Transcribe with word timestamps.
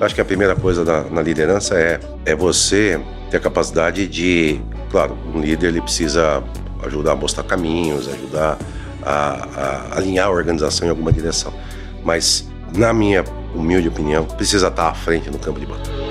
Acho 0.00 0.14
que 0.14 0.20
a 0.20 0.24
primeira 0.24 0.54
coisa 0.54 0.84
na, 0.84 1.02
na 1.10 1.22
liderança 1.22 1.74
é, 1.74 1.98
é 2.24 2.34
você 2.34 3.00
ter 3.30 3.38
a 3.38 3.40
capacidade 3.40 4.06
de, 4.06 4.60
claro, 4.90 5.16
um 5.34 5.40
líder 5.40 5.68
ele 5.68 5.80
precisa 5.80 6.42
ajudar 6.84 7.12
a 7.12 7.16
mostrar 7.16 7.42
caminhos, 7.42 8.08
ajudar 8.08 8.58
a, 9.02 9.90
a 9.92 9.98
alinhar 9.98 10.28
a 10.28 10.30
organização 10.30 10.86
em 10.86 10.90
alguma 10.90 11.12
direção. 11.12 11.52
Mas, 12.04 12.48
na 12.76 12.92
minha 12.92 13.24
humilde 13.54 13.88
opinião, 13.88 14.24
precisa 14.24 14.68
estar 14.68 14.88
à 14.88 14.94
frente 14.94 15.30
no 15.30 15.38
campo 15.38 15.58
de 15.58 15.66
batalha. 15.66 16.07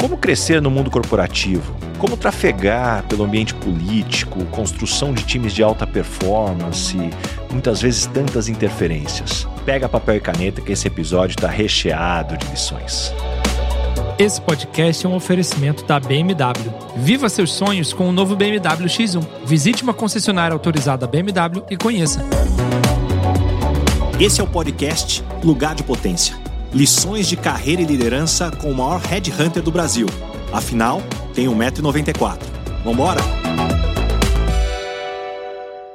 Como 0.00 0.16
crescer 0.16 0.62
no 0.62 0.70
mundo 0.70 0.90
corporativo? 0.90 1.76
Como 1.98 2.16
trafegar 2.16 3.02
pelo 3.08 3.24
ambiente 3.24 3.52
político, 3.52 4.44
construção 4.46 5.12
de 5.12 5.24
times 5.24 5.52
de 5.52 5.60
alta 5.60 5.84
performance, 5.86 6.96
muitas 7.50 7.82
vezes 7.82 8.06
tantas 8.06 8.48
interferências? 8.48 9.46
Pega 9.66 9.88
papel 9.88 10.16
e 10.16 10.20
caneta 10.20 10.60
que 10.60 10.70
esse 10.70 10.86
episódio 10.86 11.34
está 11.34 11.48
recheado 11.48 12.36
de 12.36 12.46
lições. 12.46 13.12
Esse 14.16 14.40
podcast 14.40 15.04
é 15.04 15.08
um 15.08 15.16
oferecimento 15.16 15.84
da 15.84 15.98
BMW. 15.98 16.72
Viva 16.96 17.28
seus 17.28 17.52
sonhos 17.52 17.92
com 17.92 18.08
o 18.08 18.12
novo 18.12 18.36
BMW 18.36 18.86
X1. 18.86 19.26
Visite 19.44 19.82
uma 19.82 19.94
concessionária 19.94 20.54
autorizada 20.54 21.08
BMW 21.08 21.64
e 21.68 21.76
conheça. 21.76 22.24
Esse 24.20 24.40
é 24.40 24.44
o 24.44 24.46
podcast 24.46 25.24
Lugar 25.42 25.74
de 25.74 25.82
Potência. 25.82 26.36
Lições 26.72 27.26
de 27.26 27.34
carreira 27.34 27.80
e 27.80 27.86
liderança 27.86 28.50
com 28.50 28.70
o 28.70 28.74
maior 28.74 29.00
headhunter 29.00 29.62
do 29.62 29.70
Brasil. 29.70 30.06
Afinal, 30.52 31.02
tem 31.34 31.46
1,94m. 31.46 32.38
Vambora? 32.84 33.20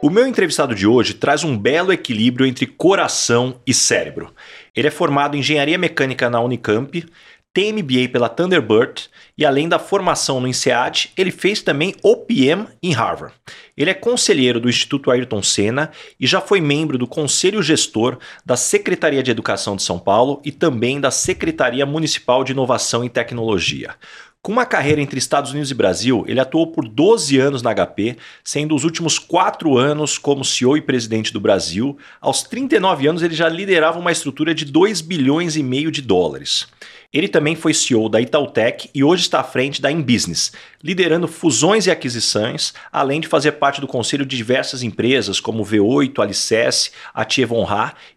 O 0.01 0.09
meu 0.09 0.25
entrevistado 0.25 0.73
de 0.73 0.87
hoje 0.87 1.13
traz 1.13 1.43
um 1.43 1.55
belo 1.55 1.93
equilíbrio 1.93 2.47
entre 2.47 2.65
coração 2.65 3.61
e 3.67 3.73
cérebro. 3.73 4.33
Ele 4.75 4.87
é 4.87 4.91
formado 4.91 5.37
em 5.37 5.41
engenharia 5.41 5.77
mecânica 5.77 6.27
na 6.27 6.41
Unicamp, 6.41 7.05
tem 7.53 7.71
MBA 7.71 8.09
pela 8.11 8.27
Thunderbird 8.27 9.09
e 9.37 9.45
além 9.45 9.69
da 9.69 9.77
formação 9.77 10.41
no 10.41 10.47
INSEAD, 10.47 11.11
ele 11.15 11.31
fez 11.31 11.61
também 11.61 11.93
OPM 12.01 12.67
em 12.81 12.91
Harvard. 12.91 13.33
Ele 13.77 13.89
é 13.89 13.93
conselheiro 13.93 14.59
do 14.59 14.69
Instituto 14.69 15.11
Ayrton 15.11 15.43
Senna 15.43 15.91
e 16.19 16.25
já 16.25 16.41
foi 16.41 16.59
membro 16.59 16.97
do 16.97 17.07
Conselho 17.07 17.61
Gestor 17.61 18.17
da 18.43 18.57
Secretaria 18.57 19.21
de 19.21 19.31
Educação 19.31 19.75
de 19.75 19.83
São 19.83 19.99
Paulo 19.99 20.41
e 20.43 20.51
também 20.51 20.99
da 20.99 21.11
Secretaria 21.11 21.85
Municipal 21.85 22.43
de 22.43 22.51
Inovação 22.51 23.05
e 23.05 23.09
Tecnologia. 23.09 23.95
Com 24.43 24.51
uma 24.51 24.65
carreira 24.65 24.99
entre 24.99 25.17
Estados 25.17 25.51
Unidos 25.51 25.71
e 25.71 25.73
Brasil, 25.73 26.25
ele 26.27 26.37
atuou 26.37 26.67
por 26.67 26.85
12 26.85 27.39
anos 27.39 27.61
na 27.61 27.73
HP, 27.73 28.17
sendo 28.43 28.75
os 28.75 28.83
últimos 28.83 29.17
4 29.17 29.77
anos 29.77 30.17
como 30.17 30.43
CEO 30.43 30.75
e 30.75 30.81
presidente 30.81 31.31
do 31.31 31.39
Brasil. 31.39 31.97
Aos 32.19 32.43
39 32.43 33.07
anos, 33.07 33.23
ele 33.23 33.33
já 33.33 33.47
liderava 33.47 33.97
uma 33.97 34.11
estrutura 34.11 34.53
de 34.53 34.65
2 34.65 34.99
bilhões 34.99 35.55
e 35.55 35.63
meio 35.63 35.89
de 35.89 36.01
dólares. 36.01 36.67
Ele 37.13 37.27
também 37.27 37.55
foi 37.55 37.75
CEO 37.75 38.09
da 38.09 38.19
Itautec 38.19 38.89
e 38.93 39.03
hoje 39.03 39.21
está 39.21 39.39
à 39.39 39.43
frente 39.43 39.79
da 39.79 39.91
InBusiness, 39.91 40.51
liderando 40.83 41.27
fusões 41.27 41.85
e 41.85 41.91
aquisições, 41.91 42.73
além 42.91 43.21
de 43.21 43.27
fazer 43.27 43.51
parte 43.53 43.79
do 43.79 43.87
conselho 43.87 44.25
de 44.25 44.35
diversas 44.35 44.81
empresas 44.81 45.39
como 45.39 45.63
V8, 45.63 46.17
Alicerce, 46.19 46.89
Atie 47.13 47.45
Von 47.45 47.67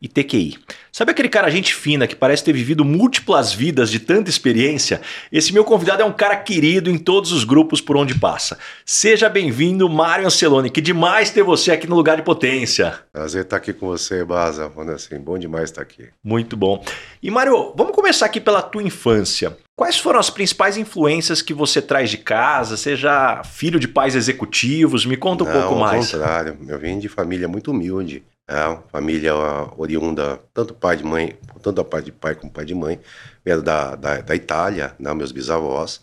e 0.01 0.09
TQI. 0.09 0.59
Sabe 0.97 1.11
aquele 1.11 1.29
cara 1.29 1.51
gente 1.51 1.75
fina 1.75 2.07
que 2.07 2.17
parece 2.17 2.43
ter 2.43 2.55
vivido 2.55 2.83
múltiplas 2.83 3.53
vidas 3.53 3.91
de 3.91 4.01
tanta 4.01 4.31
experiência? 4.31 5.03
Esse 5.31 5.53
meu 5.53 5.63
convidado 5.63 6.01
é 6.01 6.07
um 6.07 6.13
cara 6.13 6.35
querido 6.37 6.89
em 6.89 6.97
todos 6.97 7.33
os 7.33 7.45
grupos 7.45 7.83
por 7.83 7.99
onde 7.99 8.19
passa. 8.19 8.57
Seja 8.83 9.29
bem-vindo, 9.29 9.91
Mário 9.91 10.27
Anceloni. 10.27 10.71
Que 10.71 10.81
demais 10.81 11.29
ter 11.29 11.43
você 11.43 11.71
aqui 11.71 11.87
no 11.87 11.97
lugar 11.97 12.17
de 12.17 12.23
potência. 12.23 12.99
Prazer 13.13 13.43
estar 13.43 13.59
aqui 13.59 13.75
com 13.75 13.89
você, 13.89 14.25
Baza. 14.25 14.73
Assim, 14.95 15.19
bom 15.19 15.39
demais 15.39 15.65
estar 15.65 15.83
aqui. 15.83 16.09
Muito 16.25 16.57
bom. 16.57 16.83
E 17.23 17.31
Mário, 17.31 17.75
vamos 17.77 17.95
começar 17.95 18.25
aqui 18.25 18.41
pela 18.41 18.63
tua 18.63 18.83
infância. 18.83 19.55
Quais 19.77 19.99
foram 19.99 20.19
as 20.19 20.31
principais 20.31 20.79
influências 20.79 21.43
que 21.43 21.53
você 21.53 21.83
traz 21.83 22.09
de 22.09 22.17
casa? 22.17 22.75
Seja 22.79 23.43
filho 23.45 23.79
de 23.79 23.87
pais 23.87 24.15
executivos? 24.15 25.05
Me 25.05 25.19
conta 25.19 25.45
um 25.45 25.47
Não, 25.47 25.61
pouco 25.61 25.79
mais. 25.79 26.15
Ao 26.15 26.21
contrário, 26.21 26.57
eu 26.67 26.79
vim 26.79 26.99
de 26.99 27.11
família 27.11 27.47
muito 27.47 27.71
humilde. 27.71 28.25
É, 28.49 28.79
família 28.93 29.35
oriunda, 29.77 30.41
tanto 30.55 30.73
pai 30.73 30.97
de 30.97 31.05
mãe, 31.05 31.37
tanto 31.63 31.81
a 31.81 31.85
pai 31.85 32.01
de 32.01 32.13
pai 32.13 32.35
como 32.37 32.53
pai 32.53 32.65
de 32.65 32.77
mãe, 32.77 33.01
vieram 33.45 33.61
da, 33.61 33.97
da, 33.97 34.21
da 34.21 34.37
Itália, 34.37 34.95
né, 35.01 35.13
meus 35.15 35.33
bisavós, 35.33 36.01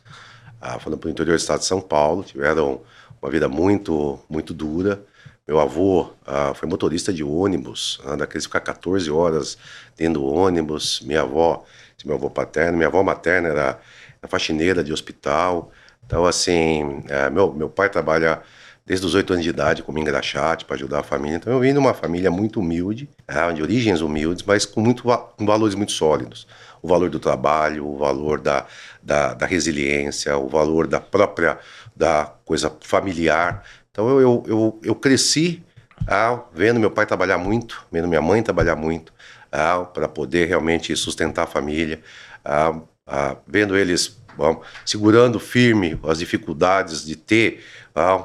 ah, 0.59 0.77
foram 0.77 0.97
para 0.97 1.07
o 1.07 1.11
interior 1.11 1.35
do 1.35 1.39
estado 1.39 1.59
de 1.59 1.65
São 1.65 1.79
Paulo, 1.79 2.23
tiveram 2.23 2.81
uma 3.21 3.31
vida 3.31 3.47
muito, 3.47 4.19
muito 4.29 4.53
dura. 4.53 5.03
Meu 5.47 5.59
avô 5.59 6.11
ah, 6.25 6.53
foi 6.53 6.67
motorista 6.67 7.13
de 7.13 7.23
ônibus, 7.23 8.01
né, 8.05 8.17
daqueles 8.17 8.45
ficar 8.45 8.59
14 8.61 9.09
horas 9.09 9.57
dentro 9.95 10.21
do 10.21 10.25
ônibus. 10.25 11.01
Minha 11.01 11.21
avó, 11.21 11.65
meu 12.05 12.15
avô 12.15 12.29
paterno, 12.29 12.77
minha 12.77 12.87
avó 12.87 13.01
materna 13.03 13.49
era, 13.49 13.79
era 14.21 14.27
faxineira 14.29 14.83
de 14.83 14.91
hospital. 14.91 15.71
Então, 16.05 16.25
assim, 16.25 17.03
é, 17.07 17.29
meu, 17.29 17.53
meu 17.53 17.69
pai 17.69 17.89
trabalha 17.89 18.41
desde 18.85 19.05
os 19.05 19.16
oito 19.16 19.31
anos 19.33 19.44
de 19.44 19.49
idade 19.49 19.83
como 19.83 19.97
engraxate 19.97 20.66
para 20.66 20.75
ajudar 20.75 20.99
a 20.99 21.03
família. 21.03 21.38
Então 21.38 21.53
eu 21.53 21.59
vim 21.59 21.71
de 21.71 21.79
uma 21.79 21.94
família 21.94 22.29
muito 22.29 22.59
humilde, 22.59 23.09
é, 23.27 23.51
de 23.51 23.61
origens 23.61 24.01
humildes, 24.01 24.44
mas 24.45 24.66
com, 24.66 24.81
muito, 24.81 25.03
com 25.03 25.45
valores 25.45 25.75
muito 25.75 25.91
sólidos. 25.91 26.47
O 26.81 26.88
valor 26.88 27.09
do 27.09 27.19
trabalho, 27.19 27.88
o 27.88 27.97
valor 27.97 28.41
da, 28.41 28.66
da, 29.01 29.33
da 29.33 29.45
resiliência, 29.45 30.38
o 30.38 30.49
valor 30.49 30.85
da 30.85 30.99
própria 30.99 31.57
da 31.95 32.33
coisa 32.43 32.72
familiar. 32.81 33.63
Então 33.91 34.09
eu, 34.09 34.22
eu, 34.22 34.43
eu, 34.47 34.79
eu 34.83 34.95
cresci 34.95 35.63
ah, 36.07 36.41
vendo 36.53 36.79
meu 36.79 36.91
pai 36.91 37.05
trabalhar 37.05 37.38
muito, 37.38 37.85
vendo 37.91 38.07
minha 38.07 38.22
mãe 38.22 38.43
trabalhar 38.43 38.75
muito, 38.75 39.13
ah, 39.51 39.85
para 39.85 40.07
poder 40.07 40.47
realmente 40.47 40.95
sustentar 40.95 41.43
a 41.43 41.47
família, 41.47 42.01
ah, 42.43 42.81
ah, 43.07 43.38
vendo 43.47 43.77
eles 43.77 44.22
bom, 44.35 44.61
segurando 44.85 45.39
firme 45.39 45.99
as 46.03 46.19
dificuldades 46.19 47.05
de 47.05 47.16
ter 47.16 47.63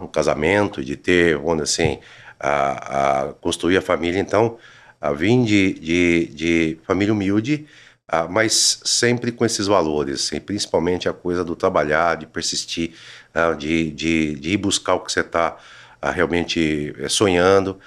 um 0.02 0.06
casamento, 0.06 0.84
de 0.84 0.96
ter, 0.96 1.36
vamos 1.36 1.62
assim, 1.62 1.98
a, 2.38 3.28
a 3.28 3.32
construir 3.34 3.76
a 3.76 3.82
família. 3.82 4.18
Então, 4.20 4.58
a 5.00 5.12
vim 5.12 5.44
de, 5.44 5.74
de, 5.74 6.26
de 6.34 6.78
família 6.84 7.12
humilde, 7.12 7.66
mas 8.30 8.80
sempre 8.84 9.30
com 9.30 9.44
esses 9.44 9.66
valores, 9.66 10.26
assim, 10.26 10.40
principalmente 10.40 11.08
a 11.08 11.12
coisa 11.12 11.44
do 11.44 11.54
trabalhar, 11.54 12.16
de 12.16 12.26
persistir, 12.26 12.92
de, 13.58 13.90
de, 13.90 14.34
de 14.36 14.50
ir 14.50 14.56
buscar 14.56 14.94
o 14.94 15.00
que 15.00 15.12
você 15.12 15.20
está 15.20 15.56
realmente 16.02 16.94
eh, 16.98 17.08
sonhando, 17.08 17.78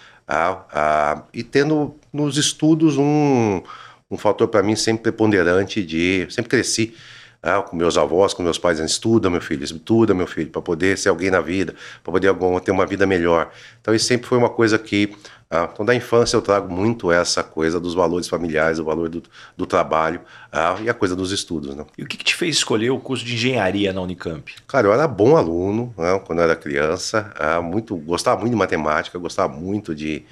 e 1.33 1.43
tendo 1.43 1.95
nos 2.13 2.37
estudos 2.37 2.97
um, 2.97 3.61
um 4.09 4.17
fator 4.17 4.47
para 4.47 4.63
mim 4.63 4.75
sempre 4.75 5.03
preponderante 5.03 5.83
de 5.83 6.27
sempre 6.29 6.49
cresci 6.49 6.93
ah, 7.41 7.62
com 7.62 7.75
meus 7.75 7.97
avós, 7.97 8.34
com 8.34 8.44
meus 8.44 8.57
pais, 8.57 8.79
estuda, 8.79 9.29
meu 9.29 9.41
filho, 9.41 9.63
estuda, 9.63 10.13
meu 10.13 10.28
filho, 10.28 10.50
para 10.50 10.62
poder 10.62 10.97
ser 10.97 11.09
alguém 11.09 11.31
na 11.31 11.41
vida, 11.41 11.74
para 12.03 12.12
poder 12.12 12.34
ter 12.63 12.72
uma 12.72 12.85
vida 12.85 13.06
melhor. 13.07 13.52
Então, 13.81 13.96
isso 13.96 14.06
sempre 14.06 14.28
foi 14.28 14.38
uma 14.38 14.50
coisa 14.50 14.78
que, 14.78 15.16
ah, 15.50 15.68
então, 15.72 15.84
da 15.84 15.96
infância 15.96 16.35
eu 16.35 16.41
trago 16.41 16.72
muito 16.72 17.12
essa 17.12 17.44
coisa 17.44 17.79
dos 17.79 17.96
valores 17.96 18.28
familiares, 18.28 18.78
o 18.78 18.85
valor 18.85 19.09
do, 19.09 19.24
do 19.57 19.66
trabalho 19.66 20.22
ah, 20.52 20.78
e 20.84 20.90
a 20.90 20.94
coisa 20.94 21.16
dos 21.16 21.31
estudos. 21.31 21.75
Né? 21.75 21.84
E 21.97 22.03
o 22.03 22.07
que, 22.07 22.16
que, 22.16 22.24
te 22.24 22.35
fez 22.35 22.57
escolher 22.57 22.91
o 22.91 23.00
curso 23.00 23.25
de 23.25 23.34
engenharia 23.34 23.91
na 23.91 24.02
Unicamp? 24.02 24.53
Cara, 24.68 24.88
eu 24.88 24.94
era 24.94 25.08
bom 25.08 25.35
aluno 25.35 25.94
né, 25.97 26.22
quando 26.25 26.40
eu 26.40 26.44
era 26.44 26.56
criança, 26.56 27.34
ah, 27.40 27.62
muito, 27.62 27.96
gostava 27.96 28.40
muito 28.40 28.52
de 28.52 28.58
matemática, 28.58 29.18
gostava 29.18 29.52
muito 29.52 29.96
de, 29.96 30.23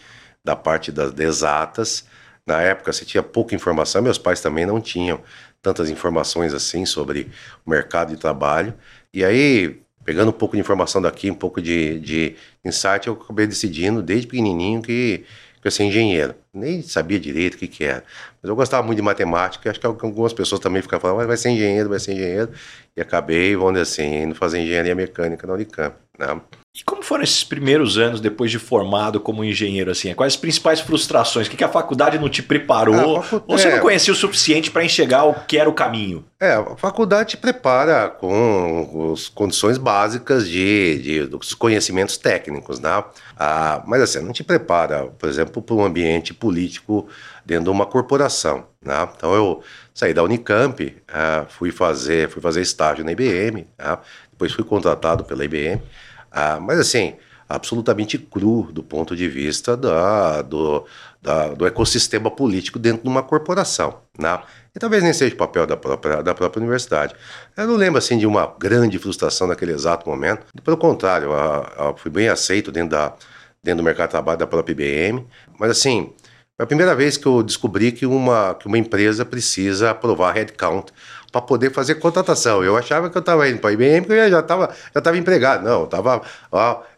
da 0.44 0.56
parte 0.56 0.92
das 0.92 1.18
exatas. 1.20 2.06
Na 2.46 2.62
época 2.62 2.92
você 2.92 3.06
tinha 3.06 3.22
pouca 3.22 3.54
informação, 3.54 4.02
meus 4.02 4.18
pais 4.18 4.42
também 4.42 4.66
não 4.66 4.82
tinham 4.82 5.20
tantas 5.62 5.90
informações 5.90 6.54
assim 6.54 6.86
sobre 6.86 7.30
o 7.66 7.70
mercado 7.70 8.10
de 8.14 8.18
trabalho. 8.18 8.74
E 9.14 9.24
aí, 9.24 9.82
pegando 10.04 10.30
um 10.30 10.34
pouco 10.34 10.56
de 10.56 10.62
informação 10.62 11.02
daqui, 11.02 11.30
um 11.30 11.36
pouco 11.36 11.62
de, 11.62 12.00
de 12.00 12.36
insight, 12.64 13.08
eu 13.08 13.14
acabei 13.14 13.48
decidindo 13.48 14.02
desde 14.02 14.28
pequenininho 14.28 14.82
que, 14.82 15.26
que 15.62 15.68
eu 15.68 15.70
ia 15.70 15.72
ser 15.72 15.84
engenheiro. 15.84 16.36
Nem 16.54 16.82
sabia 16.82 17.20
direito 17.20 17.56
o 17.56 17.58
que, 17.58 17.68
que 17.68 17.84
era. 17.84 18.04
Mas 18.42 18.50
eu 18.50 18.56
gostava 18.56 18.86
muito 18.86 18.98
de 18.98 19.04
matemática, 19.04 19.70
acho 19.70 19.80
que 19.80 19.86
algumas 19.86 20.34
pessoas 20.34 20.62
também 20.62 20.82
ficavam 20.82 21.02
falando, 21.02 21.18
mas 21.18 21.28
vai 21.28 21.38
ser 21.38 21.50
engenheiro, 21.50 21.90
vai 21.90 22.00
ser 22.00 22.14
engenheiro. 22.14 22.52
E 22.96 23.02
acabei, 23.02 23.56
vamos 23.56 23.74
dizer 23.74 23.84
assim, 23.84 24.24
indo 24.24 24.36
fazer 24.36 24.60
engenharia 24.60 24.96
mecânica 24.96 25.46
na 25.46 25.54
Unicamp. 25.54 25.96
Né? 26.20 26.42
E 26.76 26.84
como 26.84 27.02
foram 27.02 27.24
esses 27.24 27.44
primeiros 27.44 27.98
anos 27.98 28.22
depois 28.22 28.52
de 28.52 28.60
formado 28.60 29.20
como 29.20 29.44
engenheiro? 29.44 29.90
assim? 29.90 30.14
Quais 30.14 30.34
as 30.34 30.40
principais 30.40 30.80
frustrações? 30.80 31.48
O 31.48 31.50
que, 31.50 31.64
a 31.64 31.70
faculdade 31.70 32.20
não 32.20 32.30
te 32.30 32.44
preparou? 32.44 33.18
Ah, 33.18 33.24
facu... 33.24 33.44
Ou 33.48 33.58
você 33.58 33.70
é... 33.70 33.76
não 33.76 33.82
conhecia 33.82 34.14
o 34.14 34.16
suficiente 34.16 34.70
para 34.70 34.84
enxergar 34.84 35.24
o 35.24 35.34
que 35.34 35.58
era 35.58 35.70
o 35.70 35.74
caminho? 35.74 36.26
É, 36.40 36.54
a 36.54 36.76
faculdade 36.78 37.30
te 37.30 37.38
prepara 37.38 38.10
com 38.10 39.12
as 39.14 39.28
condições 39.30 39.78
básicas 39.78 40.48
de, 40.48 41.00
de 41.00 41.26
dos 41.26 41.54
conhecimentos 41.54 42.18
técnicos, 42.18 42.80
né? 42.80 43.04
Ah, 43.38 43.82
mas 43.88 44.02
assim, 44.02 44.20
não 44.20 44.32
te 44.32 44.44
prepara, 44.44 45.08
por 45.08 45.28
exemplo, 45.28 45.62
para 45.62 45.76
um 45.76 45.84
ambiente 45.84 46.34
político 46.34 47.08
dentro 47.46 47.66
de 47.66 47.70
uma 47.72 47.86
corporação. 47.86 48.68
Né? 48.86 49.08
Então 49.16 49.34
eu 49.34 49.64
saí 49.94 50.14
da 50.14 50.24
Unicamp, 50.24 50.96
ah, 51.08 51.46
fui 51.50 51.72
fazer 51.72 52.30
fui 52.30 52.42
fazer 52.42 52.62
estágio 52.62 53.04
na 53.04 53.12
IBM, 53.12 53.68
né? 53.78 53.98
depois 54.32 54.54
fui 54.54 54.64
contratado 54.64 55.24
pela 55.24 55.44
IBM. 55.44 55.82
Ah, 56.32 56.60
mas 56.60 56.80
assim, 56.80 57.16
absolutamente 57.50 58.18
cru 58.20 58.70
do 58.72 58.84
ponto 58.84 59.16
de 59.16 59.28
vista 59.28 59.76
da, 59.76 60.44
do, 60.44 60.86
da, 61.20 61.48
do 61.50 61.66
ecossistema 61.66 62.30
político 62.30 62.78
dentro 62.78 63.02
de 63.04 63.10
uma 63.10 63.24
corporação. 63.24 64.02
Né? 64.18 64.40
E 64.76 64.80
talvez 64.80 65.02
nem 65.02 65.12
seja 65.12 65.34
o 65.34 65.38
papel 65.38 65.66
da 65.66 65.76
própria, 65.76 66.22
da 66.22 66.36
própria 66.36 66.62
universidade. 66.62 67.16
Eu 67.58 67.68
não 67.68 67.76
lembro 67.76 67.98
assim 67.98 68.20
de 68.20 68.28
uma 68.28 68.46
grande 68.60 69.00
frustração 69.00 69.48
naquele 69.48 69.72
exato 69.72 70.08
momento. 70.08 70.46
Pelo 70.64 70.78
contrário, 70.78 71.30
eu, 71.32 71.98
fui 71.98 72.12
bem 72.12 72.30
aceito 72.30 72.72
dentro, 72.72 72.92
da, 72.92 73.16
dentro 73.64 73.78
do 73.78 73.84
mercado 73.84 74.10
de 74.10 74.12
trabalho 74.12 74.38
da 74.38 74.46
própria 74.46 74.74
IBM. 74.74 75.26
Mas 75.58 75.72
assim, 75.72 76.14
foi 76.56 76.66
a 76.66 76.68
primeira 76.68 76.94
vez 76.94 77.18
que 77.18 77.26
eu 77.26 77.42
descobri 77.42 77.92
que 77.92 78.06
uma, 78.06 78.54
que 78.54 78.68
uma 78.68 78.78
empresa 78.78 79.26
precisa 79.26 79.90
aprovar 79.90 80.34
headcount 80.34 80.92
para 81.32 81.42
poder 81.42 81.72
fazer 81.72 81.96
contratação. 81.96 82.64
Eu 82.64 82.76
achava 82.76 83.10
que 83.10 83.18
eu 83.18 83.20
estava 83.20 83.48
indo 83.48 83.60
para 83.60 83.70
a 83.70 83.74
IBM 83.74 84.02
porque 84.02 84.14
eu 84.20 84.30
já 84.30 84.40
estava 84.40 84.74
já 84.94 85.02
tava 85.02 85.18
empregado. 85.18 85.64
Não, 85.64 85.82
eu 85.82 85.86
estava 85.86 86.22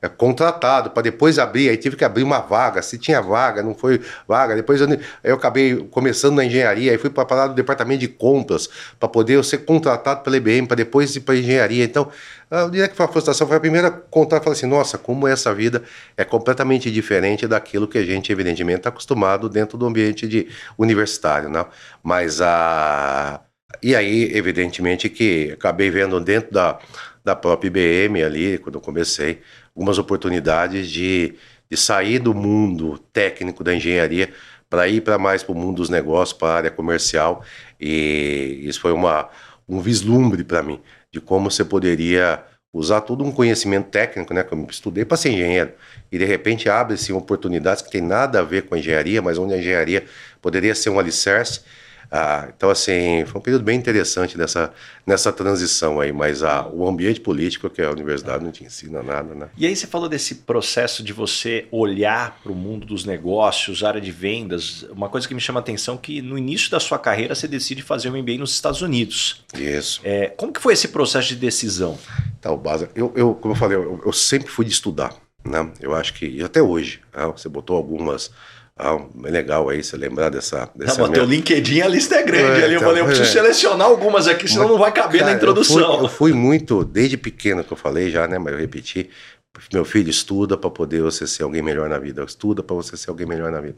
é, 0.01 0.07
contratado 0.07 0.91
para 0.91 1.03
depois 1.03 1.37
abrir, 1.37 1.69
aí 1.69 1.77
tive 1.77 1.95
que 1.95 2.05
abrir 2.05 2.23
uma 2.23 2.39
vaga. 2.39 2.81
Se 2.81 2.97
tinha 2.97 3.21
vaga, 3.21 3.61
não 3.61 3.73
foi 3.73 4.01
vaga. 4.27 4.55
Depois 4.55 4.79
eu, 4.81 4.87
eu 5.23 5.35
acabei 5.35 5.87
começando 5.91 6.35
na 6.35 6.45
engenharia, 6.45 6.91
aí 6.91 6.97
fui 6.97 7.09
para 7.09 7.25
parar 7.25 7.47
do 7.47 7.53
departamento 7.53 7.99
de 7.99 8.07
compras 8.07 8.69
para 8.99 9.09
poder 9.09 9.35
eu 9.35 9.43
ser 9.43 9.59
contratado 9.59 10.21
pela 10.21 10.37
IBM, 10.37 10.67
para 10.67 10.77
depois 10.77 11.15
ir 11.15 11.21
para 11.21 11.35
engenharia. 11.35 11.83
Então, 11.83 12.09
eu 12.49 12.69
diria 12.69 12.87
que 12.87 13.01
a 13.01 13.07
frustração 13.07 13.47
foi 13.47 13.57
a 13.57 13.59
primeira 13.59 13.89
contar 13.89 14.41
falar 14.41 14.53
assim, 14.53 14.65
nossa, 14.65 14.97
como 14.97 15.27
essa 15.27 15.53
vida 15.53 15.83
é 16.17 16.25
completamente 16.25 16.91
diferente 16.91 17.47
daquilo 17.47 17.87
que 17.87 17.97
a 17.97 18.03
gente, 18.03 18.31
evidentemente, 18.31 18.79
está 18.79 18.89
acostumado 18.89 19.47
dentro 19.47 19.77
do 19.77 19.85
ambiente 19.85 20.27
de 20.27 20.49
universitário, 20.77 21.49
né? 21.49 21.65
Mas 22.03 22.41
a 22.41 23.39
e 23.81 23.95
aí, 23.95 24.31
evidentemente, 24.35 25.09
que 25.09 25.51
acabei 25.53 25.89
vendo 25.89 26.19
dentro 26.19 26.51
da, 26.51 26.79
da 27.23 27.35
própria 27.35 27.67
IBM 27.67 28.23
ali, 28.23 28.57
quando 28.57 28.75
eu 28.75 28.81
comecei, 28.81 29.41
algumas 29.75 29.97
oportunidades 29.97 30.89
de, 30.89 31.35
de 31.69 31.77
sair 31.77 32.19
do 32.19 32.33
mundo 32.33 32.99
técnico 33.11 33.63
da 33.63 33.73
engenharia 33.73 34.31
para 34.69 34.87
ir 34.87 35.01
para 35.01 35.17
mais 35.17 35.43
para 35.43 35.53
o 35.53 35.55
mundo 35.55 35.77
dos 35.77 35.89
negócios, 35.89 36.37
para 36.37 36.47
a 36.47 36.55
área 36.57 36.71
comercial. 36.71 37.43
E 37.79 38.61
isso 38.63 38.79
foi 38.79 38.91
uma, 38.91 39.29
um 39.67 39.81
vislumbre 39.81 40.43
para 40.43 40.63
mim 40.63 40.79
de 41.11 41.19
como 41.19 41.51
você 41.51 41.65
poderia 41.65 42.43
usar 42.73 43.01
todo 43.01 43.23
um 43.23 43.31
conhecimento 43.31 43.89
técnico, 43.89 44.33
né, 44.33 44.43
que 44.43 44.53
eu 44.53 44.67
estudei 44.69 45.03
para 45.03 45.17
ser 45.17 45.31
engenheiro, 45.31 45.73
e 46.09 46.17
de 46.17 46.23
repente 46.23 46.69
abre-se 46.69 47.11
oportunidades 47.11 47.81
que 47.81 47.91
tem 47.91 48.01
nada 48.01 48.39
a 48.39 48.43
ver 48.43 48.61
com 48.61 48.75
a 48.75 48.79
engenharia, 48.79 49.21
mas 49.21 49.37
onde 49.37 49.53
a 49.53 49.57
engenharia 49.57 50.05
poderia 50.41 50.73
ser 50.73 50.89
um 50.89 50.97
alicerce 50.97 51.61
ah, 52.13 52.49
então, 52.53 52.69
assim, 52.69 53.23
foi 53.25 53.39
um 53.39 53.41
período 53.41 53.63
bem 53.63 53.77
interessante 53.77 54.37
nessa, 54.37 54.73
nessa 55.07 55.31
transição 55.31 56.01
aí, 56.01 56.11
mas 56.11 56.43
ah, 56.43 56.67
o 56.67 56.85
ambiente 56.85 57.21
político 57.21 57.69
que 57.69 57.81
a 57.81 57.89
universidade 57.89 58.43
não 58.43 58.51
te 58.51 58.65
ensina 58.65 59.01
nada, 59.01 59.33
né? 59.33 59.47
E 59.57 59.65
aí 59.65 59.73
você 59.73 59.87
falou 59.87 60.09
desse 60.09 60.35
processo 60.35 61.01
de 61.01 61.13
você 61.13 61.67
olhar 61.71 62.37
para 62.43 62.51
o 62.51 62.55
mundo 62.55 62.85
dos 62.85 63.05
negócios, 63.05 63.81
área 63.81 64.01
de 64.01 64.11
vendas, 64.11 64.83
uma 64.91 65.07
coisa 65.07 65.25
que 65.25 65.33
me 65.33 65.39
chama 65.39 65.59
a 65.59 65.61
atenção 65.61 65.95
é 65.95 65.97
que 65.99 66.21
no 66.21 66.37
início 66.37 66.69
da 66.69 66.81
sua 66.81 66.99
carreira 66.99 67.33
você 67.33 67.47
decide 67.47 67.81
fazer 67.81 68.09
um 68.09 68.21
MBA 68.21 68.37
nos 68.37 68.51
Estados 68.51 68.81
Unidos. 68.81 69.45
Isso. 69.57 70.01
É, 70.03 70.27
como 70.27 70.51
que 70.51 70.59
foi 70.59 70.73
esse 70.73 70.89
processo 70.89 71.29
de 71.29 71.37
decisão? 71.37 71.97
Então, 72.37 72.57
base, 72.57 72.89
eu, 72.93 73.13
eu 73.15 73.33
como 73.35 73.53
eu 73.53 73.57
falei, 73.57 73.77
eu, 73.77 74.01
eu 74.05 74.11
sempre 74.11 74.49
fui 74.49 74.65
de 74.65 74.71
estudar, 74.71 75.15
né? 75.45 75.71
Eu 75.79 75.95
acho 75.95 76.13
que, 76.13 76.25
e 76.25 76.43
até 76.43 76.61
hoje, 76.61 76.99
né? 77.15 77.25
você 77.33 77.47
botou 77.47 77.77
algumas 77.77 78.31
ah, 78.83 78.99
é 79.25 79.29
legal 79.29 79.69
aí 79.69 79.83
você 79.83 79.95
lembrar 79.95 80.29
dessa. 80.29 80.67
dessa 80.75 80.99
não, 80.99 81.11
minha... 81.11 81.23
LinkedIn, 81.23 81.81
a 81.81 81.87
lista 81.87 82.15
é 82.15 82.23
grande 82.23 82.61
é, 82.61 82.63
ali. 82.63 82.73
Eu 82.73 82.77
então, 82.77 82.87
falei, 82.87 83.03
eu 83.03 83.05
preciso 83.05 83.29
é. 83.29 83.31
selecionar 83.31 83.85
algumas 83.85 84.27
aqui, 84.27 84.47
senão 84.47 84.63
mas, 84.63 84.71
não 84.71 84.79
vai 84.79 84.91
caber 84.91 85.19
cara, 85.19 85.31
na 85.31 85.37
introdução. 85.37 85.79
Eu 85.79 85.97
fui, 85.97 86.03
eu 86.03 86.09
fui, 86.09 86.33
muito, 86.33 86.83
desde 86.83 87.15
pequeno 87.15 87.63
que 87.63 87.71
eu 87.71 87.77
falei 87.77 88.09
já, 88.09 88.27
né? 88.27 88.39
Mas 88.39 88.53
eu 88.53 88.59
repeti. 88.59 89.07
Meu 89.71 89.85
filho 89.85 90.09
estuda 90.09 90.57
para 90.57 90.71
poder 90.71 91.03
você 91.03 91.27
ser 91.27 91.43
alguém 91.43 91.61
melhor 91.61 91.87
na 91.87 91.99
vida. 91.99 92.23
Estuda 92.23 92.63
para 92.63 92.75
você 92.75 92.97
ser 92.97 93.11
alguém 93.11 93.27
melhor 93.27 93.51
na 93.51 93.61
vida. 93.61 93.77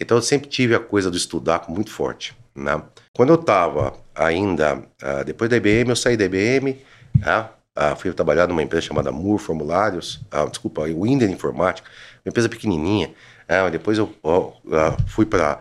Então 0.00 0.16
eu 0.16 0.22
sempre 0.22 0.48
tive 0.48 0.74
a 0.74 0.80
coisa 0.80 1.08
do 1.08 1.16
estudar 1.16 1.64
muito 1.68 1.90
forte. 1.90 2.36
Né? 2.56 2.82
Quando 3.14 3.28
eu 3.28 3.36
estava 3.36 3.94
ainda, 4.12 4.76
uh, 4.76 5.24
depois 5.24 5.48
da 5.48 5.56
IBM, 5.56 5.90
eu 5.90 5.96
saí 5.96 6.16
da 6.16 6.24
IBM, 6.24 6.70
uh, 7.18 7.48
uh, 7.78 7.96
fui 7.96 8.12
trabalhar 8.12 8.48
numa 8.48 8.62
empresa 8.62 8.86
chamada 8.86 9.12
Moore 9.12 9.40
Formulários, 9.40 10.20
uh, 10.34 10.50
desculpa, 10.50 10.82
Winder 10.82 11.30
Informática, 11.30 11.88
uma 12.24 12.30
empresa 12.30 12.48
pequenininha. 12.48 13.14
É, 13.52 13.70
depois 13.70 13.98
eu, 13.98 14.14
eu, 14.24 14.54
eu 14.64 14.96
fui 15.06 15.26
para 15.26 15.60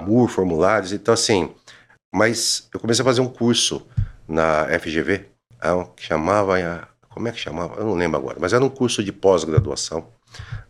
Moore, 0.00 0.32
formulários, 0.32 0.92
então 0.92 1.12
assim. 1.12 1.52
Mas 2.14 2.66
eu 2.72 2.80
comecei 2.80 3.02
a 3.02 3.04
fazer 3.04 3.20
um 3.20 3.28
curso 3.28 3.86
na 4.26 4.66
FGV, 4.80 5.26
é, 5.60 5.86
que 5.94 6.02
chamava. 6.02 6.54
Como 7.10 7.28
é 7.28 7.32
que 7.32 7.38
chamava? 7.38 7.74
Eu 7.76 7.84
não 7.84 7.94
lembro 7.94 8.18
agora, 8.18 8.38
mas 8.40 8.52
era 8.52 8.64
um 8.64 8.70
curso 8.70 9.04
de 9.04 9.12
pós-graduação 9.12 10.06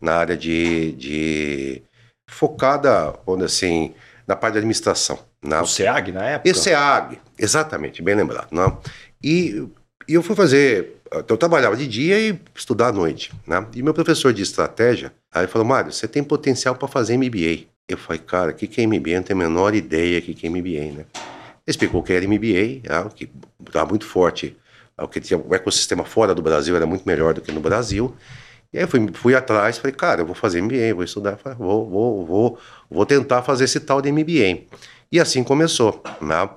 na 0.00 0.16
área 0.16 0.36
de, 0.36 0.92
de. 0.92 1.82
focada, 2.28 3.14
onde 3.26 3.44
assim, 3.44 3.94
na 4.26 4.34
parte 4.34 4.54
de 4.54 4.58
administração. 4.58 5.18
Na, 5.42 5.62
o 5.62 5.66
SEAG 5.66 6.10
na 6.10 6.24
época? 6.24 6.50
E 6.50 6.54
SEAG, 6.54 7.20
exatamente, 7.38 8.02
bem 8.02 8.16
lembrado. 8.16 8.48
Não? 8.50 8.66
É? 8.66 8.76
E, 9.22 9.68
e 10.08 10.14
eu 10.14 10.22
fui 10.22 10.34
fazer 10.34 10.95
então, 11.06 11.34
eu 11.34 11.38
trabalhava 11.38 11.76
de 11.76 11.86
dia 11.86 12.18
e 12.18 12.38
estudar 12.54 12.88
à 12.88 12.92
noite, 12.92 13.32
né? 13.46 13.64
E 13.74 13.82
meu 13.82 13.94
professor 13.94 14.32
de 14.32 14.42
estratégia, 14.42 15.12
aí 15.32 15.46
falou, 15.46 15.66
Mário, 15.66 15.92
você 15.92 16.08
tem 16.08 16.22
potencial 16.22 16.74
para 16.74 16.88
fazer 16.88 17.16
MBA. 17.16 17.66
Eu 17.88 17.96
falei, 17.96 18.20
cara, 18.20 18.50
o 18.50 18.54
que, 18.54 18.66
que 18.66 18.80
é 18.80 18.86
MBA? 18.86 19.10
Eu 19.10 19.16
não 19.16 19.22
tenho 19.22 19.40
a 19.40 19.48
menor 19.48 19.74
ideia 19.74 20.20
que, 20.20 20.34
que 20.34 20.46
é 20.46 20.50
MBA, 20.50 20.92
né? 20.92 21.04
Ele 21.14 21.72
explicou 21.72 22.02
que 22.02 22.12
era 22.12 22.26
MBA, 22.26 22.82
né? 22.88 23.10
que 23.14 23.28
estava 23.64 23.88
muito 23.88 24.04
forte, 24.04 24.56
o 24.98 25.08
que 25.08 25.20
tinha 25.20 25.38
o 25.38 25.54
ecossistema 25.54 26.04
fora 26.04 26.34
do 26.34 26.42
Brasil 26.42 26.74
era 26.74 26.86
muito 26.86 27.04
melhor 27.06 27.34
do 27.34 27.40
que 27.40 27.52
no 27.52 27.60
Brasil. 27.60 28.14
E 28.72 28.78
aí 28.78 28.84
eu 28.84 28.88
fui, 28.88 29.08
fui 29.12 29.34
atrás, 29.34 29.78
falei, 29.78 29.94
cara, 29.94 30.22
eu 30.22 30.26
vou 30.26 30.34
fazer 30.34 30.60
MBA, 30.62 30.94
vou 30.94 31.04
estudar, 31.04 31.36
falei, 31.36 31.58
vou, 31.58 31.88
vou, 31.88 32.26
vou, 32.26 32.58
vou 32.90 33.06
tentar 33.06 33.42
fazer 33.42 33.64
esse 33.64 33.80
tal 33.80 34.00
de 34.00 34.10
MBA. 34.10 34.64
E 35.10 35.20
assim 35.20 35.44
começou, 35.44 36.02
né? 36.20 36.48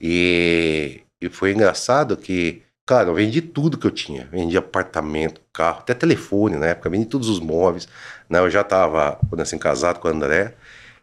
E, 0.00 1.00
e 1.20 1.28
foi 1.28 1.52
engraçado 1.52 2.16
que 2.16 2.62
Cara, 2.86 3.08
eu 3.08 3.14
vendi 3.14 3.42
tudo 3.42 3.76
que 3.76 3.86
eu 3.86 3.90
tinha. 3.90 4.28
Vendi 4.30 4.56
apartamento, 4.56 5.40
carro, 5.52 5.80
até 5.80 5.92
telefone 5.92 6.56
na 6.56 6.66
época, 6.66 6.88
vendi 6.88 7.06
todos 7.06 7.28
os 7.28 7.40
móveis. 7.40 7.88
Né? 8.30 8.38
Eu 8.38 8.48
já 8.48 8.60
estava, 8.60 9.18
assim, 9.38 9.58
casado 9.58 9.98
com 9.98 10.06
o 10.06 10.10
André. 10.10 10.54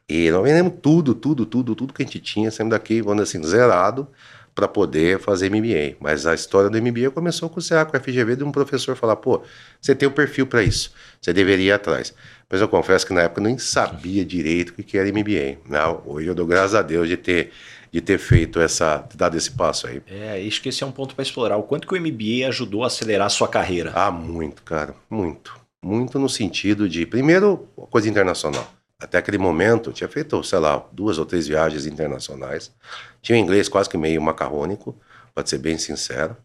E 0.07 0.31
nós 0.31 0.43
vendemos 0.43 0.73
tudo, 0.81 1.13
tudo, 1.13 1.45
tudo, 1.45 1.75
tudo 1.75 1.93
que 1.93 2.01
a 2.01 2.05
gente 2.05 2.19
tinha, 2.19 2.49
sempre 2.51 2.71
daqui, 2.71 3.03
quando 3.03 3.21
assim, 3.21 3.43
zerado, 3.43 4.07
para 4.55 4.67
poder 4.67 5.19
fazer 5.19 5.49
MBA. 5.49 5.97
Mas 5.99 6.25
a 6.25 6.33
história 6.33 6.69
do 6.69 6.81
MBA 6.81 7.11
começou 7.11 7.49
com 7.49 7.59
o 7.59 7.63
CA, 7.63 7.85
com 7.85 7.97
o 7.97 7.99
FGV, 7.99 8.37
de 8.37 8.43
um 8.45 8.51
professor 8.51 8.95
falar: 8.95 9.17
pô, 9.17 9.41
você 9.81 9.95
tem 9.95 10.07
o 10.07 10.11
um 10.11 10.13
perfil 10.13 10.47
para 10.47 10.63
isso, 10.63 10.93
você 11.21 11.33
deveria 11.33 11.67
ir 11.67 11.71
atrás. 11.73 12.13
Mas 12.49 12.61
eu 12.61 12.67
confesso 12.67 13.05
que 13.05 13.13
na 13.13 13.21
época 13.23 13.41
eu 13.41 13.45
nem 13.45 13.57
sabia 13.57 14.23
direito 14.23 14.69
o 14.69 14.83
que 14.83 14.97
era 14.97 15.09
MBA. 15.09 15.57
Não, 15.67 16.03
hoje 16.05 16.27
eu 16.27 16.35
dou 16.35 16.45
graças 16.45 16.75
a 16.75 16.81
Deus 16.81 17.07
de 17.07 17.17
ter 17.17 17.51
de 17.93 18.01
ter 18.01 18.17
feito 18.17 18.59
essa, 18.59 19.07
dado 19.13 19.37
esse 19.37 19.51
passo 19.51 19.85
aí. 19.85 20.01
É, 20.07 20.43
acho 20.47 20.59
que 20.63 20.69
esse 20.69 20.83
é 20.83 20.87
um 20.87 20.91
ponto 20.91 21.13
para 21.13 21.21
explorar. 21.21 21.57
O 21.57 21.63
quanto 21.63 21.87
que 21.87 21.93
o 21.93 22.01
MBA 22.01 22.47
ajudou 22.47 22.83
a 22.83 22.87
acelerar 22.87 23.27
a 23.27 23.29
sua 23.29 23.47
carreira? 23.47 23.91
Ah, 23.93 24.09
muito, 24.09 24.63
cara, 24.63 24.95
muito. 25.07 25.55
Muito 25.85 26.17
no 26.17 26.27
sentido 26.27 26.89
de, 26.89 27.05
primeiro, 27.05 27.69
coisa 27.91 28.09
internacional. 28.09 28.67
Até 28.99 29.19
aquele 29.19 29.37
momento, 29.37 29.93
tinha 29.93 30.09
feito, 30.09 30.43
sei 30.43 30.57
lá, 30.57 30.83
duas 30.91 31.19
ou 31.19 31.25
três 31.25 31.45
viagens 31.45 31.85
internacionais. 31.85 32.73
Tinha 33.21 33.37
inglês 33.37 33.69
quase 33.69 33.87
que 33.87 33.97
meio 33.97 34.19
macarrônico, 34.19 34.99
pode 35.35 35.47
ser 35.47 35.59
bem 35.59 35.77
sincero. 35.77 36.35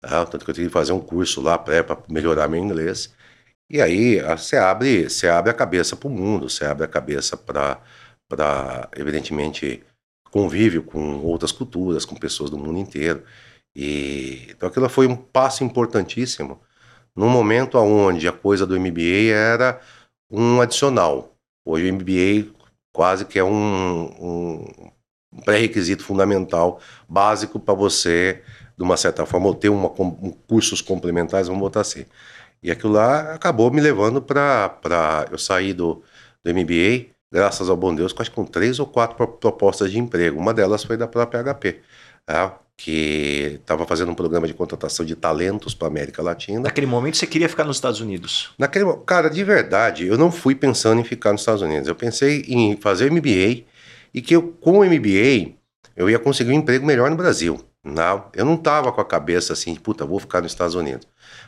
Tá? 0.00 0.24
Tanto 0.24 0.42
que 0.42 0.50
eu 0.50 0.54
tive 0.54 0.68
que 0.68 0.72
fazer 0.72 0.92
um 0.92 1.00
curso 1.00 1.42
lá 1.42 1.58
pré 1.58 1.82
para 1.82 1.98
melhorar 2.08 2.48
meu 2.48 2.58
inglês. 2.58 3.12
E 3.68 3.78
aí 3.82 4.22
você 4.22 4.56
abre, 4.56 5.10
você 5.10 5.28
abre 5.28 5.50
a 5.50 5.54
cabeça 5.54 5.96
para 5.96 6.08
o 6.08 6.10
mundo, 6.10 6.48
você 6.48 6.64
abre 6.64 6.84
a 6.84 6.88
cabeça 6.88 7.36
para, 7.36 8.88
evidentemente, 8.96 9.84
convívio 10.34 10.82
com 10.82 11.20
outras 11.20 11.52
culturas, 11.52 12.04
com 12.04 12.16
pessoas 12.16 12.50
do 12.50 12.58
mundo 12.58 12.76
inteiro. 12.76 13.22
E 13.76 14.48
então 14.50 14.68
aquilo 14.68 14.88
foi 14.88 15.06
um 15.06 15.14
passo 15.14 15.62
importantíssimo 15.62 16.60
num 17.14 17.28
momento 17.28 17.78
onde 17.78 18.26
a 18.26 18.32
coisa 18.32 18.66
do 18.66 18.78
MBA 18.78 19.32
era 19.32 19.80
um 20.28 20.60
adicional. 20.60 21.36
Hoje 21.64 21.88
o 21.88 21.94
MBA 21.94 22.52
quase 22.92 23.24
que 23.24 23.38
é 23.38 23.44
um, 23.44 24.10
um 24.20 25.40
pré-requisito 25.44 26.02
fundamental, 26.02 26.80
básico 27.08 27.60
para 27.60 27.74
você, 27.74 28.42
de 28.76 28.82
uma 28.82 28.96
certa 28.96 29.24
forma, 29.26 29.54
ter 29.54 29.68
uma, 29.68 29.88
um, 30.00 30.32
cursos 30.48 30.80
complementares, 30.80 31.46
vamos 31.46 31.62
botar 31.62 31.82
assim. 31.82 32.06
E 32.60 32.72
aquilo 32.72 32.94
lá 32.94 33.34
acabou 33.34 33.70
me 33.70 33.80
levando 33.80 34.20
para. 34.20 35.28
Eu 35.30 35.38
sair 35.38 35.74
do, 35.74 36.02
do 36.42 36.52
MBA 36.52 37.13
graças 37.34 37.68
ao 37.68 37.76
bom 37.76 37.92
Deus, 37.92 38.12
quase 38.12 38.30
com 38.30 38.44
três 38.44 38.78
ou 38.78 38.86
quatro 38.86 39.26
propostas 39.26 39.90
de 39.90 39.98
emprego. 39.98 40.38
Uma 40.38 40.54
delas 40.54 40.84
foi 40.84 40.96
da 40.96 41.08
própria 41.08 41.42
HP, 41.42 41.80
tá? 42.24 42.60
que 42.76 43.58
estava 43.60 43.84
fazendo 43.86 44.10
um 44.10 44.14
programa 44.14 44.46
de 44.46 44.54
contratação 44.54 45.04
de 45.04 45.14
talentos 45.16 45.74
para 45.74 45.88
a 45.88 45.90
América 45.90 46.22
Latina. 46.22 46.60
Naquele 46.60 46.86
momento 46.86 47.16
você 47.16 47.26
queria 47.26 47.48
ficar 47.48 47.64
nos 47.64 47.76
Estados 47.76 48.00
Unidos? 48.00 48.52
Naquele, 48.58 48.84
cara, 49.04 49.28
de 49.28 49.42
verdade, 49.42 50.06
eu 50.06 50.16
não 50.16 50.30
fui 50.30 50.54
pensando 50.54 51.00
em 51.00 51.04
ficar 51.04 51.32
nos 51.32 51.40
Estados 51.40 51.62
Unidos. 51.62 51.88
Eu 51.88 51.94
pensei 51.94 52.44
em 52.48 52.76
fazer 52.76 53.10
MBA 53.10 53.64
e 54.12 54.22
que 54.22 54.34
eu, 54.34 54.42
com 54.60 54.80
o 54.80 54.84
MBA 54.84 55.54
eu 55.96 56.10
ia 56.10 56.18
conseguir 56.18 56.50
um 56.50 56.54
emprego 56.54 56.86
melhor 56.86 57.10
no 57.10 57.16
Brasil. 57.16 57.60
Não, 57.82 58.26
eu 58.34 58.44
não 58.44 58.54
estava 58.54 58.90
com 58.90 59.00
a 59.00 59.04
cabeça 59.04 59.52
assim, 59.52 59.74
puta, 59.74 60.06
vou 60.06 60.18
ficar 60.18 60.40
nos 60.40 60.52
Estados 60.52 60.74
Unidos. 60.74 61.06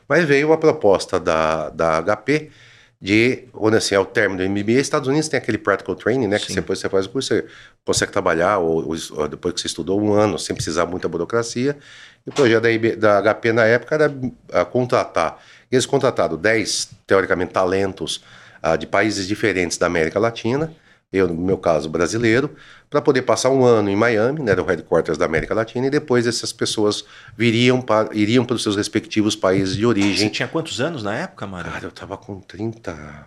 Mas 0.09 0.25
veio 0.25 0.52
a 0.52 0.59
proposta 0.59 1.19
da, 1.19 1.71
da 1.71 2.02
HP 2.02 2.50
de, 3.00 3.44
quando 3.52 3.74
assim, 3.74 3.94
ao 3.94 4.06
término 4.06 4.42
do 4.42 4.50
MBA, 4.50 4.80
Estados 4.80 5.08
Unidos 5.08 5.28
tem 5.28 5.38
aquele 5.38 5.58
practical 5.58 5.94
training, 5.94 6.26
né? 6.26 6.38
Que 6.38 6.48
Sim. 6.48 6.56
depois 6.56 6.78
você 6.78 6.88
faz 6.88 7.06
o 7.06 7.10
curso, 7.10 7.28
você 7.28 7.46
consegue 7.84 8.12
trabalhar, 8.12 8.58
ou, 8.58 8.96
ou 9.12 9.28
depois 9.28 9.54
que 9.54 9.60
você 9.60 9.66
estudou 9.66 10.00
um 10.00 10.12
ano, 10.12 10.38
sem 10.38 10.56
precisar 10.56 10.86
muita 10.86 11.06
burocracia. 11.08 11.76
E 12.26 12.30
o 12.30 12.32
projeto 12.32 12.62
da, 12.62 12.70
IB, 12.70 12.96
da 12.96 13.20
HP 13.22 13.52
na 13.52 13.64
época 13.64 13.94
era 13.94 14.14
ah, 14.52 14.64
contratar. 14.64 15.38
Eles 15.70 15.84
contrataram 15.84 16.36
10, 16.36 16.90
teoricamente, 17.06 17.52
talentos 17.52 18.24
ah, 18.62 18.76
de 18.76 18.86
países 18.86 19.26
diferentes 19.28 19.76
da 19.76 19.86
América 19.86 20.18
Latina, 20.18 20.72
eu, 21.16 21.28
no 21.28 21.35
meu 21.35 21.58
caso, 21.58 21.88
brasileiro, 21.88 22.54
para 22.88 23.02
poder 23.02 23.23
passar 23.23 23.50
um 23.50 23.64
ano 23.64 23.88
em 23.88 23.96
Miami, 23.96 24.42
né, 24.42 24.54
do 24.54 24.64
headquarters 24.64 25.18
da 25.18 25.25
América 25.25 25.54
Latina, 25.54 25.87
e 25.87 25.90
depois 25.90 26.26
essas 26.26 26.52
pessoas 26.52 27.04
viriam 27.37 27.80
para, 27.80 28.14
iriam 28.14 28.44
para 28.44 28.56
os 28.56 28.62
seus 28.62 28.76
respectivos 28.76 29.35
países 29.35 29.75
de 29.75 29.82
Você 29.82 29.87
origem. 29.87 30.28
tinha 30.28 30.49
quantos 30.49 30.80
anos 30.80 31.02
na 31.02 31.14
época, 31.14 31.46
Mário? 31.46 31.70
Cara, 31.70 31.85
eu 31.85 31.90
tava 31.90 32.16
com 32.16 32.40
30, 32.40 33.26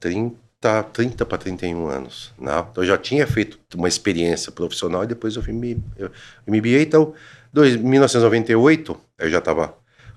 30, 0.00 0.82
30 0.92 1.26
para 1.26 1.38
31 1.38 1.86
anos. 1.88 2.32
Né? 2.38 2.52
Então 2.70 2.82
eu 2.82 2.88
já 2.88 2.96
tinha 2.96 3.26
feito 3.26 3.58
uma 3.74 3.88
experiência 3.88 4.50
profissional 4.50 5.04
e 5.04 5.06
depois 5.06 5.36
eu 5.36 5.42
fui 5.42 5.52
me, 5.52 5.82
eu, 5.98 6.10
MBA. 6.46 6.82
Então, 6.82 7.12
dois, 7.52 7.76
1998, 7.76 8.98
eu 9.18 9.30
já 9.30 9.38
estava 9.38 9.74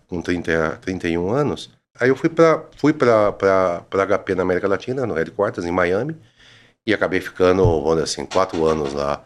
com 0.07 0.21
30, 0.21 0.79
31 0.81 1.29
anos. 1.29 1.69
Aí 1.99 2.09
eu 2.09 2.15
fui 2.15 2.29
para 2.29 2.63
fui 2.77 2.93
para 2.93 3.33
HP 3.89 4.35
na 4.35 4.43
América 4.43 4.67
Latina, 4.67 5.05
no 5.05 5.15
headquarters, 5.15 5.65
em 5.65 5.71
Miami, 5.71 6.15
e 6.87 6.93
acabei 6.93 7.19
ficando, 7.19 7.63
vamos 7.81 8.01
assim, 8.01 8.25
quatro 8.25 8.65
anos 8.65 8.93
lá. 8.93 9.21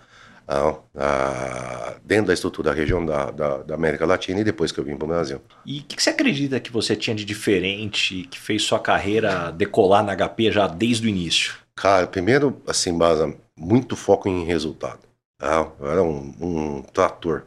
ah, 0.48 0.76
ah, 0.98 1.96
dentro 2.04 2.26
da 2.26 2.34
estrutura 2.34 2.72
da 2.72 2.76
região 2.76 3.06
da, 3.06 3.30
da, 3.30 3.58
da 3.60 3.76
América 3.76 4.06
Latina 4.06 4.42
e 4.42 4.44
depois 4.44 4.72
que 4.72 4.80
eu 4.80 4.84
vim 4.84 4.98
para 4.98 5.06
o 5.06 5.08
Brasil. 5.08 5.40
E 5.64 5.80
o 5.80 5.84
que, 5.84 5.96
que 5.96 6.04
você 6.04 6.10
acredita 6.10 6.60
que 6.60 6.72
você 6.72 6.96
tinha 6.96 7.16
de 7.16 7.24
diferente, 7.24 8.28
que 8.30 8.40
fez 8.40 8.64
sua 8.64 8.80
carreira 8.80 9.52
decolar 9.52 10.04
na 10.04 10.16
HP 10.16 10.52
já 10.52 10.68
desde 10.68 11.06
o 11.06 11.10
início? 11.10 11.54
Cara, 11.76 12.08
primeiro, 12.08 12.62
assim, 12.68 12.98
Baza, 12.98 13.34
muito 13.56 13.96
foco 13.96 14.28
em 14.28 14.44
resultado. 14.44 15.00
Tá? 15.38 15.68
Eu 15.80 15.90
era 15.90 16.04
um, 16.04 16.34
um 16.42 16.82
trator 16.82 17.44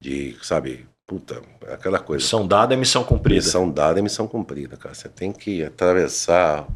de, 0.00 0.36
sabe, 0.42 0.86
puta, 1.06 1.42
aquela 1.68 1.98
coisa. 1.98 2.24
Missão 2.24 2.46
dada 2.46 2.74
é 2.74 2.76
missão 2.76 3.04
cumprida. 3.04 3.44
Missão 3.44 3.70
dada 3.70 3.98
é 3.98 4.02
missão 4.02 4.26
cumprida, 4.28 4.76
cara. 4.76 4.94
Você 4.94 5.08
tem 5.08 5.32
que 5.32 5.62
atravessar, 5.62 6.66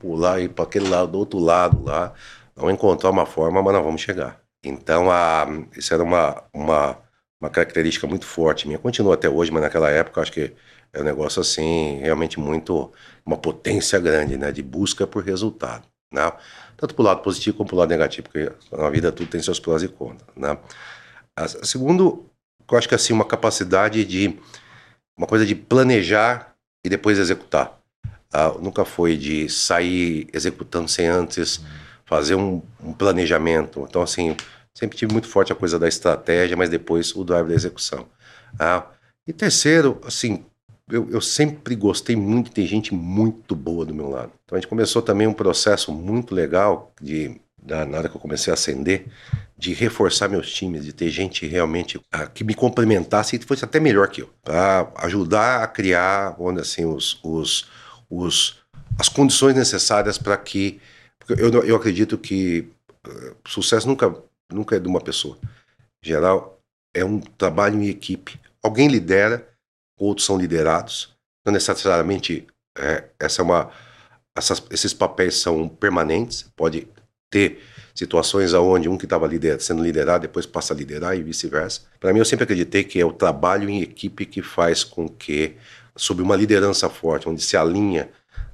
pular 0.00 0.40
e 0.40 0.48
para 0.48 0.64
aquele 0.64 0.88
lado, 0.88 1.12
do 1.12 1.18
outro 1.18 1.38
lado 1.38 1.84
lá, 1.84 2.12
não 2.56 2.70
encontrar 2.70 3.10
uma 3.10 3.26
forma, 3.26 3.62
mas 3.62 3.74
nós 3.74 3.84
vamos 3.84 4.00
chegar. 4.00 4.40
Então, 4.64 5.10
a, 5.10 5.46
isso 5.76 5.94
era 5.94 6.02
uma, 6.02 6.42
uma, 6.52 6.98
uma 7.40 7.50
característica 7.50 8.06
muito 8.06 8.26
forte 8.26 8.66
minha. 8.66 8.78
Continua 8.78 9.14
até 9.14 9.28
hoje, 9.28 9.52
mas 9.52 9.62
naquela 9.62 9.90
época 9.90 10.20
acho 10.20 10.32
que 10.32 10.52
é 10.92 11.00
um 11.00 11.04
negócio 11.04 11.40
assim, 11.40 11.98
realmente 12.00 12.40
muito, 12.40 12.92
uma 13.24 13.36
potência 13.36 13.98
grande, 14.00 14.36
né, 14.36 14.50
de 14.50 14.62
busca 14.62 15.06
por 15.06 15.24
resultado, 15.24 15.84
né? 16.12 16.32
Tanto 16.76 16.94
pro 16.94 17.04
lado 17.04 17.22
positivo 17.22 17.56
como 17.58 17.68
pro 17.68 17.76
lado 17.76 17.90
negativo, 17.90 18.28
porque 18.28 18.50
na 18.72 18.90
vida 18.90 19.12
tudo 19.12 19.30
tem 19.30 19.40
seus 19.40 19.60
prós 19.60 19.82
e 19.82 19.88
contras, 19.88 20.28
né? 20.36 20.58
A 21.36 21.46
segundo, 21.46 22.26
eu 22.70 22.78
acho 22.78 22.88
que 22.88 22.94
assim, 22.94 23.12
uma 23.12 23.24
capacidade 23.24 24.04
de, 24.04 24.36
uma 25.16 25.26
coisa 25.26 25.46
de 25.46 25.54
planejar 25.54 26.54
e 26.84 26.88
depois 26.88 27.18
executar. 27.18 27.79
Nunca 28.60 28.84
foi 28.84 29.16
de 29.16 29.48
sair 29.48 30.28
executando 30.32 30.88
sem 30.88 31.06
antes 31.06 31.60
fazer 32.04 32.34
um, 32.34 32.60
um 32.82 32.92
planejamento. 32.92 33.86
Então, 33.88 34.02
assim, 34.02 34.36
sempre 34.74 34.96
tive 34.96 35.12
muito 35.12 35.28
forte 35.28 35.52
a 35.52 35.56
coisa 35.56 35.78
da 35.78 35.88
estratégia, 35.88 36.56
mas 36.56 36.68
depois 36.68 37.14
o 37.14 37.24
drive 37.24 37.48
da 37.48 37.54
execução. 37.54 38.06
Ah, 38.58 38.84
e 39.26 39.32
terceiro, 39.32 40.00
assim, 40.04 40.44
eu, 40.90 41.08
eu, 41.10 41.20
sempre 41.20 41.76
gostei 41.76 42.16
muito 42.16 42.50
ter 42.50 42.66
gente 42.66 42.92
muito 42.92 43.54
boa 43.54 43.84
do 43.84 43.94
meu 43.94 44.08
lado. 44.10 44.32
Então 44.44 44.56
a 44.56 44.60
gente 44.60 44.68
começou 44.68 45.00
também 45.00 45.26
um 45.26 45.32
processo 45.32 45.92
muito 45.92 46.34
legal 46.34 46.92
de 47.00 47.40
na 47.62 47.98
hora 47.98 48.08
que 48.08 48.16
eu 48.16 48.20
comecei 48.20 48.50
a 48.50 48.54
ascender, 48.54 49.06
de 49.56 49.74
reforçar 49.74 50.28
meus 50.28 50.50
times, 50.50 50.84
de 50.84 50.92
ter 50.94 51.10
gente 51.10 51.46
realmente 51.46 52.00
ah, 52.10 52.26
que 52.26 52.42
me 52.42 52.54
complementasse 52.54 53.36
e 53.36 53.38
fosse 53.40 53.64
até 53.64 53.78
melhor 53.78 54.08
que 54.08 54.22
eu, 54.22 54.30
para 54.42 54.90
ajudar 54.96 55.62
a 55.62 55.66
criar, 55.66 56.34
onde 56.38 56.60
assim 56.60 56.86
os, 56.86 57.20
os, 57.22 57.68
os 58.10 58.58
as 58.98 59.08
condições 59.08 59.54
necessárias 59.54 60.18
para 60.18 60.36
que 60.36 60.80
eu, 61.28 61.62
eu 61.62 61.76
acredito 61.76 62.18
que 62.18 62.68
uh, 63.06 63.36
sucesso 63.46 63.86
nunca 63.86 64.14
nunca 64.52 64.76
é 64.76 64.80
de 64.80 64.88
uma 64.88 65.00
pessoa. 65.00 65.38
Em 66.04 66.08
geral 66.08 66.60
é 66.92 67.04
um 67.04 67.20
trabalho 67.20 67.80
em 67.80 67.88
equipe. 67.88 68.38
Alguém 68.62 68.88
lidera 68.88 69.46
outros 70.00 70.26
são 70.26 70.38
liderados. 70.38 71.14
Não 71.44 71.52
necessariamente 71.52 72.46
é, 72.76 73.04
essa 73.18 73.42
é 73.42 73.44
uma, 73.44 73.70
essas, 74.36 74.62
esses 74.70 74.94
papéis 74.94 75.36
são 75.36 75.68
permanentes. 75.68 76.46
Pode 76.56 76.88
ter 77.30 77.62
situações 77.94 78.54
onde 78.54 78.88
um 78.88 78.96
que 78.96 79.04
estava 79.04 79.26
lider, 79.26 79.60
sendo 79.60 79.82
liderado 79.82 80.22
depois 80.22 80.46
passa 80.46 80.72
a 80.72 80.76
liderar 80.76 81.16
e 81.16 81.22
vice-versa. 81.22 81.82
Para 81.98 82.12
mim, 82.12 82.18
eu 82.18 82.24
sempre 82.24 82.44
acreditei 82.44 82.82
que 82.82 82.98
é 83.00 83.04
o 83.04 83.12
trabalho 83.12 83.68
em 83.68 83.82
equipe 83.82 84.24
que 84.24 84.42
faz 84.42 84.82
com 84.82 85.08
que, 85.08 85.56
sob 85.96 86.22
uma 86.22 86.36
liderança 86.36 86.88
forte, 86.88 87.28
onde 87.28 87.42
se 87.42 87.56
alinha 87.56 88.08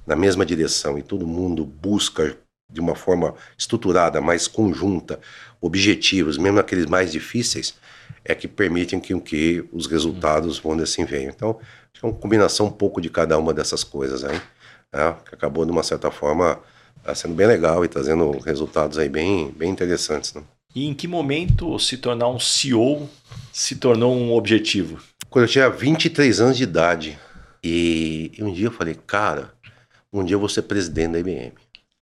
na 0.05 0.15
mesma 0.15 0.45
direção 0.45 0.97
e 0.97 1.03
todo 1.03 1.27
mundo 1.27 1.65
busca 1.65 2.37
de 2.69 2.81
uma 2.81 2.95
forma 2.95 3.33
estruturada, 3.57 4.19
mais 4.19 4.47
conjunta, 4.47 5.19
objetivos, 5.61 6.37
mesmo 6.37 6.59
aqueles 6.59 6.85
mais 6.85 7.11
difíceis, 7.11 7.75
é 8.23 8.35
que 8.35 8.47
permitem 8.47 8.99
que, 8.99 9.17
que 9.21 9.65
os 9.71 9.87
resultados, 9.87 10.59
vão 10.59 10.73
assim, 10.79 11.05
venham. 11.05 11.31
Então, 11.33 11.57
acho 11.61 12.01
que 12.01 12.05
é 12.05 12.09
uma 12.09 12.15
combinação 12.15 12.67
um 12.67 12.71
pouco 12.71 12.99
de 12.99 13.09
cada 13.09 13.37
uma 13.37 13.53
dessas 13.53 13.83
coisas 13.83 14.23
aí, 14.23 14.41
né, 14.93 15.15
que 15.27 15.35
acabou, 15.35 15.65
de 15.65 15.71
uma 15.71 15.83
certa 15.83 16.11
forma, 16.11 16.59
sendo 17.15 17.33
bem 17.33 17.47
legal 17.47 17.85
e 17.85 17.87
trazendo 17.87 18.31
resultados 18.39 18.97
aí 18.97 19.07
bem, 19.07 19.49
bem 19.51 19.69
interessantes. 19.69 20.33
Né? 20.33 20.43
E 20.75 20.85
em 20.85 20.93
que 20.93 21.07
momento 21.07 21.79
se 21.79 21.97
tornar 21.97 22.27
um 22.27 22.39
CEO 22.39 23.09
se 23.53 23.77
tornou 23.77 24.13
um 24.13 24.33
objetivo? 24.33 24.99
Quando 25.29 25.45
eu 25.45 25.49
tinha 25.49 25.69
23 25.69 26.41
anos 26.41 26.57
de 26.57 26.63
idade, 26.63 27.17
e, 27.67 28.43
um 28.43 28.53
dia 28.53 28.67
eu 28.67 28.71
falei, 28.71 28.95
cara, 28.95 29.53
um 30.11 30.23
dia 30.23 30.35
eu 30.35 30.39
vou 30.39 30.49
ser 30.49 30.63
presidente 30.63 31.11
da 31.11 31.19
IBM. 31.19 31.53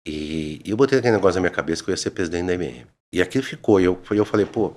E, 0.05 0.61
e 0.63 0.69
eu 0.69 0.77
botei 0.77 0.99
aquele 0.99 1.15
negócio 1.15 1.35
na 1.35 1.41
minha 1.41 1.55
cabeça 1.55 1.83
que 1.83 1.89
eu 1.89 1.93
ia 1.93 1.97
ser 1.97 2.11
presidente 2.11 2.47
da 2.47 2.53
IBM. 2.53 2.85
E 3.11 3.21
aquilo 3.21 3.43
ficou, 3.43 3.79
e 3.79 3.85
eu, 3.85 3.99
eu 4.11 4.25
falei, 4.25 4.45
pô, 4.45 4.73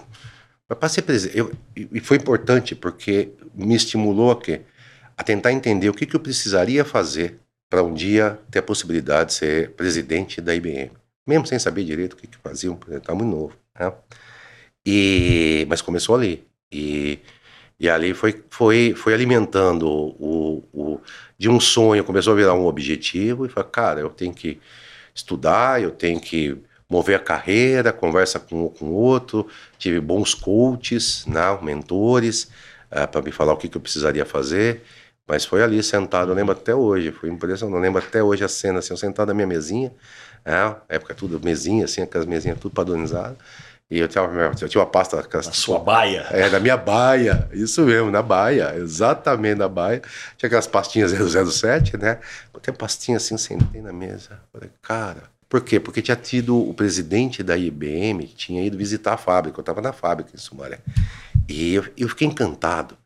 mas 0.69 0.79
para 0.79 0.89
ser 0.89 1.03
presidente, 1.03 1.37
eu, 1.37 1.53
e 1.77 2.01
foi 2.01 2.17
importante 2.17 2.75
porque 2.75 3.33
me 3.55 3.75
estimulou 3.75 4.31
a 4.31 4.41
quê? 4.41 4.63
A 5.17 5.23
tentar 5.23 5.53
entender 5.53 5.89
o 5.89 5.95
que, 5.95 6.07
que 6.07 6.17
eu 6.17 6.21
precisaria 6.21 6.85
fazer 6.85 7.41
para 7.69 7.83
um 7.83 7.93
dia 7.93 8.39
ter 8.51 8.61
a 8.61 8.63
possibilidade 8.63 9.31
de 9.31 9.35
ser 9.35 9.71
presidente 9.73 10.41
da 10.41 10.55
IBM. 10.55 10.91
Mesmo 11.27 11.47
sem 11.47 11.59
saber 11.59 11.85
direito 11.85 12.15
o 12.15 12.17
que, 12.17 12.27
que 12.27 12.39
fazia, 12.39 12.71
eu 12.71 12.99
estava 12.99 13.19
muito 13.19 13.37
novo. 13.37 13.57
Né? 13.79 13.93
E, 14.87 15.67
mas 15.69 15.83
começou 15.83 16.15
ali. 16.15 16.45
E, 16.73 17.19
e 17.81 17.89
ali 17.89 18.13
foi, 18.13 18.45
foi, 18.51 18.93
foi 18.95 19.15
alimentando 19.15 19.89
o, 19.89 20.63
o, 20.71 21.01
de 21.39 21.49
um 21.49 21.59
sonho, 21.59 22.05
começou 22.05 22.35
a 22.35 22.37
virar 22.37 22.53
um 22.53 22.67
objetivo. 22.67 23.47
E 23.47 23.49
falei, 23.49 23.71
cara, 23.73 24.01
eu 24.01 24.11
tenho 24.11 24.35
que 24.35 24.61
estudar, 25.15 25.83
eu 25.83 25.91
tenho 25.91 26.21
que 26.21 26.59
mover 26.89 27.17
a 27.17 27.19
carreira, 27.19 27.91
conversa 27.91 28.39
com 28.39 28.69
com 28.69 28.91
outro, 28.91 29.47
tive 29.79 29.99
bons 29.99 30.35
coaches, 30.35 31.25
né, 31.27 31.41
mentores, 31.63 32.51
uh, 32.93 33.09
para 33.11 33.23
me 33.23 33.33
falar 33.33 33.55
o 33.55 33.57
que, 33.57 33.69
que 33.69 33.77
eu 33.77 33.81
precisaria 33.81 34.27
fazer, 34.27 34.83
mas 35.27 35.45
foi 35.45 35.63
ali 35.63 35.83
sentado, 35.83 36.33
eu 36.33 36.35
lembro 36.35 36.53
até 36.53 36.75
hoje, 36.75 37.13
foi 37.13 37.31
impressionante, 37.31 37.77
eu 37.77 37.81
lembro 37.81 38.03
até 38.03 38.23
hoje 38.23 38.45
a 38.45 38.49
cena, 38.49 38.81
assim, 38.81 38.93
eu 38.93 38.97
sentado 38.97 39.29
na 39.29 39.35
minha 39.35 39.47
mesinha, 39.47 39.93
né, 40.45 40.77
época 40.89 41.15
tudo 41.15 41.41
mesinha, 41.43 41.85
assim, 41.85 42.03
aquelas 42.03 42.27
mesinhas 42.27 42.59
tudo 42.59 42.75
padronizadas, 42.75 43.39
e 43.91 43.99
eu 43.99 44.07
tinha, 44.07 44.23
eu 44.23 44.69
tinha 44.69 44.81
uma 44.81 44.87
pasta... 44.87 45.27
Na 45.33 45.43
sua 45.53 45.79
baia. 45.81 46.27
É, 46.31 46.49
na 46.49 46.61
minha 46.61 46.77
baia, 46.77 47.49
isso 47.53 47.83
mesmo, 47.83 48.11
na 48.11 48.23
baia, 48.23 48.75
exatamente 48.77 49.59
na 49.59 49.69
baia. 49.69 50.01
Tinha 50.37 50.47
aquelas 50.47 50.69
pastinhas 50.69 51.11
007, 51.13 51.97
né? 51.97 52.21
Botei 52.53 52.73
a 52.73 52.77
pastinha 52.77 53.17
assim, 53.17 53.37
sentei 53.37 53.83
na 53.83 53.93
mesa. 53.93 54.41
Falei, 54.53 54.71
cara, 54.81 55.25
por 55.49 55.63
quê? 55.63 55.81
Porque 55.81 56.01
tinha 56.01 56.17
tido 56.17 56.57
o 56.57 56.73
presidente 56.73 57.43
da 57.43 57.57
IBM, 57.57 58.25
tinha 58.29 58.65
ido 58.65 58.79
visitar 58.79 59.15
a 59.15 59.17
fábrica, 59.17 59.59
eu 59.59 59.63
estava 59.63 59.81
na 59.81 59.93
fábrica 59.93 60.31
em 60.33 60.39
Sumaré. 60.39 60.79
E 61.49 61.75
eu, 61.75 61.85
eu, 61.97 62.09
fiquei 62.09 62.29
encantado 62.29 62.97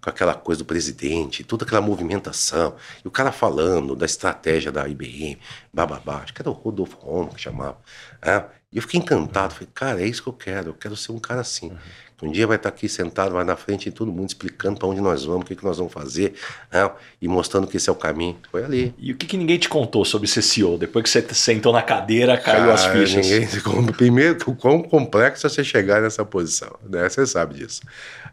com 0.00 0.10
aquela 0.10 0.34
coisa 0.34 0.58
do 0.58 0.64
presidente, 0.64 1.44
toda 1.44 1.64
aquela 1.64 1.80
movimentação, 1.80 2.74
e 3.04 3.06
o 3.06 3.10
cara 3.12 3.30
falando 3.30 3.94
da 3.94 4.04
estratégia 4.04 4.72
da 4.72 4.88
IBM, 4.88 5.38
bababá, 5.72 6.16
acho 6.24 6.34
que 6.34 6.42
era 6.42 6.50
o 6.50 6.52
Rodolfo 6.52 6.96
Romo 6.96 7.32
que 7.32 7.40
chamava. 7.40 7.78
Né? 8.20 8.44
E 8.72 8.78
eu 8.78 8.82
fiquei 8.82 9.00
encantado, 9.00 9.54
falei, 9.54 9.68
cara, 9.74 10.00
é 10.00 10.06
isso 10.06 10.22
que 10.22 10.28
eu 10.28 10.32
quero, 10.32 10.70
eu 10.70 10.74
quero 10.74 10.96
ser 10.96 11.12
um 11.12 11.18
cara 11.18 11.40
assim. 11.42 11.70
Uhum. 11.70 11.76
Um 12.22 12.30
dia 12.30 12.46
vai 12.46 12.56
estar 12.56 12.68
aqui 12.68 12.88
sentado, 12.88 13.32
vai 13.32 13.42
na 13.42 13.56
frente 13.56 13.90
de 13.90 13.96
todo 13.96 14.12
mundo 14.12 14.28
explicando 14.28 14.78
para 14.78 14.86
onde 14.86 15.00
nós 15.00 15.24
vamos, 15.24 15.42
o 15.42 15.44
que, 15.44 15.56
que 15.56 15.64
nós 15.64 15.78
vamos 15.78 15.92
fazer, 15.92 16.34
né? 16.70 16.88
e 17.20 17.26
mostrando 17.26 17.66
que 17.66 17.76
esse 17.76 17.90
é 17.90 17.92
o 17.92 17.96
caminho. 17.96 18.38
Foi 18.48 18.64
ali. 18.64 18.94
E 18.96 19.10
o 19.10 19.16
que, 19.16 19.26
que 19.26 19.36
ninguém 19.36 19.58
te 19.58 19.68
contou 19.68 20.04
sobre 20.04 20.28
ser 20.28 20.40
CEO? 20.40 20.78
Depois 20.78 21.02
que 21.02 21.10
você 21.10 21.34
sentou 21.34 21.72
na 21.72 21.82
cadeira, 21.82 22.38
caiu 22.38 22.60
Cara, 22.60 22.74
as 22.74 22.86
fichas. 22.86 23.26
Ninguém, 23.26 23.86
primeiro, 23.92 24.38
o 24.46 24.54
quão 24.54 24.80
complexo 24.82 25.48
é 25.48 25.50
você 25.50 25.64
chegar 25.64 26.00
nessa 26.00 26.24
posição, 26.24 26.78
né? 26.88 27.08
Você 27.08 27.26
sabe 27.26 27.54
disso. 27.54 27.82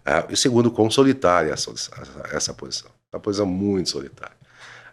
Ah, 0.05 0.23
e 0.29 0.37
segundo, 0.37 0.69
quão 0.69 0.91
solitária 0.91 1.51
essa, 1.51 1.73
essa 2.31 2.53
posição. 2.53 2.91
Uma 3.11 3.19
posição 3.19 3.47
muito 3.47 3.89
solitária. 3.89 4.37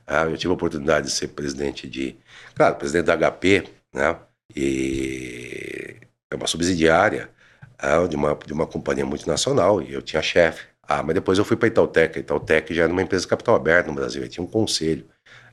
Ah, 0.07 0.25
eu 0.25 0.38
tive 0.38 0.53
a 0.53 0.55
oportunidade 0.55 1.09
de 1.09 1.12
ser 1.12 1.29
presidente 1.29 1.87
de, 1.87 2.17
claro, 2.55 2.76
presidente 2.76 3.05
da 3.05 3.31
HP, 3.31 3.65
né? 3.93 4.17
E 4.55 5.97
é 6.31 6.37
uma 6.37 6.47
subsidiária 6.47 7.31
ah, 7.79 8.07
de, 8.07 8.17
uma, 8.17 8.35
de 8.35 8.53
uma 8.53 8.67
companhia 8.67 9.05
multinacional 9.05 9.83
e 9.83 9.93
eu 9.93 10.03
tinha 10.03 10.23
chefe. 10.23 10.67
Ah, 10.83 11.03
mas 11.03 11.15
depois 11.15 11.38
eu 11.38 11.45
fui 11.45 11.57
para 11.57 11.69
Itautec. 11.69 12.19
A 12.19 12.21
Itautec 12.21 12.75
já 12.75 12.85
era 12.85 12.93
uma 12.93 13.03
empresa 13.03 13.26
capital 13.26 13.57
aberto 13.57 13.88
no 13.88 13.95
Brasil, 13.95 14.29
tinha 14.29 14.45
um 14.45 14.47
conselho. 14.47 15.07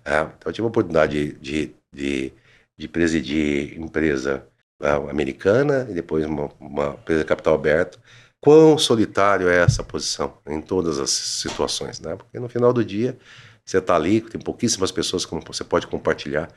Ah, 0.06 0.32
então 0.38 0.50
eu 0.50 0.54
tive 0.54 0.66
a 0.66 0.70
oportunidade 0.70 1.34
de, 1.34 1.76
de, 1.94 2.34
de 2.78 2.88
presidir 2.88 3.80
empresa 3.80 4.48
ah, 4.82 4.96
americana 5.10 5.88
e 5.90 5.94
depois 5.94 6.26
uma, 6.26 6.50
uma 6.60 6.90
empresa 7.02 7.24
capital 7.26 7.56
aberto 7.56 8.00
quão 8.44 8.78
solitário 8.78 9.48
é 9.48 9.58
essa 9.64 9.82
posição 9.84 10.38
em 10.46 10.62
todas 10.62 11.00
as 11.00 11.12
situações, 11.12 12.02
né? 12.02 12.14
Porque 12.18 12.38
no 12.38 12.50
final 12.50 12.74
do 12.74 12.84
dia 12.84 13.18
você 13.66 13.78
está 13.78 13.96
ali, 13.96 14.20
tem 14.20 14.42
pouquíssimas 14.42 14.92
pessoas 14.92 15.26
com 15.26 15.40
você 15.40 15.64
pode 15.64 15.88
compartilhar 15.88 16.50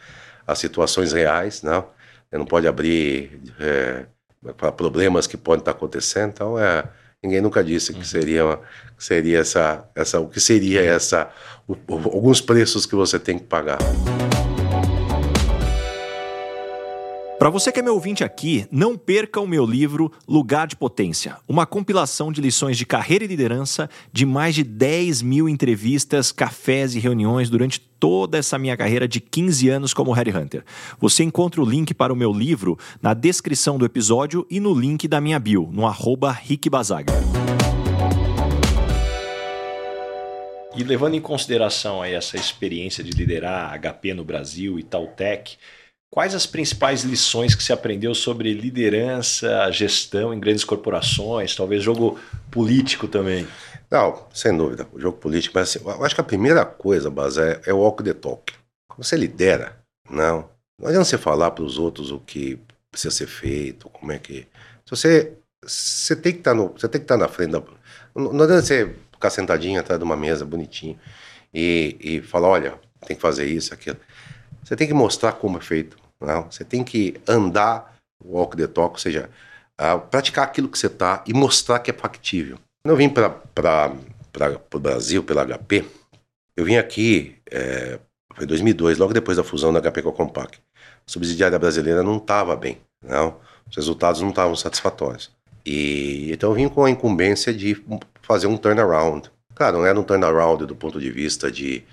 as 0.45 0.59
situações 0.59 1.13
reais, 1.13 1.63
não? 1.63 1.89
Você 2.31 2.39
não 2.39 2.45
pode 2.45 2.67
abrir 2.67 3.41
é, 3.61 4.07
problemas 4.77 5.27
que 5.27 5.37
podem 5.37 5.61
estar 5.61 5.73
acontecendo, 5.73 6.31
então 6.31 6.59
é 6.59 6.85
ninguém 7.23 7.41
nunca 7.41 7.65
disse 7.65 7.93
que 7.93 8.07
seria 8.07 8.59
que 8.97 9.05
seria 9.05 9.39
essa 9.39 9.89
essa 9.95 10.21
o 10.21 10.29
que 10.29 10.41
seria 10.41 10.85
essa 10.85 11.31
o, 11.67 11.75
alguns 11.89 12.41
preços 12.41 12.87
que 12.87 12.95
você 12.95 13.19
tem 13.19 13.39
que 13.39 13.45
pagar. 13.45 13.79
Para 17.39 17.51
você 17.51 17.71
que 17.71 17.79
é 17.79 17.83
meu 17.83 17.93
ouvinte 17.93 18.25
aqui, 18.25 18.67
não 18.73 18.97
perca 18.97 19.39
o 19.43 19.47
meu 19.47 19.67
livro 19.67 20.11
Lugar 20.27 20.67
de 20.67 20.75
Potência, 20.75 21.37
uma 21.47 21.67
compilação 21.67 22.33
de 22.33 22.41
lições 22.41 22.79
de 22.79 22.87
carreira 22.87 23.25
e 23.25 23.27
liderança 23.27 23.91
de 24.11 24.25
mais 24.25 24.55
de 24.55 24.65
10 24.65 25.21
mil 25.21 25.47
entrevistas, 25.47 26.33
cafés 26.33 26.95
e 26.95 26.99
reuniões 26.99 27.51
durante 27.51 27.79
toda 27.79 28.39
essa 28.39 28.59
minha 28.59 28.75
carreira 28.75 29.07
de 29.07 29.21
15 29.21 29.69
anos 29.69 29.93
como 29.93 30.13
Headhunter. 30.13 30.65
Você 30.99 31.25
encontra 31.25 31.61
o 31.61 31.65
link 31.69 31.93
para 31.93 32.11
o 32.11 32.17
meu 32.17 32.33
livro 32.33 32.79
na 33.03 33.13
descrição 33.13 33.77
do 33.77 33.85
episódio 33.85 34.47
e 34.51 34.59
no 34.59 34.75
link 34.75 35.07
da 35.07 35.21
minha 35.21 35.39
bio, 35.39 35.69
no 35.71 35.87
arroba 35.87 36.33
Rick 36.33 36.71
Bazaga. 36.71 37.13
E 40.75 40.83
levando 40.83 41.15
em 41.15 41.21
consideração 41.21 42.01
aí 42.01 42.15
essa 42.15 42.39
experiência 42.39 43.05
de 43.05 43.11
liderar 43.11 43.79
HP 43.79 44.15
no 44.15 44.25
Brasil 44.25 44.79
e 44.79 44.83
Taltech, 44.83 45.59
Quais 46.11 46.35
as 46.35 46.47
principais 46.47 47.03
lições 47.03 47.55
que 47.55 47.63
você 47.63 47.73
aprendeu 47.73 48.15
sobre 48.15 48.53
liderança, 48.55 49.71
gestão 49.71 50.33
em 50.33 50.41
grandes 50.41 50.65
corporações, 50.65 51.55
talvez 51.55 51.83
jogo 51.83 52.19
político 52.51 53.09
também? 53.09 53.47
Não, 53.91 54.27
sem 54.33 54.57
dúvida, 54.57 54.87
o 54.93 55.01
jogo 55.01 55.19
político. 55.19 55.53
Mas 55.57 55.71
assim, 55.71 55.85
eu 55.85 56.05
acho 56.05 56.15
que 56.15 56.21
a 56.21 56.25
primeira 56.25 56.65
coisa, 56.65 57.11
Baz, 57.11 57.37
é, 57.37 57.73
o 57.73 57.79
walk 57.79 58.03
the 58.03 58.15
talk. 58.15 58.53
Você 58.97 59.17
lidera, 59.17 59.77
não. 60.09 60.49
Não 60.79 60.89
adianta 60.89 61.05
você 61.05 61.19
falar 61.19 61.51
para 61.51 61.65
os 61.65 61.79
outros 61.79 62.11
o 62.11 62.19
que 62.21 62.59
precisa 62.91 63.15
ser 63.15 63.27
feito, 63.27 63.89
como 63.91 64.13
é 64.13 64.19
que. 64.19 64.47
Se 64.85 64.91
você, 64.91 65.33
você 65.63 66.17
tem 66.17 66.33
que 66.33 66.39
estar 66.39 66.55
tá 66.55 66.87
estar 66.87 66.99
tá 66.99 67.17
na 67.17 67.29
frente 67.29 67.53
da. 67.53 67.63
Não, 68.15 68.33
não 68.33 68.45
adianta 68.45 68.63
você 68.63 68.95
ficar 69.13 69.31
sentadinho 69.31 69.81
atrás 69.81 69.99
de 69.99 70.05
uma 70.05 70.17
mesa 70.17 70.45
bonitinho 70.45 70.99
e, 71.53 71.97
e 72.01 72.23
falar, 72.23 72.49
olha, 72.49 72.75
tem 73.07 73.17
que 73.17 73.23
fazer 73.23 73.47
isso, 73.47 73.73
aquilo. 73.73 73.99
Você 74.67 74.75
tem 74.75 74.89
que 74.89 74.95
mostrar 74.95 75.33
como 75.33 75.59
é 75.59 75.61
feito. 75.61 75.97
Não? 76.21 76.51
Você 76.51 76.65
tem 76.65 76.83
que 76.83 77.15
andar 77.29 77.95
walk 78.25 78.57
the 78.57 78.67
talk, 78.67 78.95
ou 78.95 78.99
seja, 78.99 79.31
uh, 79.81 80.01
praticar 80.01 80.45
aquilo 80.45 80.69
que 80.69 80.77
você 80.77 80.89
está 80.89 81.23
e 81.25 81.33
mostrar 81.33 81.79
que 81.79 81.91
é 81.91 81.95
factível. 81.95 82.59
Quando 82.85 82.93
eu 82.93 82.97
vim 82.97 83.09
para 83.09 83.93
o 84.73 84.79
Brasil 84.81 85.23
pela 85.23 85.47
HP, 85.47 85.85
eu 86.57 86.65
vim 86.65 86.77
aqui, 86.77 87.37
é, 87.49 88.01
foi 88.35 88.45
em 88.45 88.49
2002, 88.49 88.99
logo 88.99 89.13
depois 89.13 89.37
da 89.37 89.45
fusão 89.45 89.73
da 89.73 89.81
HP 89.81 90.03
com 90.03 90.09
a 90.09 90.13
Compaq. 90.13 90.59
A 90.59 91.11
subsidiária 91.11 91.59
brasileira 91.59 92.03
não 92.03 92.17
estava 92.17 92.57
bem, 92.57 92.79
não? 93.01 93.37
os 93.69 93.77
resultados 93.77 94.21
não 94.21 94.31
estavam 94.31 94.57
satisfatórios. 94.57 95.31
E 95.65 96.33
então 96.33 96.51
eu 96.51 96.55
vim 96.55 96.69
com 96.69 96.85
a 96.85 96.91
incumbência 96.91 97.53
de 97.53 97.81
fazer 98.23 98.47
um 98.47 98.57
turnaround. 98.57 99.31
Claro, 99.55 99.79
não 99.79 99.87
era 99.87 99.99
um 99.99 100.03
turnaround 100.03 100.67
do 100.67 100.75
ponto 100.75 101.01
de 101.01 101.11
vista 101.11 101.51
de 101.51 101.85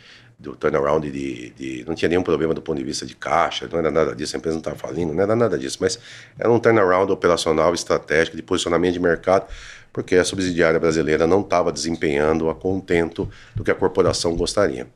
do 0.43 0.55
turnaround 0.57 1.09
de, 1.09 1.51
de, 1.51 1.85
não 1.87 1.95
tinha 1.95 2.09
nenhum 2.09 2.21
problema 2.21 2.53
do 2.53 2.61
ponto 2.61 2.77
de 2.77 2.83
vista 2.83 3.05
de 3.05 3.15
caixa, 3.15 3.67
não 3.71 3.79
era 3.79 3.89
nada 3.89 4.13
disso, 4.13 4.35
a 4.35 4.37
empresa 4.37 4.55
não 4.55 4.59
estava 4.59 4.75
falindo, 4.75 5.13
não 5.13 5.23
era 5.23 5.35
nada 5.35 5.57
disso, 5.57 5.77
mas 5.79 5.97
era 6.37 6.51
um 6.51 6.59
turnaround 6.59 7.09
operacional 7.11 7.73
estratégico 7.73 8.35
de 8.35 8.43
posicionamento 8.43 8.93
de 8.93 8.99
mercado, 8.99 9.47
porque 9.93 10.15
a 10.17 10.25
subsidiária 10.25 10.79
brasileira 10.79 11.25
não 11.25 11.39
estava 11.39 11.71
desempenhando 11.71 12.49
a 12.49 12.55
contento 12.55 13.29
do 13.55 13.63
que 13.63 13.71
a 13.71 13.75
corporação 13.75 14.35
gostaria. 14.35 14.87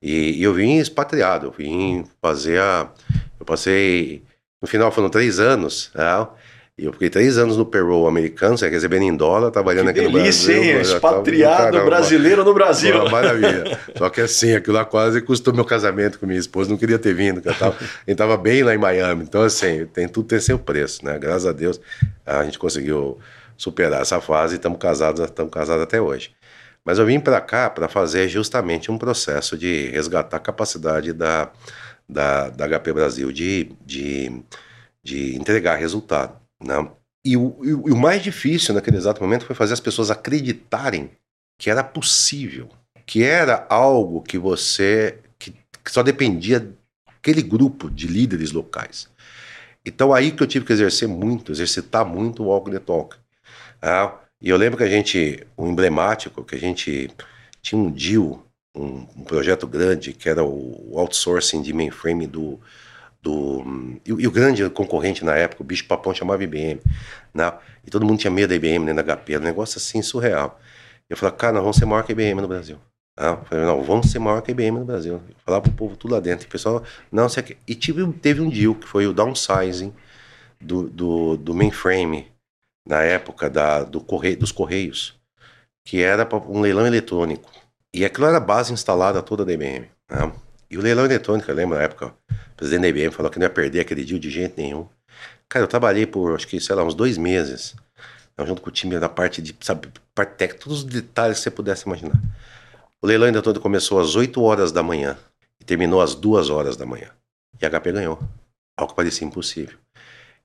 E, 0.00 0.38
e 0.38 0.42
eu 0.42 0.52
vim 0.52 0.76
expatriado, 0.76 1.54
vim 1.56 2.04
fazer 2.20 2.60
a, 2.60 2.92
eu 3.40 3.46
passei, 3.46 4.22
no 4.60 4.68
final 4.68 4.92
foram 4.92 5.08
três 5.08 5.40
anos, 5.40 5.90
né? 5.94 6.28
E 6.82 6.84
eu 6.84 6.92
fiquei 6.92 7.08
três 7.08 7.38
anos 7.38 7.56
no 7.56 7.64
payroll 7.64 8.08
americano, 8.08 8.58
você 8.58 8.68
recebendo 8.68 9.02
em 9.02 9.16
dólar, 9.16 9.52
trabalhando 9.52 9.92
que 9.94 10.00
aqui 10.00 10.12
delícia, 10.12 10.52
no 10.52 10.58
Brasil. 10.58 10.74
Hein? 10.74 10.80
Expatriado 10.80 11.76
tava, 11.76 11.84
brasileiro 11.84 12.44
no 12.44 12.52
Brasil. 12.52 12.96
Uma 12.96 13.08
maravilha. 13.08 13.78
Só 13.96 14.10
que 14.10 14.20
assim, 14.20 14.52
aquilo 14.56 14.74
lá 14.74 14.84
quase 14.84 15.22
custou 15.22 15.54
meu 15.54 15.64
casamento 15.64 16.18
com 16.18 16.26
minha 16.26 16.40
esposa, 16.40 16.68
não 16.68 16.76
queria 16.76 16.98
ter 16.98 17.14
vindo, 17.14 17.40
que 17.40 17.48
eu 17.48 17.54
tava, 17.54 17.76
a 17.78 18.10
gente 18.10 18.18
tava 18.18 18.36
bem 18.36 18.64
lá 18.64 18.74
em 18.74 18.78
Miami. 18.78 19.22
Então, 19.22 19.42
assim, 19.42 19.86
tem, 19.86 20.08
tudo 20.08 20.26
tem 20.26 20.40
seu 20.40 20.58
preço, 20.58 21.04
né? 21.04 21.16
Graças 21.20 21.46
a 21.46 21.52
Deus 21.52 21.80
a 22.26 22.42
gente 22.42 22.58
conseguiu 22.58 23.16
superar 23.56 24.02
essa 24.02 24.20
fase 24.20 24.54
e 24.54 24.56
estamos 24.56 24.80
casados, 24.80 25.20
estamos 25.20 25.52
casados 25.52 25.84
até 25.84 26.00
hoje. 26.00 26.32
Mas 26.84 26.98
eu 26.98 27.06
vim 27.06 27.20
para 27.20 27.40
cá 27.40 27.70
para 27.70 27.88
fazer 27.88 28.28
justamente 28.28 28.90
um 28.90 28.98
processo 28.98 29.56
de 29.56 29.88
resgatar 29.90 30.38
a 30.38 30.40
capacidade 30.40 31.12
da, 31.12 31.48
da, 32.08 32.50
da 32.50 32.68
HP 32.68 32.92
Brasil 32.92 33.30
de, 33.30 33.70
de, 33.86 34.42
de 35.00 35.36
entregar 35.36 35.76
resultado. 35.76 36.41
Né? 36.64 36.90
E, 37.24 37.36
o, 37.36 37.56
e 37.64 37.92
o 37.92 37.96
mais 37.96 38.22
difícil 38.22 38.74
naquele 38.74 38.96
exato 38.96 39.22
momento 39.22 39.46
foi 39.46 39.54
fazer 39.54 39.74
as 39.74 39.80
pessoas 39.80 40.10
acreditarem 40.10 41.10
que 41.58 41.70
era 41.70 41.84
possível, 41.84 42.68
que 43.06 43.22
era 43.22 43.66
algo 43.68 44.22
que 44.22 44.36
você 44.36 45.18
que, 45.38 45.52
que 45.84 45.92
só 45.92 46.02
dependia 46.02 46.74
daquele 47.06 47.42
grupo 47.42 47.88
de 47.88 48.08
líderes 48.08 48.50
locais. 48.50 49.08
Então 49.84 50.12
aí 50.12 50.32
que 50.32 50.42
eu 50.42 50.46
tive 50.46 50.64
que 50.64 50.72
exercer 50.72 51.08
muito, 51.08 51.52
exercitar 51.52 52.04
muito 52.04 52.42
o 52.42 52.46
walk 52.46 52.70
the 52.70 52.78
talk. 52.78 53.16
Ah, 53.80 54.14
e 54.40 54.48
eu 54.48 54.56
lembro 54.56 54.78
que 54.78 54.84
a 54.84 54.88
gente, 54.88 55.46
o 55.56 55.64
um 55.64 55.68
emblemático, 55.68 56.44
que 56.44 56.56
a 56.56 56.58
gente 56.58 57.10
tinha 57.60 57.80
um 57.80 57.90
deal, 57.90 58.44
um, 58.74 59.06
um, 59.16 59.24
projeto 59.24 59.66
grande, 59.66 60.12
que 60.12 60.28
era 60.28 60.42
o 60.42 60.98
outsourcing 60.98 61.62
de 61.62 61.72
mainframe 61.72 62.26
do, 62.26 62.60
do 63.22 63.64
e, 64.04 64.10
e, 64.10 64.26
o 64.26 64.30
grande 64.30 64.68
concorrente 64.70 65.24
na 65.24 65.34
época, 65.36 65.62
o 65.62 65.66
bicho 65.66 65.86
papão 65.86 66.12
chamava 66.12 66.42
IBM, 66.42 66.80
né? 67.32 67.52
E 67.86 67.90
todo 67.90 68.04
mundo 68.04 68.18
tinha 68.18 68.30
medo 68.30 68.50
da 68.50 68.56
IBM, 68.56 68.84
né, 68.84 68.94
da 68.94 69.16
HP, 69.16 69.38
um 69.38 69.40
negócio 69.40 69.78
assim 69.78 70.02
surreal. 70.02 70.60
Eu 71.08 71.16
falei, 71.16 71.34
cara, 71.36 71.52
nós 71.54 71.62
vamos 71.62 71.76
ser 71.76 71.84
maior 71.84 72.02
que 72.02 72.12
a 72.12 72.14
IBM 72.14 72.40
no 72.40 72.48
Brasil. 72.48 72.78
Ah, 73.16 73.38
eu 73.40 73.44
falei, 73.44 73.64
não, 73.64 73.82
vamos 73.82 74.10
ser 74.10 74.18
maior 74.18 74.40
que 74.40 74.50
a 74.50 74.52
IBM 74.52 74.78
no 74.78 74.84
Brasil. 74.84 75.14
Eu 75.28 75.34
falava 75.44 75.62
pro 75.62 75.72
povo 75.72 75.96
tudo 75.96 76.14
lá 76.14 76.20
dentro. 76.20 76.46
E 76.46 76.48
o 76.48 76.50
pessoal, 76.50 76.82
não, 77.10 77.28
sei 77.28 77.42
que. 77.42 77.56
E 77.66 77.74
tive, 77.74 78.10
teve 78.14 78.40
um 78.40 78.48
deal 78.48 78.74
que 78.74 78.88
foi 78.88 79.06
o 79.06 79.12
downsizing 79.12 79.92
do, 80.60 80.88
do, 80.88 81.36
do 81.36 81.54
mainframe 81.54 82.26
na 82.86 83.02
época 83.02 83.48
da, 83.50 83.84
do 83.84 84.00
correio, 84.00 84.38
dos 84.38 84.52
Correios, 84.52 85.14
que 85.84 86.02
era 86.02 86.28
um 86.48 86.60
leilão 86.60 86.86
eletrônico. 86.86 87.50
E 87.94 88.04
aquilo 88.04 88.26
era 88.26 88.38
a 88.38 88.40
base 88.40 88.72
instalada 88.72 89.22
toda 89.22 89.44
da 89.44 89.52
IBM. 89.52 89.88
Né? 90.10 90.32
E 90.70 90.78
o 90.78 90.80
leilão 90.80 91.04
eletrônico, 91.04 91.50
eu 91.50 91.54
lembro 91.54 91.76
na 91.76 91.84
época, 91.84 92.06
o 92.06 92.14
presidente 92.62 92.82
da 92.82 92.88
IBM 92.88 93.12
falou 93.12 93.30
que 93.30 93.38
não 93.38 93.46
ia 93.46 93.50
perder 93.50 93.80
aquele 93.80 94.04
deal 94.04 94.20
de 94.20 94.30
jeito 94.30 94.54
nenhum. 94.56 94.86
Cara, 95.48 95.64
eu 95.64 95.68
trabalhei 95.68 96.06
por, 96.06 96.34
acho 96.34 96.46
que, 96.46 96.60
sei 96.60 96.76
lá, 96.76 96.84
uns 96.84 96.94
dois 96.94 97.18
meses, 97.18 97.74
né, 98.38 98.46
junto 98.46 98.62
com 98.62 98.68
o 98.68 98.72
time 98.72 98.98
da 98.98 99.08
parte 99.08 99.42
de, 99.42 99.54
sabe, 99.60 99.88
parte 100.14 100.36
técnica, 100.36 100.62
todos 100.62 100.78
os 100.78 100.84
detalhes 100.84 101.38
que 101.38 101.42
você 101.42 101.50
pudesse 101.50 101.86
imaginar. 101.86 102.14
O 103.00 103.06
leilão 103.06 103.26
eletrônico 103.26 103.62
começou 103.62 103.98
às 103.98 104.14
8 104.14 104.40
horas 104.40 104.70
da 104.70 104.82
manhã 104.82 105.18
e 105.60 105.64
terminou 105.64 106.00
às 106.00 106.14
2 106.14 106.50
horas 106.50 106.76
da 106.76 106.86
manhã. 106.86 107.10
E 107.60 107.66
a 107.66 107.70
HP 107.70 107.92
ganhou. 107.92 108.18
Algo 108.76 108.92
que 108.92 108.96
parecia 108.96 109.26
impossível. 109.26 109.76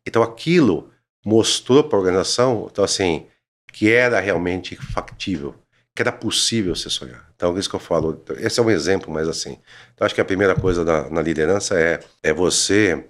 Então 0.06 0.24
aquilo 0.24 0.92
mostrou 1.24 1.84
para 1.84 1.98
a 1.98 2.02
organização, 2.02 2.68
então 2.72 2.84
assim, 2.84 3.28
que 3.72 3.92
era 3.92 4.20
realmente 4.20 4.76
factível 4.76 5.54
que 5.98 6.04
era 6.04 6.12
possível 6.12 6.76
se 6.76 6.92
sonhar. 6.92 7.28
Então, 7.36 7.56
é 7.56 7.60
isso 7.60 7.68
que 7.68 7.76
eu 7.76 7.80
falo. 7.80 8.24
Esse 8.38 8.60
é 8.60 8.64
um 8.64 8.70
exemplo, 8.70 9.12
mas 9.12 9.28
assim. 9.28 9.58
Então, 9.96 10.06
acho 10.06 10.14
que 10.14 10.22
a 10.22 10.26
primeira 10.26 10.54
coisa 10.54 10.86
na, 10.86 11.10
na 11.10 11.24
liderança 11.24 11.74
é, 11.74 12.00
é 12.22 12.32
você 12.32 13.04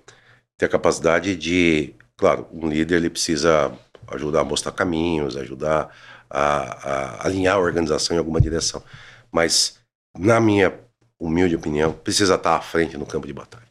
ter 0.58 0.68
a 0.68 0.70
capacidade 0.70 1.36
de. 1.36 1.94
Claro, 2.16 2.48
um 2.50 2.70
líder 2.70 2.96
ele 2.96 3.10
precisa 3.10 3.78
ajudar 4.08 4.40
a 4.40 4.44
mostrar 4.46 4.72
caminhos, 4.72 5.36
ajudar 5.36 5.94
a, 6.30 7.24
a 7.24 7.28
alinhar 7.28 7.58
a 7.58 7.60
organização 7.60 8.16
em 8.16 8.20
alguma 8.20 8.40
direção. 8.40 8.82
Mas, 9.30 9.80
na 10.18 10.40
minha 10.40 10.74
humilde 11.20 11.58
opinião, 11.58 11.92
precisa 11.92 12.36
estar 12.36 12.56
à 12.56 12.62
frente 12.62 12.96
no 12.96 13.06
campo 13.06 13.28
de 13.28 13.34
batalha. 13.34 13.67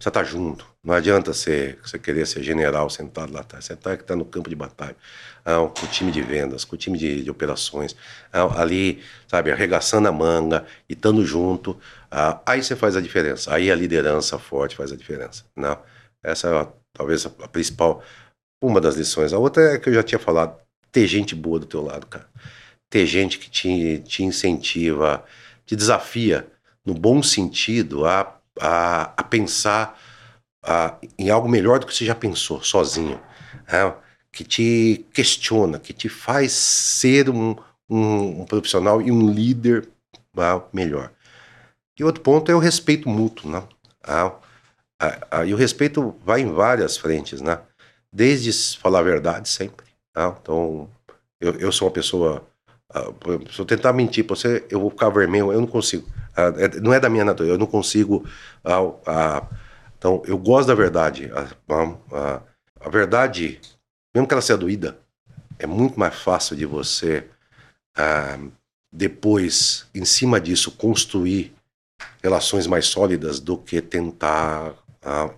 Precisa 0.00 0.08
estar 0.08 0.24
junto. 0.24 0.66
Não 0.82 0.94
adianta 0.94 1.34
você, 1.34 1.78
você 1.84 1.98
querer 1.98 2.26
ser 2.26 2.42
general 2.42 2.88
sentado 2.88 3.34
lá 3.34 3.40
atrás. 3.40 3.66
Você 3.66 3.74
está 3.74 3.94
tá 3.98 4.16
no 4.16 4.24
campo 4.24 4.48
de 4.48 4.56
batalha, 4.56 4.96
ah, 5.44 5.58
com 5.58 5.84
o 5.84 5.88
time 5.88 6.10
de 6.10 6.22
vendas, 6.22 6.64
com 6.64 6.74
o 6.74 6.78
time 6.78 6.96
de, 6.96 7.22
de 7.22 7.30
operações, 7.30 7.94
ah, 8.32 8.62
ali, 8.62 9.02
sabe, 9.28 9.52
arregaçando 9.52 10.08
a 10.08 10.12
manga 10.12 10.64
e 10.88 10.94
estando 10.94 11.24
junto. 11.24 11.78
Ah, 12.10 12.40
aí 12.46 12.62
você 12.62 12.74
faz 12.74 12.96
a 12.96 13.00
diferença. 13.00 13.54
Aí 13.54 13.70
a 13.70 13.74
liderança 13.74 14.38
forte 14.38 14.74
faz 14.74 14.90
a 14.90 14.96
diferença. 14.96 15.44
Não? 15.54 15.78
Essa 16.22 16.48
é 16.48 16.68
talvez 16.94 17.26
a 17.26 17.48
principal, 17.48 18.02
uma 18.62 18.80
das 18.80 18.96
lições. 18.96 19.34
A 19.34 19.38
outra 19.38 19.74
é 19.74 19.78
que 19.78 19.90
eu 19.90 19.94
já 19.94 20.02
tinha 20.02 20.18
falado, 20.18 20.58
ter 20.90 21.06
gente 21.06 21.34
boa 21.34 21.58
do 21.58 21.66
teu 21.66 21.82
lado, 21.82 22.06
cara. 22.06 22.26
Ter 22.88 23.04
gente 23.04 23.38
que 23.38 23.50
te, 23.50 23.98
te 23.98 24.24
incentiva, 24.24 25.24
te 25.66 25.76
desafia, 25.76 26.46
no 26.84 26.94
bom 26.94 27.22
sentido, 27.22 28.06
a, 28.06 28.39
a, 28.58 29.12
a 29.16 29.22
pensar 29.22 29.98
a, 30.62 30.96
em 31.18 31.30
algo 31.30 31.48
melhor 31.48 31.78
do 31.78 31.86
que 31.86 31.94
você 31.94 32.04
já 32.04 32.14
pensou 32.14 32.62
sozinho, 32.62 33.20
né? 33.70 33.94
que 34.32 34.44
te 34.44 35.06
questiona, 35.12 35.78
que 35.78 35.92
te 35.92 36.08
faz 36.08 36.52
ser 36.52 37.28
um, 37.28 37.56
um, 37.88 38.42
um 38.42 38.44
profissional 38.44 39.02
e 39.02 39.10
um 39.10 39.30
líder 39.30 39.88
né? 40.34 40.62
melhor. 40.72 41.12
E 41.98 42.04
outro 42.04 42.22
ponto 42.22 42.50
é 42.50 42.54
o 42.54 42.58
respeito 42.58 43.08
mútuo, 43.08 43.50
né? 43.50 43.62
Ah, 44.02 44.32
ah, 44.98 45.26
ah, 45.30 45.44
e 45.44 45.52
o 45.52 45.56
respeito 45.56 46.16
vai 46.24 46.40
em 46.40 46.50
várias 46.50 46.96
frentes, 46.96 47.42
né? 47.42 47.60
Desde 48.10 48.50
falar 48.78 49.00
a 49.00 49.02
verdade 49.02 49.48
sempre. 49.48 49.86
Tá? 50.12 50.34
Então, 50.40 50.88
eu, 51.40 51.54
eu 51.56 51.72
sou 51.72 51.88
uma 51.88 51.92
pessoa. 51.92 52.42
Se 53.52 53.60
eu 53.60 53.66
tentar 53.66 53.92
mentir 53.92 54.24
para 54.24 54.34
você, 54.34 54.66
eu 54.70 54.80
vou 54.80 54.90
ficar 54.90 55.10
vermelho, 55.10 55.52
eu 55.52 55.60
não 55.60 55.66
consigo. 55.66 56.08
Uh, 56.48 56.60
é, 56.60 56.80
não 56.80 56.92
é 56.92 57.00
da 57.00 57.08
minha 57.08 57.24
natureza, 57.24 57.54
eu 57.54 57.58
não 57.58 57.66
consigo. 57.66 58.26
Uh, 58.64 59.46
então, 59.98 60.22
eu 60.26 60.38
gosto 60.38 60.68
da 60.68 60.74
verdade. 60.74 61.30
A, 61.34 62.42
a, 62.80 62.88
verdade, 62.88 63.60
mesmo 64.14 64.26
que 64.26 64.34
ela 64.34 64.40
seja 64.40 64.56
doída, 64.56 64.98
é 65.58 65.66
muito 65.66 65.98
mais 65.98 66.14
fácil 66.14 66.56
de 66.56 66.64
você 66.64 67.26
depois, 68.90 69.86
em 69.94 70.06
cima 70.06 70.40
disso, 70.40 70.72
construir 70.72 71.54
relações 72.22 72.66
mais 72.66 72.86
sólidas 72.86 73.38
do 73.38 73.58
que 73.58 73.82
tentar. 73.82 74.72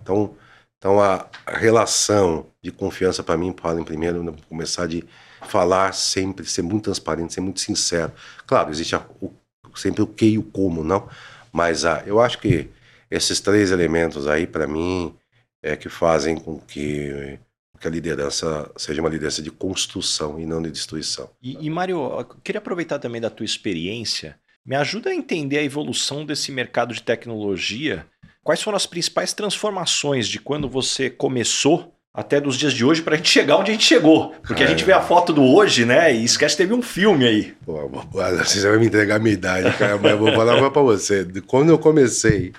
então, 0.01 0.35
então 0.77 1.01
a, 1.01 1.27
a 1.45 1.57
relação 1.57 2.47
de 2.61 2.71
confiança 2.71 3.21
para 3.21 3.37
mim, 3.37 3.49
em 3.49 3.83
primeiro, 3.83 4.35
começar 4.47 4.87
de 4.87 5.03
falar 5.47 5.93
sempre, 5.93 6.45
ser 6.45 6.61
muito 6.61 6.85
transparente, 6.85 7.33
ser 7.33 7.41
muito 7.41 7.59
sincero. 7.59 8.11
Claro, 8.47 8.71
existe 8.71 8.95
a, 8.95 9.05
o, 9.21 9.31
sempre 9.75 10.01
o 10.01 10.07
que 10.07 10.25
e 10.25 10.37
o 10.37 10.43
como, 10.43 10.83
não? 10.83 11.07
Mas 11.51 11.85
ah, 11.85 12.03
eu 12.05 12.19
acho 12.19 12.39
que 12.39 12.69
esses 13.09 13.39
três 13.39 13.71
elementos 13.71 14.27
aí, 14.27 14.47
para 14.47 14.67
mim, 14.67 15.15
é 15.61 15.75
que 15.75 15.87
fazem 15.87 16.35
com 16.35 16.59
que, 16.59 17.39
que 17.79 17.87
a 17.87 17.91
liderança 17.91 18.71
seja 18.75 19.01
uma 19.01 19.09
liderança 19.09 19.41
de 19.41 19.51
construção 19.51 20.39
e 20.39 20.45
não 20.45 20.61
de 20.61 20.71
destruição. 20.71 21.29
E, 21.41 21.65
e 21.65 21.69
Mário, 21.69 21.97
eu 21.97 22.25
queria 22.43 22.59
aproveitar 22.59 22.99
também 22.99 23.21
da 23.21 23.29
tua 23.29 23.45
experiência. 23.45 24.37
Me 24.65 24.75
ajuda 24.75 25.09
a 25.09 25.15
entender 25.15 25.59
a 25.59 25.63
evolução 25.63 26.25
desse 26.25 26.51
mercado 26.51 26.93
de 26.93 27.03
tecnologia. 27.03 28.05
Quais 28.43 28.61
foram 28.61 28.75
as 28.75 28.85
principais 28.85 29.31
transformações 29.33 30.27
de 30.27 30.39
quando 30.39 30.67
você 30.67 31.09
começou 31.09 31.93
até 32.13 32.39
dos 32.39 32.55
dias 32.55 32.73
de 32.73 32.85
hoje 32.85 33.01
para 33.01 33.15
a 33.15 33.17
gente 33.17 33.29
chegar 33.29 33.57
onde 33.57 33.71
a 33.71 33.73
gente 33.73 33.85
chegou. 33.85 34.35
Porque 34.45 34.61
é. 34.61 34.65
a 34.65 34.69
gente 34.69 34.85
vê 34.85 34.91
a 34.91 35.01
foto 35.01 35.33
do 35.33 35.43
hoje, 35.43 35.83
né? 35.83 36.13
E 36.13 36.23
esquece 36.23 36.55
teve 36.55 36.73
um 36.73 36.81
filme 36.81 37.25
aí. 37.25 37.55
Pô, 37.65 37.89
você 37.89 38.69
vai 38.69 38.77
me 38.77 38.85
entregar 38.85 39.15
a 39.15 39.19
minha 39.19 39.33
idade, 39.33 39.75
cara, 39.77 39.97
mas 39.97 40.11
eu 40.11 40.19
vou 40.19 40.31
falar 40.33 40.55
uma 40.57 40.69
para 40.69 40.81
você. 40.81 41.25
Quando 41.47 41.69
eu 41.69 41.79
comecei 41.79 42.53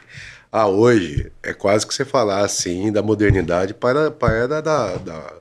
a 0.50 0.66
hoje, 0.66 1.30
é 1.42 1.52
quase 1.52 1.86
que 1.86 1.94
você 1.94 2.04
falar 2.04 2.44
assim 2.44 2.90
da 2.90 3.02
modernidade 3.02 3.74
para, 3.74 4.10
para 4.10 4.32
a 4.32 4.36
era 4.36 4.62
da, 4.62 4.96
da, 4.96 5.32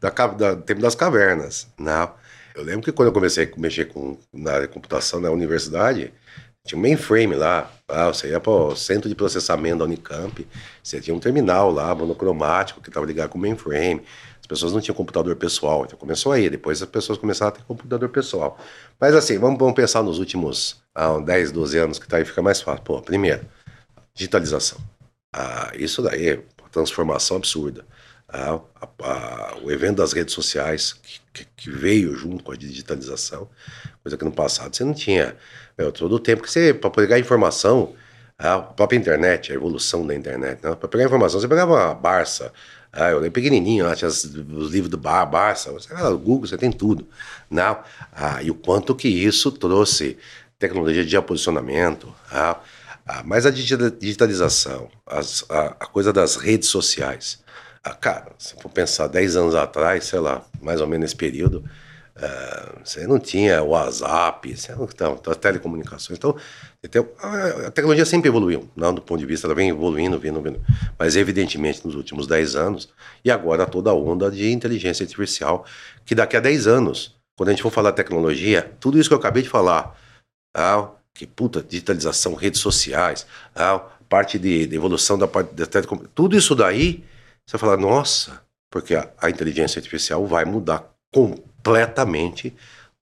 da, 0.00 0.10
da, 0.10 0.56
tempo 0.56 0.82
das 0.82 0.94
cavernas. 0.94 1.66
Né? 1.78 2.08
Eu 2.54 2.62
lembro 2.64 2.82
que 2.82 2.92
quando 2.92 3.08
eu 3.08 3.12
comecei 3.12 3.44
a 3.44 3.60
mexer 3.60 3.86
com, 3.86 4.18
na 4.32 4.52
área 4.52 4.66
de 4.66 4.72
computação 4.72 5.18
na 5.18 5.30
universidade, 5.30 6.12
tinha 6.64 6.78
um 6.78 6.82
mainframe 6.82 7.34
lá, 7.34 7.70
ah, 7.88 8.08
você 8.08 8.28
ia 8.28 8.40
para 8.40 8.52
o 8.52 8.76
centro 8.76 9.08
de 9.08 9.14
processamento 9.14 9.78
da 9.78 9.84
Unicamp, 9.84 10.46
você 10.82 11.00
tinha 11.00 11.14
um 11.14 11.18
terminal 11.18 11.70
lá, 11.70 11.94
monocromático, 11.94 12.80
que 12.80 12.88
estava 12.88 13.04
ligado 13.04 13.30
com 13.30 13.38
o 13.38 13.40
mainframe. 13.40 14.02
As 14.40 14.46
pessoas 14.46 14.72
não 14.72 14.80
tinham 14.80 14.94
computador 14.94 15.34
pessoal, 15.36 15.84
então 15.84 15.98
começou 15.98 16.32
aí, 16.32 16.50
depois 16.50 16.82
as 16.82 16.88
pessoas 16.88 17.18
começaram 17.18 17.50
a 17.50 17.52
ter 17.52 17.64
computador 17.64 18.08
pessoal. 18.08 18.58
Mas 19.00 19.14
assim, 19.14 19.38
vamos, 19.38 19.58
vamos 19.58 19.74
pensar 19.74 20.02
nos 20.02 20.18
últimos 20.18 20.82
ah, 20.94 21.18
10, 21.18 21.52
12 21.52 21.78
anos, 21.78 21.98
que 21.98 22.06
tá 22.06 22.18
aí 22.18 22.24
fica 22.24 22.42
mais 22.42 22.60
fácil. 22.60 22.82
Pô, 22.84 23.00
primeiro, 23.00 23.44
digitalização. 24.14 24.78
Ah, 25.34 25.72
isso 25.74 26.02
daí 26.02 26.42
transformação 26.72 27.36
absurda. 27.36 27.84
Ah, 28.28 28.58
a, 28.80 28.88
a, 29.04 29.58
o 29.62 29.70
evento 29.70 29.98
das 29.98 30.12
redes 30.12 30.34
sociais, 30.34 30.94
que, 31.34 31.44
que, 31.54 31.70
veio 31.70 32.16
junto 32.16 32.42
com 32.42 32.50
a 32.50 32.56
digitalização, 32.56 33.48
coisa 34.02 34.16
que 34.16 34.24
no 34.24 34.32
passado 34.32 34.74
você 34.74 34.82
não 34.82 34.94
tinha. 34.94 35.36
Meu, 35.82 35.90
todo 35.90 36.14
o 36.14 36.20
tempo 36.20 36.44
que 36.44 36.50
você, 36.50 36.72
para 36.72 36.90
pegar 36.90 37.18
informação, 37.18 37.92
a 38.38 38.60
própria 38.60 38.96
internet, 38.96 39.50
a 39.50 39.56
evolução 39.56 40.06
da 40.06 40.14
internet, 40.14 40.62
né? 40.62 40.76
para 40.76 40.88
pegar 40.88 41.04
informação, 41.04 41.40
você 41.40 41.48
pegava 41.48 41.72
uma 41.72 41.92
Barça, 41.92 42.52
ah, 42.92 43.10
eu 43.10 43.16
lembro 43.16 43.32
pequenininho, 43.32 43.84
lá, 43.84 43.96
tinha 43.96 44.08
os, 44.08 44.22
os 44.22 44.70
livros 44.70 44.88
do 44.88 44.96
Bar, 44.96 45.26
Barça, 45.26 45.72
você 45.72 45.92
no 45.92 46.16
Google, 46.16 46.46
você 46.46 46.56
tem 46.56 46.70
tudo. 46.70 47.08
Né? 47.50 47.76
Ah, 48.12 48.40
e 48.40 48.48
o 48.48 48.54
quanto 48.54 48.94
que 48.94 49.08
isso 49.08 49.50
trouxe 49.50 50.16
tecnologia 50.56 51.02
de 51.02 51.10
geoposicionamento, 51.10 52.14
ah, 52.30 52.60
ah, 53.04 53.22
mas 53.24 53.44
a 53.44 53.50
digitalização, 53.50 54.88
as, 55.04 55.44
a, 55.50 55.66
a 55.80 55.86
coisa 55.86 56.12
das 56.12 56.36
redes 56.36 56.68
sociais, 56.68 57.42
ah, 57.82 57.94
cara, 57.94 58.30
se 58.38 58.54
for 58.62 58.70
pensar 58.70 59.08
10 59.08 59.34
anos 59.34 59.54
atrás, 59.56 60.04
sei 60.04 60.20
lá, 60.20 60.44
mais 60.60 60.80
ou 60.80 60.86
menos 60.86 61.06
nesse 61.06 61.16
período, 61.16 61.64
uh, 62.22 62.78
você 62.84 63.06
não 63.06 63.18
tinha 63.18 63.62
WhatsApp, 63.62 64.56
você 64.56 64.74
não 64.74 64.84
então, 64.84 65.16
telecomunicações. 65.16 66.18
Então, 66.82 67.08
a 67.18 67.70
tecnologia 67.70 68.04
sempre 68.04 68.28
evoluiu, 68.28 68.68
não 68.74 68.94
do 68.94 69.02
ponto 69.02 69.20
de 69.20 69.26
vista, 69.26 69.46
ela 69.46 69.54
vem 69.54 69.70
evoluindo, 69.70 70.18
vindo, 70.18 70.40
vindo. 70.40 70.60
Mas, 70.98 71.16
evidentemente, 71.16 71.84
nos 71.84 71.94
últimos 71.94 72.26
10 72.26 72.56
anos, 72.56 72.88
e 73.24 73.30
agora 73.30 73.66
toda 73.66 73.90
a 73.90 73.94
onda 73.94 74.30
de 74.30 74.50
inteligência 74.50 75.04
artificial, 75.04 75.64
que 76.04 76.14
daqui 76.14 76.36
a 76.36 76.40
10 76.40 76.66
anos, 76.66 77.16
quando 77.36 77.50
a 77.50 77.52
gente 77.52 77.62
for 77.62 77.72
falar 77.72 77.92
tecnologia, 77.92 78.72
tudo 78.80 78.98
isso 78.98 79.08
que 79.08 79.14
eu 79.14 79.18
acabei 79.18 79.42
de 79.42 79.48
falar, 79.48 79.96
ah, 80.56 80.88
que 81.14 81.26
puta, 81.26 81.62
digitalização, 81.62 82.34
redes 82.34 82.60
sociais, 82.60 83.26
ah, 83.54 83.78
parte 84.08 84.38
de, 84.38 84.66
de 84.66 84.76
evolução 84.76 85.18
da 85.18 85.26
parte 85.26 85.54
da 85.54 85.66
telecomunicação, 85.66 86.12
tudo 86.14 86.36
isso 86.36 86.54
daí 86.54 87.04
você 87.46 87.58
fala, 87.58 87.76
nossa, 87.76 88.40
porque 88.70 88.94
a, 88.94 89.08
a 89.18 89.30
inteligência 89.30 89.78
artificial 89.78 90.26
vai 90.26 90.44
mudar 90.44 90.90
completamente 91.12 91.51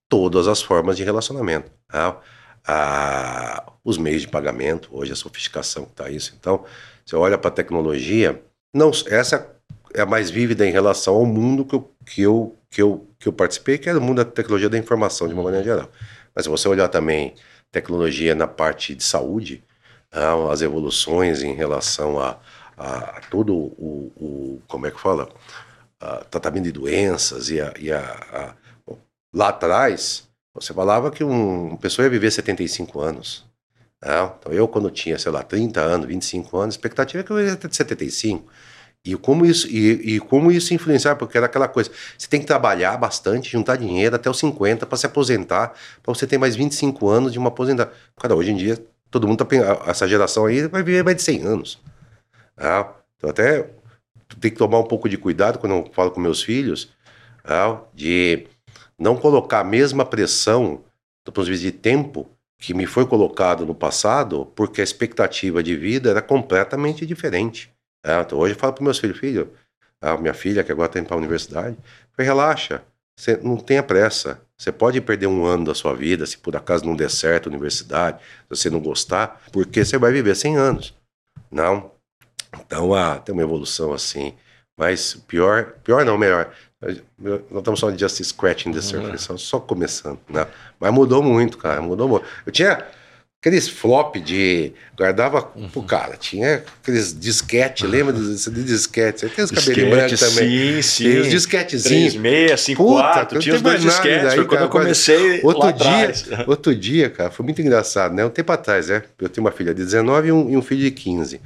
todas 0.09 0.47
as 0.47 0.61
formas 0.61 0.97
de 0.97 1.03
relacionamento. 1.03 1.71
Né? 1.91 2.15
os 3.83 3.97
meios 3.97 4.21
de 4.21 4.27
pagamento, 4.27 4.87
hoje 4.91 5.11
a 5.11 5.15
sofisticação 5.15 5.85
que 5.85 5.91
está 5.91 6.09
isso. 6.11 6.35
Então, 6.39 6.63
você 7.03 7.15
olha 7.15 7.35
para 7.35 7.47
a 7.47 7.53
tecnologia, 7.53 8.39
não, 8.71 8.91
essa 9.07 9.49
é 9.95 10.01
a 10.01 10.05
mais 10.05 10.29
vívida 10.29 10.65
em 10.65 10.71
relação 10.71 11.15
ao 11.15 11.25
mundo 11.25 11.65
que 11.65 11.75
eu, 11.75 11.91
que 12.05 12.21
eu, 12.21 12.55
que 12.69 12.81
eu, 12.81 13.07
que 13.17 13.27
eu 13.27 13.33
participei, 13.33 13.79
que 13.79 13.89
é 13.89 13.95
o 13.95 13.99
mundo 13.99 14.23
da 14.23 14.29
tecnologia 14.29 14.69
da 14.69 14.77
informação, 14.77 15.27
de 15.27 15.33
uma 15.33 15.41
maneira 15.41 15.65
geral. 15.65 15.89
Mas 16.35 16.45
se 16.45 16.51
você 16.51 16.67
olhar 16.67 16.87
também 16.87 17.33
tecnologia 17.71 18.35
na 18.35 18.45
parte 18.45 18.93
de 18.93 19.03
saúde, 19.03 19.63
né? 20.13 20.21
as 20.51 20.61
evoluções 20.61 21.41
em 21.41 21.55
relação 21.55 22.19
a 22.19 22.37
a, 22.81 23.21
todo 23.29 23.53
o, 23.53 24.11
o, 24.17 24.61
como 24.67 24.87
é 24.87 24.91
que 24.91 24.99
fala, 24.99 25.29
a, 26.01 26.17
tratamento 26.25 26.65
de 26.65 26.71
doenças 26.71 27.49
e, 27.49 27.61
a, 27.61 27.73
e 27.79 27.91
a, 27.91 28.55
lá 29.33 29.49
atrás 29.49 30.27
você 30.53 30.73
falava 30.73 31.11
que 31.11 31.23
um, 31.23 31.69
uma 31.69 31.77
pessoa 31.77 32.05
ia 32.05 32.09
viver 32.09 32.31
75 32.31 32.99
anos. 32.99 33.45
Né? 34.03 34.13
Então 34.39 34.51
eu 34.51 34.67
quando 34.67 34.89
tinha, 34.91 35.17
sei 35.17 35.31
lá, 35.31 35.43
30 35.43 35.79
anos, 35.79 36.07
25 36.07 36.57
anos, 36.57 36.75
a 36.75 36.77
expectativa 36.77 37.21
é 37.21 37.23
que 37.23 37.31
eu 37.31 37.39
ia 37.39 37.55
ter 37.55 37.73
75. 37.73 38.51
E 39.03 39.15
como 39.15 39.45
isso, 39.45 39.67
e, 39.67 40.15
e, 40.15 40.19
como 40.19 40.51
isso 40.51 40.73
influenciar, 40.75 41.15
porque 41.15 41.35
era 41.35 41.47
aquela 41.47 41.67
coisa, 41.67 41.89
você 42.15 42.27
tem 42.27 42.39
que 42.39 42.45
trabalhar 42.45 42.97
bastante, 42.97 43.51
juntar 43.51 43.75
dinheiro 43.75 44.15
até 44.15 44.29
os 44.29 44.37
50 44.37 44.85
para 44.85 44.97
se 44.97 45.07
aposentar, 45.07 45.73
para 46.03 46.13
você 46.13 46.27
ter 46.27 46.37
mais 46.37 46.55
25 46.55 47.09
anos 47.09 47.33
de 47.33 47.39
uma 47.39 47.47
aposentada. 47.47 47.91
Cara, 48.15 48.35
hoje 48.35 48.51
em 48.51 48.55
dia, 48.55 48.77
todo 49.09 49.27
mundo 49.27 49.43
tá 49.43 49.47
essa 49.87 50.07
geração 50.07 50.45
aí 50.45 50.67
vai 50.67 50.83
viver 50.83 51.03
mais 51.03 51.17
de 51.17 51.23
100 51.23 51.41
anos. 51.41 51.79
Ah, 52.55 52.93
então 53.17 53.29
até 53.31 53.67
tem 54.41 54.51
que 54.51 54.57
tomar 54.57 54.79
um 54.79 54.83
pouco 54.83 55.07
de 55.07 55.17
cuidado 55.17 55.59
quando 55.59 55.75
eu 55.75 55.89
falo 55.93 56.11
com 56.11 56.19
meus 56.19 56.41
filhos, 56.41 56.93
ah, 57.43 57.79
de 57.93 58.47
não 58.97 59.15
colocar 59.15 59.59
a 59.59 59.63
mesma 59.63 60.05
pressão 60.05 60.83
do 61.25 61.31
ponto 61.31 61.45
de 61.45 61.51
vista 61.51 61.65
de 61.65 61.71
tempo 61.71 62.29
que 62.57 62.73
me 62.73 62.85
foi 62.85 63.05
colocado 63.05 63.65
no 63.65 63.73
passado, 63.73 64.45
porque 64.55 64.81
a 64.81 64.83
expectativa 64.83 65.63
de 65.63 65.75
vida 65.75 66.09
era 66.09 66.21
completamente 66.21 67.05
diferente. 67.05 67.71
Ah, 68.03 68.23
então 68.25 68.37
hoje 68.39 68.53
eu 68.53 68.59
falo 68.59 68.73
para 68.73 68.83
meus 68.83 68.99
filhos, 68.99 69.17
filho, 69.17 69.51
a 70.01 70.17
minha 70.17 70.33
filha 70.33 70.63
que 70.63 70.71
agora 70.71 70.87
está 70.87 70.99
indo 70.99 71.07
para 71.07 71.15
a 71.15 71.19
universidade, 71.19 71.77
relaxa, 72.17 72.83
você 73.15 73.37
não 73.37 73.57
tenha 73.57 73.83
pressa. 73.83 74.41
Você 74.57 74.71
pode 74.71 74.99
perder 75.01 75.27
um 75.27 75.45
ano 75.45 75.65
da 75.65 75.75
sua 75.75 75.95
vida 75.95 76.25
se 76.25 76.37
por 76.37 76.55
acaso 76.55 76.85
não 76.85 76.95
der 76.95 77.09
certo 77.09 77.47
a 77.47 77.49
universidade, 77.49 78.19
se 78.19 78.47
você 78.49 78.69
não 78.69 78.79
gostar, 78.79 79.41
porque 79.51 79.83
você 79.83 79.97
vai 79.97 80.11
viver 80.11 80.35
100 80.35 80.57
anos. 80.57 80.95
Não, 81.51 81.90
Então, 82.59 82.93
ah, 82.93 83.17
tem 83.17 83.33
uma 83.33 83.43
evolução 83.43 83.93
assim. 83.93 84.33
Mas 84.77 85.13
pior, 85.27 85.73
pior 85.83 86.03
não, 86.05 86.17
melhor. 86.17 86.51
Nós 87.19 87.41
estamos 87.55 87.79
só 87.79 87.91
de 87.91 87.99
just 87.99 88.23
scratching 88.23 88.71
the 88.71 88.81
surface, 88.81 89.31
uhum. 89.31 89.37
só 89.37 89.59
começando, 89.59 90.19
né? 90.27 90.47
Mas 90.79 90.91
mudou 90.91 91.21
muito, 91.21 91.57
cara, 91.57 91.79
mudou 91.81 92.07
muito. 92.07 92.25
Eu 92.43 92.51
tinha 92.51 92.83
aqueles 93.39 93.67
flop 93.67 94.15
de. 94.15 94.73
Guardava 94.97 95.51
uhum. 95.55 95.69
pro 95.69 95.83
cara, 95.83 96.17
tinha 96.17 96.63
aqueles 96.81 97.19
disquete, 97.19 97.85
lembra 97.85 98.11
dos 98.11 98.45
disquetes? 98.45 99.29
Tem 99.31 99.45
os 99.45 99.51
cabelinhos 99.51 99.89
brancos 99.91 100.19
também. 100.19 100.49
Sim, 100.49 100.81
sim. 100.81 101.03
Tem 101.03 101.19
os 101.19 101.29
disquetezinhos. 101.29 102.13
3654, 102.13 103.39
tinha 103.39 103.55
os 103.55 103.61
dois 103.61 103.81
disquetes, 103.81 104.23
daí, 104.23 104.35
foi 104.37 104.45
quando 104.45 104.59
cara, 104.59 104.65
eu 104.65 104.69
comecei 104.69 105.41
outro 105.43 105.73
dia, 105.73 106.13
Outro 106.47 106.75
dia, 106.75 107.09
cara, 107.11 107.29
foi 107.29 107.43
muito 107.43 107.61
engraçado, 107.61 108.15
né? 108.15 108.25
Um 108.25 108.29
tempo 108.29 108.51
atrás, 108.51 108.87
né? 108.87 109.03
Eu 109.19 109.29
tenho 109.29 109.45
uma 109.45 109.51
filha 109.51 109.73
de 109.73 109.83
19 109.83 110.27
e 110.27 110.31
um, 110.31 110.49
e 110.49 110.57
um 110.57 110.61
filho 110.63 110.81
de 110.81 110.91
15. 110.91 111.39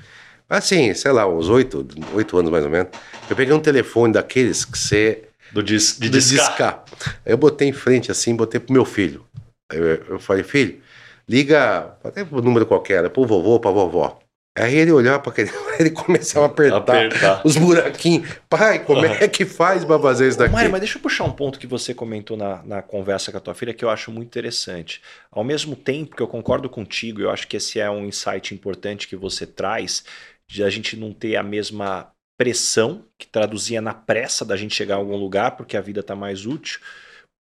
Assim, 0.49 0.93
sei 0.93 1.11
lá, 1.11 1.27
uns 1.27 1.49
oito, 1.49 1.87
oito 2.13 2.37
anos 2.37 2.51
mais 2.51 2.63
ou 2.63 2.69
menos. 2.69 2.89
Eu 3.29 3.35
peguei 3.35 3.53
um 3.53 3.59
telefone 3.59 4.13
daqueles 4.13 4.63
que 4.63 4.77
você. 4.77 5.23
Do 5.51 5.63
dis, 5.63 5.97
de 5.99 6.09
do 6.09 6.19
discar. 6.19 6.83
Aí 7.25 7.33
eu 7.33 7.37
botei 7.37 7.67
em 7.67 7.73
frente 7.73 8.11
assim, 8.11 8.35
botei 8.35 8.59
pro 8.59 8.73
meu 8.73 8.85
filho. 8.85 9.25
Aí 9.71 9.79
eu, 9.79 9.85
eu 10.09 10.19
falei, 10.19 10.43
filho, 10.43 10.79
liga 11.27 11.95
até 12.03 12.23
pro 12.23 12.41
número 12.41 12.65
qualquer, 12.65 13.09
pro 13.09 13.25
vovô, 13.25 13.59
pra 13.59 13.71
vovó. 13.71 14.19
Aí 14.57 14.73
ele 14.73 14.91
olhava 14.93 15.19
para 15.19 15.33
aquele, 15.33 15.51
ele 15.77 15.89
começava 15.89 16.45
a 16.45 16.47
apertar, 16.47 16.77
apertar, 16.77 17.41
os 17.43 17.57
buraquinhos. 17.57 18.29
Pai, 18.49 18.79
como 18.79 19.01
uhum. 19.01 19.05
é 19.05 19.27
que 19.27 19.43
faz 19.43 19.83
para 19.83 19.99
fazer 19.99 20.29
isso 20.29 20.37
daqui? 20.37 20.53
Mário, 20.53 20.71
mas 20.71 20.79
deixa 20.79 20.97
eu 20.97 21.01
puxar 21.01 21.25
um 21.25 21.31
ponto 21.31 21.59
que 21.59 21.67
você 21.67 21.93
comentou 21.93 22.37
na, 22.37 22.63
na 22.63 22.81
conversa 22.81 23.31
com 23.31 23.37
a 23.37 23.41
tua 23.41 23.53
filha 23.53 23.73
que 23.73 23.83
eu 23.83 23.89
acho 23.89 24.11
muito 24.11 24.27
interessante. 24.27 25.01
Ao 25.29 25.43
mesmo 25.43 25.75
tempo 25.75 26.15
que 26.15 26.23
eu 26.23 26.27
concordo 26.27 26.69
contigo, 26.69 27.21
eu 27.21 27.29
acho 27.29 27.49
que 27.49 27.57
esse 27.57 27.81
é 27.81 27.89
um 27.89 28.05
insight 28.05 28.53
importante 28.53 29.09
que 29.09 29.15
você 29.17 29.45
traz 29.45 30.05
de 30.47 30.63
a 30.63 30.69
gente 30.69 30.95
não 30.95 31.13
ter 31.13 31.35
a 31.35 31.43
mesma 31.43 32.11
pressão 32.37 33.05
que 33.17 33.27
traduzia 33.27 33.81
na 33.81 33.93
pressa 33.93 34.43
da 34.43 34.57
gente 34.57 34.75
chegar 34.75 34.95
a 34.95 34.97
algum 34.97 35.15
lugar 35.15 35.51
porque 35.51 35.77
a 35.77 35.81
vida 35.81 36.01
está 36.01 36.15
mais 36.15 36.45
útil. 36.45 36.79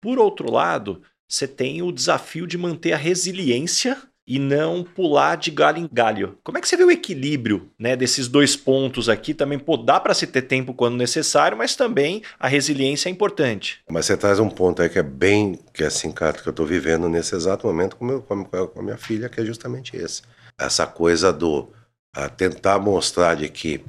Por 0.01 0.19
outro 0.19 0.51
lado, 0.51 1.01
você 1.27 1.47
tem 1.47 1.81
o 1.81 1.91
desafio 1.91 2.47
de 2.47 2.57
manter 2.57 2.93
a 2.93 2.97
resiliência 2.97 3.97
e 4.27 4.39
não 4.39 4.83
pular 4.83 5.35
de 5.35 5.51
galho 5.51 5.77
em 5.77 5.89
galho. 5.91 6.37
Como 6.43 6.57
é 6.57 6.61
que 6.61 6.67
você 6.67 6.75
vê 6.75 6.83
o 6.83 6.91
equilíbrio 6.91 7.69
né, 7.77 7.95
desses 7.95 8.27
dois 8.27 8.55
pontos 8.55 9.07
aqui? 9.07 9.33
Também 9.33 9.59
pô, 9.59 9.77
dá 9.77 9.99
para 9.99 10.13
se 10.13 10.25
ter 10.25 10.43
tempo 10.43 10.73
quando 10.73 10.97
necessário, 10.97 11.57
mas 11.57 11.75
também 11.75 12.23
a 12.39 12.47
resiliência 12.47 13.07
é 13.07 13.11
importante. 13.11 13.81
Mas 13.89 14.05
você 14.05 14.17
traz 14.17 14.39
um 14.39 14.49
ponto 14.49 14.81
aí 14.81 14.89
que 14.89 14.97
é 14.97 15.03
bem, 15.03 15.59
que 15.73 15.83
é 15.83 15.89
cara, 16.13 16.33
que 16.33 16.47
eu 16.47 16.51
estou 16.51 16.65
vivendo 16.65 17.07
nesse 17.07 17.35
exato 17.35 17.67
momento 17.67 17.95
com, 17.95 18.05
meu, 18.05 18.21
com 18.21 18.79
a 18.79 18.81
minha 18.81 18.97
filha, 18.97 19.29
que 19.29 19.39
é 19.39 19.45
justamente 19.45 19.95
esse. 19.95 20.23
Essa 20.57 20.87
coisa 20.87 21.31
do 21.31 21.69
a 22.15 22.29
tentar 22.29 22.79
mostrar 22.79 23.35
de 23.35 23.49
que 23.49 23.83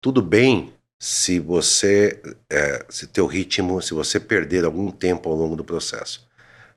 tudo 0.00 0.20
bem 0.20 0.72
se 0.98 1.38
você, 1.38 2.20
é, 2.50 2.84
se 2.88 3.06
teu 3.06 3.26
ritmo, 3.26 3.80
se 3.80 3.94
você 3.94 4.18
perder 4.18 4.64
algum 4.64 4.90
tempo 4.90 5.30
ao 5.30 5.36
longo 5.36 5.56
do 5.56 5.64
processo, 5.64 6.28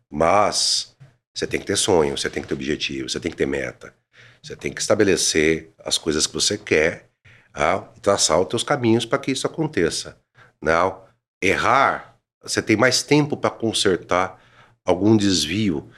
mas 0.09 0.95
você 1.35 1.47
tem 1.47 1.59
que 1.59 1.65
ter 1.65 1.75
sonho, 1.75 2.17
você 2.17 2.29
tem 2.29 2.41
que 2.41 2.47
ter 2.47 2.53
objetivo, 2.53 3.09
você 3.09 3.19
tem 3.19 3.31
que 3.31 3.37
ter 3.37 3.47
meta, 3.47 3.93
você 4.41 4.55
tem 4.55 4.71
que 4.71 4.79
estabelecer 4.79 5.73
as 5.83 5.97
coisas 5.97 6.27
que 6.27 6.33
você 6.33 6.57
quer 6.57 7.09
ah, 7.53 7.83
e 7.97 7.99
traçar 7.99 8.39
os 8.39 8.47
teus 8.47 8.63
caminhos 8.63 9.05
para 9.05 9.19
que 9.19 9.31
isso 9.31 9.47
aconteça. 9.47 10.17
Não, 10.61 11.03
errar, 11.41 12.17
você 12.41 12.61
tem 12.61 12.77
mais 12.77 13.03
tempo 13.03 13.35
para 13.35 13.49
consertar 13.49 14.39
algum 14.85 15.17
desvio 15.17 15.89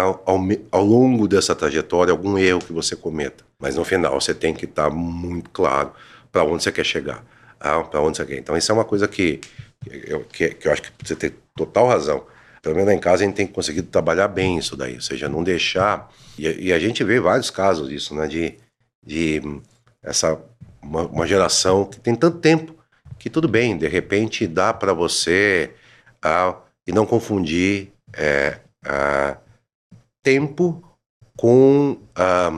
ao, 0.00 0.22
ao, 0.70 0.84
longo 0.84 1.26
dessa 1.26 1.54
trajetória, 1.54 2.12
algum 2.12 2.38
erro 2.38 2.60
que 2.60 2.72
você 2.72 2.96
cometa. 2.96 3.44
Mas 3.58 3.76
no 3.76 3.84
final 3.84 4.20
você 4.20 4.34
tem 4.34 4.54
que 4.54 4.64
estar 4.64 4.88
tá 4.88 4.90
muito 4.90 5.50
claro 5.50 5.92
para 6.30 6.44
onde 6.44 6.62
você 6.62 6.72
quer 6.72 6.84
chegar, 6.84 7.24
ah, 7.60 7.82
para 7.82 8.00
onde 8.00 8.16
você 8.16 8.24
quer. 8.24 8.38
Então 8.38 8.56
isso 8.56 8.70
é 8.70 8.74
uma 8.74 8.84
coisa 8.84 9.06
que, 9.06 9.40
eu, 9.86 10.20
que, 10.24 10.50
que 10.50 10.68
eu 10.68 10.72
acho 10.72 10.82
que 10.82 10.90
você 11.02 11.16
tem 11.16 11.32
total 11.56 11.88
razão. 11.88 12.24
Pelo 12.62 12.76
menos 12.76 12.88
lá 12.88 12.94
em 12.94 13.00
casa 13.00 13.24
a 13.24 13.26
gente 13.26 13.34
tem 13.34 13.46
que 13.46 13.52
conseguir 13.52 13.82
trabalhar 13.82 14.28
bem 14.28 14.56
isso 14.56 14.76
daí, 14.76 14.94
ou 14.94 15.00
seja, 15.00 15.28
não 15.28 15.42
deixar. 15.42 16.08
E, 16.38 16.68
e 16.68 16.72
a 16.72 16.78
gente 16.78 17.02
vê 17.02 17.18
vários 17.18 17.50
casos 17.50 17.88
disso, 17.88 18.14
né? 18.14 18.26
De, 18.28 18.56
de 19.04 19.42
essa 20.02 20.40
uma, 20.80 21.02
uma, 21.06 21.26
geração 21.26 21.84
que 21.84 21.98
tem 21.98 22.14
tanto 22.14 22.38
tempo 22.38 22.74
que 23.18 23.30
tudo 23.30 23.48
bem, 23.48 23.76
de 23.76 23.86
repente 23.86 24.46
dá 24.46 24.72
para 24.72 24.92
você 24.92 25.70
ah, 26.22 26.56
e 26.86 26.92
não 26.92 27.06
confundir 27.06 27.92
é, 28.12 28.58
ah, 28.84 29.36
tempo 30.22 30.82
com 31.36 31.98
a 32.14 32.50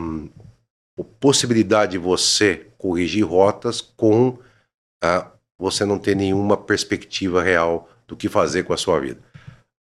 possibilidade 1.20 1.92
de 1.92 1.98
você 1.98 2.66
corrigir 2.78 3.24
rotas 3.24 3.80
com 3.80 4.38
a, 5.02 5.30
você 5.58 5.84
não 5.84 5.98
ter 5.98 6.14
nenhuma 6.14 6.56
perspectiva 6.56 7.42
real 7.42 7.88
do 8.06 8.16
que 8.16 8.28
fazer 8.28 8.64
com 8.64 8.72
a 8.72 8.76
sua 8.76 9.00
vida. 9.00 9.20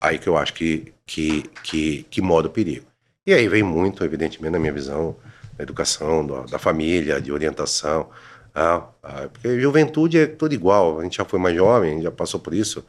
Aí 0.01 0.17
que 0.17 0.27
eu 0.27 0.37
acho 0.37 0.53
que, 0.53 0.93
que, 1.05 1.43
que, 1.63 2.03
que 2.03 2.21
moda 2.21 2.47
o 2.47 2.51
perigo. 2.51 2.85
E 3.25 3.33
aí 3.33 3.47
vem 3.47 3.63
muito, 3.63 4.03
evidentemente, 4.03 4.51
na 4.51 4.59
minha 4.59 4.73
visão, 4.73 5.15
da 5.57 5.63
educação, 5.63 6.25
da, 6.25 6.41
da 6.41 6.59
família, 6.59 7.21
de 7.21 7.31
orientação. 7.31 8.09
Ah, 8.53 8.87
ah, 9.01 9.29
porque 9.31 9.59
juventude 9.59 10.19
é 10.19 10.27
tudo 10.27 10.53
igual, 10.53 10.99
a 10.99 11.03
gente 11.03 11.17
já 11.17 11.25
foi 11.25 11.39
mais 11.39 11.55
jovem, 11.55 12.01
já 12.01 12.11
passou 12.11 12.39
por 12.39 12.53
isso. 12.53 12.85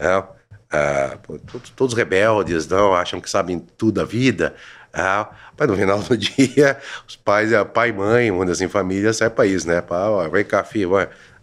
Ah, 0.00 0.26
ah, 0.74 1.18
todos, 1.46 1.70
todos, 1.70 1.94
rebeldes, 1.94 2.66
não, 2.66 2.94
acham 2.94 3.20
que 3.20 3.30
sabem 3.30 3.64
tudo 3.76 4.00
da 4.00 4.04
vida. 4.04 4.54
Ah, 4.92 5.30
mas 5.58 5.68
no 5.68 5.76
final 5.76 6.00
do 6.02 6.16
dia, 6.16 6.78
os 7.06 7.16
pais, 7.16 7.50
pai 7.72 7.90
e 7.90 7.92
mãe, 7.92 8.30
mundo 8.30 8.52
assim, 8.52 8.68
família, 8.68 9.12
sai 9.12 9.30
para 9.30 9.46
isso, 9.46 9.66
né? 9.66 9.80
Pra, 9.80 10.10
ó, 10.10 10.28
vem 10.28 10.44
cá, 10.44 10.62
filho. 10.64 10.90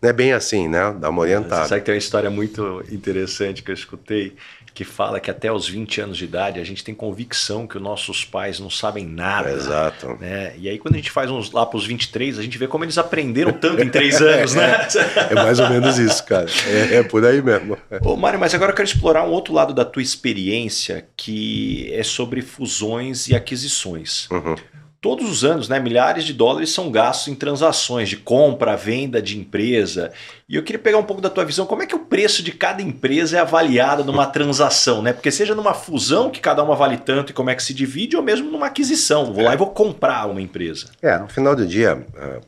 Não 0.02 0.10
é 0.10 0.14
bem 0.14 0.34
assim, 0.34 0.68
né? 0.68 0.96
Dá 1.00 1.10
uma 1.10 1.22
orientada. 1.22 1.64
Você 1.64 1.70
sabe 1.70 1.82
que 1.82 1.86
tem 1.86 1.94
uma 1.94 2.00
história 2.00 2.30
muito 2.30 2.84
interessante 2.92 3.62
que 3.62 3.70
eu 3.70 3.76
escutei, 3.76 4.36
que 4.74 4.84
fala 4.84 5.20
que 5.20 5.30
até 5.30 5.52
os 5.52 5.68
20 5.68 6.02
anos 6.02 6.18
de 6.18 6.26
idade 6.26 6.60
a 6.60 6.64
gente 6.64 6.84
tem 6.84 6.96
convicção 6.96 7.68
que 7.68 7.78
os 7.78 7.84
nossos 7.84 8.24
pais 8.24 8.60
não 8.60 8.70
sabem 8.70 9.06
nada. 9.06 9.50
É, 9.50 9.54
exato. 9.54 10.08
Né? 10.20 10.54
E 10.58 10.70
aí 10.70 10.78
quando 10.78 10.96
a 10.96 10.98
gente 10.98 11.12
faz 11.12 11.30
uns 11.30 11.52
lá 11.52 11.66
para 11.66 11.78
os 11.78 11.86
23, 11.86 12.40
a 12.40 12.42
gente 12.42 12.58
vê 12.58 12.68
como 12.68 12.84
eles 12.84 12.98
aprenderam 12.98 13.52
tanto 13.52 13.82
em 13.82 13.90
três 13.90 14.22
anos, 14.22 14.56
né? 14.56 14.88
é 15.30 15.36
mais 15.36 15.60
ou 15.60 15.70
menos 15.70 16.00
isso, 16.00 16.24
cara. 16.26 16.48
É, 16.68 16.98
é, 16.98 17.04
por 17.04 17.26
aí 17.26 17.42
mesmo. 17.42 17.78
Ô 18.02 18.16
Mário, 18.16 18.40
mas 18.40 18.54
agora 18.54 18.72
eu 18.72 18.76
quero 18.76 18.88
explorar 18.88 19.24
um 19.24 19.32
outro 19.32 19.54
lado 19.54 19.74
da 19.74 19.84
tua 19.84 20.02
experiência 20.02 21.06
que 21.16 21.92
é 21.94 22.04
sobre 22.04 22.42
fusões 22.42 23.28
e 23.28 23.36
aquisições. 23.36 24.30
Uhum. 24.32 24.56
Todos 25.02 25.28
os 25.28 25.44
anos, 25.44 25.68
né, 25.68 25.80
milhares 25.80 26.24
de 26.24 26.32
dólares 26.32 26.70
são 26.70 26.92
gastos 26.92 27.28
em 27.28 27.34
transações 27.34 28.08
de 28.08 28.18
compra, 28.18 28.78
venda 28.78 29.20
de 29.20 29.36
empresa. 29.36 30.14
E 30.48 30.56
eu 30.56 30.62
queria 30.62 30.78
pegar 30.78 31.00
um 31.00 31.04
pouco 31.04 31.20
da 31.20 31.30
tua 31.30 31.44
visão, 31.44 31.66
como 31.66 31.82
é 31.82 31.88
que 31.88 31.96
o 31.96 32.06
preço 32.06 32.44
de 32.44 32.52
cada 32.52 32.84
empresa 32.84 33.38
é 33.38 33.40
avaliado 33.40 34.04
numa 34.04 34.28
transação, 34.28 35.02
né? 35.02 35.12
Porque 35.12 35.32
seja 35.32 35.56
numa 35.56 35.74
fusão 35.74 36.30
que 36.30 36.40
cada 36.40 36.64
uma 36.64 36.76
vale 36.76 36.98
tanto 36.98 37.32
e 37.32 37.34
como 37.34 37.50
é 37.50 37.56
que 37.56 37.64
se 37.64 37.74
divide, 37.74 38.16
ou 38.16 38.22
mesmo 38.22 38.52
numa 38.52 38.68
aquisição. 38.68 39.34
Vou 39.34 39.44
lá 39.44 39.56
e 39.56 39.58
vou 39.58 39.72
comprar 39.72 40.28
uma 40.28 40.40
empresa. 40.40 40.92
É, 41.02 41.18
no 41.18 41.28
final 41.28 41.56
do 41.56 41.66
dia, 41.66 42.06
é, 42.16 42.40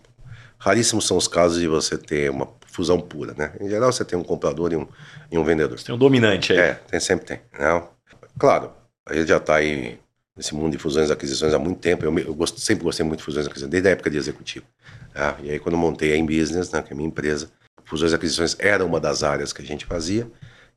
raríssimos 0.60 1.08
são 1.08 1.18
os 1.18 1.28
casos 1.28 1.60
de 1.60 1.68
você 1.68 1.98
ter 1.98 2.30
uma 2.30 2.48
fusão 2.68 3.02
pura, 3.02 3.34
né? 3.36 3.54
Em 3.60 3.68
geral, 3.68 3.92
você 3.92 4.06
tem 4.06 4.18
um 4.18 4.24
comprador 4.24 4.72
e 4.72 4.76
um, 4.76 4.88
e 5.32 5.40
um 5.40 5.44
vendedor. 5.44 5.80
Você 5.80 5.86
tem 5.86 5.96
um 5.96 5.98
dominante 5.98 6.54
aí. 6.54 6.60
É, 6.60 6.74
tem, 6.74 7.00
sempre 7.00 7.26
tem. 7.26 7.40
Não? 7.60 7.90
Claro, 8.38 8.72
ele 9.10 9.26
já 9.26 9.38
está 9.38 9.56
aí 9.56 9.98
nesse 10.36 10.54
mundo 10.56 10.72
de 10.72 10.78
fusões 10.78 11.10
e 11.10 11.14
aquisições 11.14 11.54
há 11.54 11.60
muito 11.60 11.80
tempo. 11.80 12.04
Eu, 12.04 12.18
eu 12.20 12.34
gosto, 12.34 12.60
sempre 12.60 12.84
gostei 12.84 13.06
muito 13.06 13.20
de 13.20 13.26
fusões 13.26 13.46
e 13.46 13.50
aquisições, 13.50 13.72
desde 13.72 13.90
a 13.90 13.92
época 13.92 14.10
de 14.10 14.18
executivo. 14.18 14.66
Ah, 15.14 15.36
e 15.44 15.52
aí, 15.52 15.60
quando 15.60 15.78
montei 15.78 16.14
a 16.14 16.18
In 16.18 16.26
Business, 16.26 16.72
né, 16.72 16.82
que 16.82 16.92
é 16.92 16.94
a 16.94 16.96
minha 16.96 17.08
empresa, 17.08 17.52
fusões 17.86 18.12
e 18.12 18.16
aquisições 18.16 18.56
era 18.60 18.84
uma 18.84 19.00
das 19.00 19.24
áreas 19.24 19.54
que 19.54 19.62
a 19.62 19.66
gente 19.66 19.86
fazia 19.86 20.30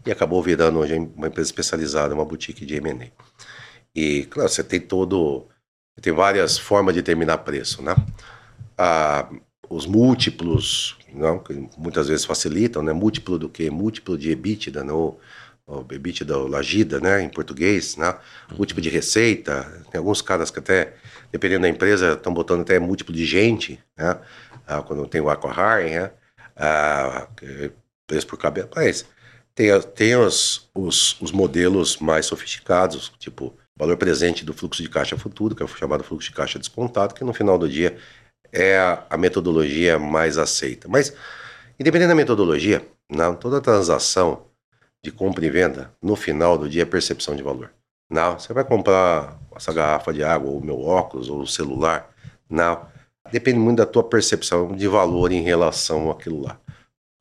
e 0.04 0.12
acabou 0.12 0.42
virando 0.42 0.78
hoje 0.78 0.94
uma 1.16 1.28
empresa 1.28 1.48
especializada, 1.48 2.14
uma 2.14 2.24
boutique 2.24 2.66
de 2.66 2.76
M&A. 2.76 3.08
E, 3.94 4.24
claro, 4.26 4.48
você 4.48 4.62
tem 4.62 4.80
todo... 4.80 5.46
Tem 6.02 6.12
várias 6.12 6.58
formas 6.58 6.94
de 6.94 7.00
determinar 7.00 7.38
preço, 7.38 7.80
né? 7.82 7.96
Ah, 8.76 9.26
os 9.70 9.86
múltiplos, 9.86 10.98
não, 11.12 11.38
que 11.38 11.54
muitas 11.78 12.06
vezes 12.06 12.26
facilitam, 12.26 12.82
né? 12.82 12.92
Múltiplo 12.92 13.38
do 13.38 13.48
que? 13.48 13.70
Múltiplo 13.70 14.18
de 14.18 14.30
EBITDA, 14.30 14.84
não 14.84 15.16
o 15.66 15.84
EBITDA 15.90 16.36
Lagida, 16.36 17.00
né, 17.00 17.22
em 17.22 17.28
português, 17.28 17.96
né, 17.96 18.16
múltiplo 18.56 18.80
de 18.80 18.88
receita, 18.88 19.64
tem 19.90 19.98
alguns 19.98 20.22
caras 20.22 20.50
que 20.50 20.60
até, 20.60 20.94
dependendo 21.32 21.62
da 21.62 21.68
empresa, 21.68 22.12
estão 22.12 22.32
botando 22.32 22.60
até 22.60 22.78
múltiplo 22.78 23.12
de 23.12 23.26
gente, 23.26 23.80
né, 23.96 24.18
ah, 24.66 24.82
quando 24.82 25.06
tem 25.08 25.20
o 25.20 25.28
Aquahire, 25.28 25.90
né, 25.90 26.10
ah, 26.56 27.28
preço 28.06 28.26
por 28.26 28.38
cabelo, 28.38 28.68
mas 28.74 29.04
tem, 29.54 29.68
tem 29.94 30.16
os, 30.16 30.68
os, 30.74 31.20
os 31.20 31.32
modelos 31.32 31.96
mais 31.98 32.26
sofisticados, 32.26 33.12
tipo 33.18 33.56
valor 33.76 33.96
presente 33.96 34.44
do 34.44 34.54
fluxo 34.54 34.82
de 34.82 34.88
caixa 34.88 35.18
futuro, 35.18 35.54
que 35.54 35.62
é 35.62 35.66
o 35.66 35.68
chamado 35.68 36.04
fluxo 36.04 36.30
de 36.30 36.34
caixa 36.34 36.58
descontado, 36.58 37.14
que 37.14 37.24
no 37.24 37.34
final 37.34 37.58
do 37.58 37.68
dia 37.68 37.98
é 38.52 38.78
a, 38.78 39.04
a 39.10 39.16
metodologia 39.16 39.98
mais 39.98 40.38
aceita. 40.38 40.88
Mas, 40.88 41.12
independente 41.78 42.08
da 42.08 42.14
metodologia, 42.14 42.86
não, 43.10 43.34
toda 43.34 43.60
transação 43.60 44.46
de 45.06 45.12
compra 45.12 45.46
e 45.46 45.50
venda, 45.50 45.92
no 46.02 46.16
final 46.16 46.58
do 46.58 46.68
dia, 46.68 46.82
é 46.82 46.84
percepção 46.84 47.36
de 47.36 47.42
valor. 47.42 47.70
Não, 48.10 48.38
você 48.38 48.52
vai 48.52 48.64
comprar 48.64 49.38
essa 49.54 49.72
garrafa 49.72 50.12
de 50.12 50.22
água, 50.22 50.50
ou 50.50 50.60
meu 50.60 50.80
óculos, 50.80 51.28
ou 51.28 51.40
o 51.40 51.46
celular. 51.46 52.10
Não. 52.48 52.86
depende 53.30 53.58
muito 53.58 53.78
da 53.78 53.86
tua 53.86 54.04
percepção 54.04 54.74
de 54.74 54.86
valor 54.88 55.32
em 55.32 55.42
relação 55.42 56.10
àquilo 56.10 56.42
lá. 56.42 56.58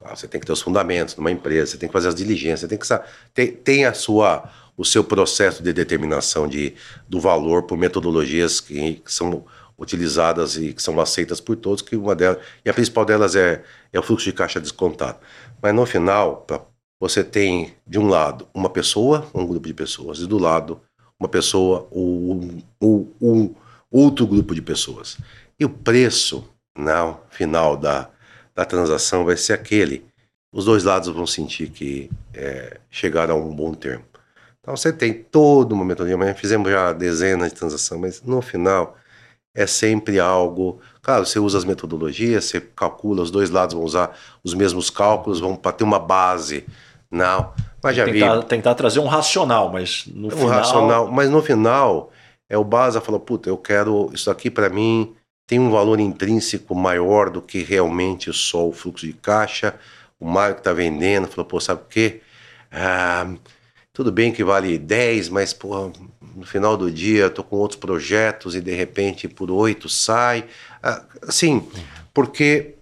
Ah, 0.04 0.16
você 0.16 0.28
tem 0.28 0.40
que 0.40 0.46
ter 0.46 0.54
os 0.54 0.62
fundamentos 0.62 1.16
numa 1.16 1.32
empresa, 1.32 1.72
você 1.72 1.78
tem 1.78 1.90
que 1.90 1.94
fazer 1.94 2.10
as 2.10 2.16
diligências, 2.16 2.62
você 2.62 2.68
tem 2.68 2.78
que 2.78 2.88
tem, 3.34 3.52
tem 3.52 3.86
a 3.86 3.94
sua 3.94 4.52
o 4.78 4.84
seu 4.84 5.04
processo 5.04 5.64
de 5.64 5.72
determinação 5.72 6.48
de, 6.50 6.76
do 7.08 7.20
valor 7.20 7.64
por 7.64 7.78
metodologias 7.78 8.60
que, 8.60 8.96
que 8.96 9.14
são 9.14 9.46
utilizadas 9.78 10.58
e 10.58 10.74
que 10.74 10.82
são 10.84 11.00
aceitas 11.00 11.40
por 11.40 11.56
todos, 11.56 11.82
que 11.82 11.96
uma 11.96 12.14
delas, 12.14 12.40
e 12.64 12.70
a 12.70 12.74
principal 12.74 13.06
delas 13.06 13.36
é, 13.36 13.64
é 13.94 14.00
o 14.00 14.04
fluxo 14.04 14.26
de 14.26 14.34
caixa 14.34 14.60
descontado. 14.60 15.18
Mas 15.62 15.74
no 15.74 15.86
final, 15.86 16.46
você 17.08 17.24
tem 17.24 17.74
de 17.86 18.00
um 18.00 18.08
lado 18.08 18.48
uma 18.54 18.70
pessoa, 18.70 19.28
um 19.34 19.46
grupo 19.46 19.68
de 19.68 19.74
pessoas, 19.74 20.20
e 20.20 20.28
do 20.28 20.38
lado 20.38 20.82
uma 21.20 21.30
pessoa 21.30 21.88
ou 21.92 22.34
um, 22.34 22.62
um, 22.82 23.08
um 23.22 23.56
outro 23.92 24.26
grupo 24.26 24.54
de 24.56 24.62
pessoas. 24.62 25.18
E 25.60 25.64
o 25.64 25.70
preço 25.70 26.48
no 26.76 27.18
final 27.30 27.78
da, 27.78 28.10
da 28.54 28.66
transação 28.66 29.24
vai 29.24 29.38
ser 29.38 29.54
aquele. 29.54 30.06
Os 30.54 30.66
dois 30.66 30.84
lados 30.84 31.10
vão 31.10 31.28
sentir 31.28 31.70
que 31.70 32.10
é, 32.34 32.80
chegaram 32.90 33.36
a 33.36 33.40
um 33.40 33.56
bom 33.56 33.74
termo. 33.74 34.04
Então 34.62 34.76
você 34.76 34.92
tem 34.92 35.14
todo 35.14 35.74
uma 35.74 35.86
metodologia, 35.86 36.34
fizemos 36.34 36.72
já 36.72 36.92
dezenas 36.92 37.52
de 37.52 37.60
transações, 37.60 38.02
mas 38.02 38.22
no 38.24 38.42
final 38.42 38.98
é 39.54 39.66
sempre 39.68 40.20
algo. 40.20 40.82
Claro, 41.02 41.26
você 41.26 41.40
usa 41.40 41.58
as 41.58 41.64
metodologias, 41.66 42.46
você 42.46 42.60
calcula, 42.60 43.22
os 43.22 43.32
dois 43.32 43.50
lados 43.50 43.76
vão 43.76 43.84
usar 43.84 44.18
os 44.44 44.54
mesmos 44.54 44.90
cálculos, 44.90 45.40
vão 45.40 45.56
para 45.56 45.72
ter 45.72 45.84
uma 45.84 46.00
base. 46.00 46.66
Não, 47.16 47.54
mas 47.82 47.96
já 47.96 48.06
tentar, 48.06 48.40
vi. 48.40 48.46
Tentar 48.46 48.76
trazer 48.76 49.00
um 49.00 49.08
racional, 49.08 49.72
mas 49.72 50.06
no 50.08 50.28
um 50.28 50.32
final. 50.32 50.50
racional, 50.50 51.12
mas 51.12 51.30
no 51.30 51.42
final 51.42 52.12
é 52.50 52.58
o 52.58 52.64
base 52.64 52.98
a 52.98 53.02
falar, 53.02 53.20
puta, 53.20 53.50
eu 53.50 53.58
quero 53.58 54.10
isso 54.14 54.30
aqui 54.30 54.50
para 54.52 54.70
mim 54.70 55.16
tem 55.48 55.60
um 55.60 55.70
valor 55.70 56.00
intrínseco 56.00 56.74
maior 56.74 57.30
do 57.30 57.42
que 57.42 57.62
realmente 57.62 58.34
só 58.34 58.68
o 58.68 58.74
fluxo 58.74 59.06
de 59.06 59.14
caixa. 59.14 59.76
O 60.20 60.26
Mário 60.26 60.56
que 60.56 60.62
está 60.62 60.74
vendendo 60.74 61.28
falou, 61.28 61.46
pô, 61.46 61.60
sabe 61.60 61.82
o 61.82 61.86
quê? 61.86 62.22
Ah, 62.72 63.28
tudo 63.94 64.12
bem 64.12 64.32
que 64.32 64.44
vale 64.44 64.78
10, 64.78 65.30
mas 65.30 65.54
pô, 65.54 65.92
no 66.36 66.46
final 66.46 66.76
do 66.76 66.90
dia 66.90 67.24
eu 67.24 67.30
tô 67.30 67.44
com 67.44 67.58
outros 67.58 67.80
projetos 67.80 68.56
e 68.56 68.62
de 68.62 68.74
repente 68.74 69.28
por 69.28 69.52
8 69.52 69.88
sai. 69.88 70.46
Ah, 70.82 71.04
assim, 71.28 71.68
porque 72.14 72.76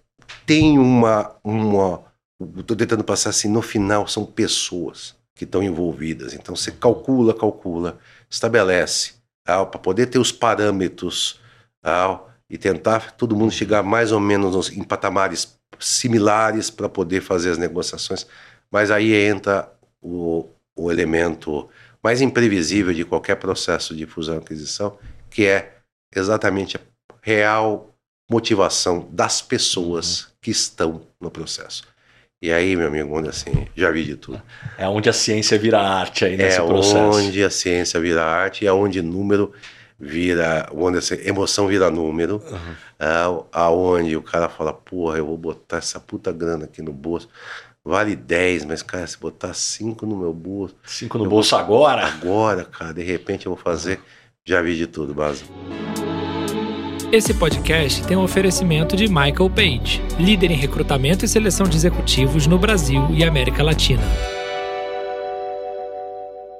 tem 0.45 0.79
uma. 0.79 1.35
uma 1.43 2.12
Estou 2.57 2.75
tentando 2.75 3.03
passar 3.03 3.29
assim, 3.29 3.47
no 3.47 3.61
final 3.61 4.07
são 4.07 4.25
pessoas 4.25 5.15
que 5.35 5.43
estão 5.43 5.63
envolvidas. 5.63 6.33
Então 6.33 6.55
você 6.55 6.71
calcula, 6.71 7.33
calcula, 7.33 7.97
estabelece 8.29 9.13
ah, 9.45 9.65
para 9.65 9.79
poder 9.79 10.07
ter 10.07 10.19
os 10.19 10.31
parâmetros. 10.31 11.39
Ah, 11.83 12.19
e 12.53 12.57
tentar 12.57 13.13
todo 13.13 13.35
mundo 13.35 13.51
chegar 13.51 13.81
mais 13.81 14.11
ou 14.11 14.19
menos 14.19 14.69
em 14.69 14.83
patamares 14.83 15.57
similares 15.79 16.69
para 16.69 16.87
poder 16.87 17.19
fazer 17.19 17.49
as 17.49 17.57
negociações. 17.57 18.27
Mas 18.69 18.91
aí 18.91 19.11
entra 19.11 19.71
o, 19.99 20.47
o 20.75 20.91
elemento 20.91 21.67
mais 22.03 22.21
imprevisível 22.21 22.93
de 22.93 23.05
qualquer 23.05 23.37
processo 23.37 23.95
de 23.95 24.05
fusão 24.05 24.35
e 24.35 24.37
aquisição, 24.37 24.97
que 25.31 25.47
é 25.47 25.77
exatamente 26.15 26.77
a 26.77 26.81
real 27.23 27.89
motivação 28.29 29.09
das 29.11 29.41
pessoas 29.41 30.21
uhum. 30.21 30.27
que 30.39 30.51
estão 30.51 31.07
no 31.19 31.31
processo. 31.31 31.83
E 32.43 32.51
aí, 32.51 32.75
meu 32.75 32.87
amigo, 32.87 33.17
onde 33.17 33.29
assim, 33.29 33.65
já 33.73 33.89
vi 33.89 34.03
de 34.03 34.17
tudo. 34.17 34.41
É 34.77 34.85
onde 34.85 35.07
a 35.07 35.13
ciência 35.13 35.57
vira 35.57 35.79
arte 35.79 36.25
aí 36.25 36.35
nesse 36.35 36.59
é 36.59 36.61
processo. 36.61 36.97
É 36.97 36.99
onde 36.99 37.41
a 37.41 37.49
ciência 37.49 37.97
vira 38.01 38.21
arte 38.21 38.65
e 38.65 38.67
é 38.67 38.73
onde 38.73 39.01
número 39.01 39.53
vira, 39.97 40.67
onde 40.73 40.97
essa 40.97 41.15
emoção 41.25 41.67
vira 41.67 41.89
número, 41.89 42.43
uhum. 42.45 43.45
aonde 43.49 44.17
o 44.17 44.21
cara 44.21 44.49
fala, 44.49 44.73
porra, 44.73 45.19
eu 45.19 45.25
vou 45.25 45.37
botar 45.37 45.77
essa 45.77 46.01
puta 46.01 46.33
grana 46.33 46.65
aqui 46.65 46.81
no 46.81 46.91
bolso, 46.91 47.29
vale 47.81 48.13
10, 48.13 48.65
mas 48.65 48.83
cara, 48.83 49.07
se 49.07 49.17
botar 49.17 49.53
5 49.53 50.05
no 50.05 50.17
meu 50.17 50.33
bolso... 50.33 50.75
5 50.83 51.17
no 51.17 51.29
bolso 51.29 51.51
vou, 51.51 51.59
agora? 51.87 52.07
Agora, 52.07 52.65
cara, 52.65 52.93
de 52.93 53.03
repente 53.03 53.45
eu 53.45 53.55
vou 53.55 53.63
fazer, 53.63 54.01
já 54.43 54.61
vi 54.61 54.75
de 54.75 54.85
tudo, 54.85 55.13
base. 55.13 55.45
Esse 57.13 57.31
podcast 57.31 58.03
tem 58.07 58.17
um 58.17 58.23
oferecimento 58.23 58.95
de 58.95 59.07
Michael 59.07 59.47
Page, 59.47 60.01
líder 60.19 60.49
em 60.49 60.55
recrutamento 60.55 61.23
e 61.23 61.27
seleção 61.27 61.67
de 61.67 61.77
executivos 61.77 62.47
no 62.47 62.57
Brasil 62.57 63.07
e 63.11 63.23
América 63.23 63.61
Latina. 63.61 64.01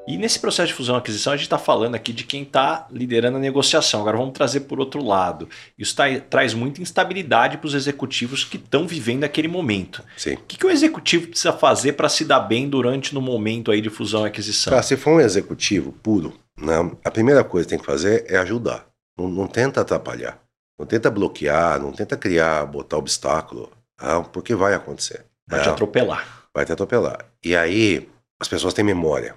E 0.08 0.16
nesse 0.16 0.40
processo 0.40 0.68
de 0.68 0.76
fusão 0.76 0.94
e 0.94 1.00
aquisição, 1.00 1.34
a 1.34 1.36
gente 1.36 1.48
está 1.48 1.58
falando 1.58 1.96
aqui 1.96 2.14
de 2.14 2.24
quem 2.24 2.44
está 2.44 2.86
liderando 2.92 3.38
a 3.38 3.40
negociação. 3.40 4.02
Agora 4.02 4.16
vamos 4.16 4.34
trazer 4.34 4.60
por 4.60 4.80
outro 4.80 5.04
lado. 5.04 5.50
Isso 5.76 5.96
tá, 5.96 6.04
traz 6.30 6.54
muita 6.54 6.84
instabilidade 6.84 7.58
para 7.58 7.66
os 7.66 7.74
executivos 7.74 8.44
que 8.44 8.58
estão 8.58 8.86
vivendo 8.86 9.24
aquele 9.24 9.48
momento. 9.48 10.04
Sim. 10.16 10.36
O 10.36 10.42
que, 10.48 10.56
que 10.56 10.68
o 10.68 10.70
executivo 10.70 11.30
precisa 11.30 11.52
fazer 11.52 11.94
para 11.94 12.08
se 12.08 12.26
dar 12.26 12.42
bem 12.42 12.70
durante 12.70 13.16
no 13.16 13.22
momento 13.22 13.72
aí 13.72 13.82
de 13.82 13.90
fusão 13.90 14.24
e 14.24 14.28
aquisição? 14.28 14.70
Cara, 14.70 14.84
se 14.84 14.96
for 14.98 15.14
um 15.14 15.20
executivo 15.20 15.92
puro, 15.94 16.32
né, 16.56 16.76
a 17.04 17.10
primeira 17.10 17.44
coisa 17.44 17.66
que 17.66 17.72
tem 17.72 17.80
que 17.80 17.88
fazer 17.88 18.24
é 18.28 18.38
ajudar. 18.38 18.86
Não, 19.18 19.28
não 19.28 19.48
tenta 19.48 19.82
atrapalhar. 19.82 20.43
Não 20.84 20.88
tenta 20.88 21.10
bloquear, 21.10 21.80
não 21.80 21.94
tenta 21.94 22.18
criar, 22.18 22.66
botar 22.66 22.98
obstáculo, 22.98 23.72
não, 24.02 24.22
tá? 24.22 24.30
porque 24.30 24.54
vai 24.54 24.74
acontecer. 24.74 25.26
Vai 25.48 25.62
te 25.62 25.70
atropelar. 25.70 26.44
Vai 26.54 26.66
te 26.66 26.74
atropelar. 26.74 27.26
E 27.42 27.56
aí, 27.56 28.10
as 28.38 28.50
pessoas 28.50 28.74
têm 28.74 28.84
memória. 28.84 29.34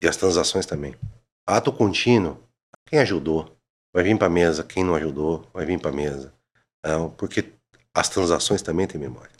E 0.00 0.06
as 0.06 0.16
transações 0.16 0.64
também. 0.64 0.94
Ato 1.44 1.72
contínuo, 1.72 2.38
quem 2.88 3.00
ajudou 3.00 3.52
vai 3.92 4.04
vir 4.04 4.16
para 4.16 4.28
a 4.28 4.30
mesa, 4.30 4.62
quem 4.62 4.84
não 4.84 4.94
ajudou 4.94 5.44
vai 5.52 5.66
vir 5.66 5.80
para 5.80 5.90
a 5.90 5.94
mesa. 5.94 6.32
Então, 6.78 7.10
porque 7.10 7.52
as 7.92 8.08
transações 8.08 8.62
também 8.62 8.86
têm 8.86 9.00
memória. 9.00 9.32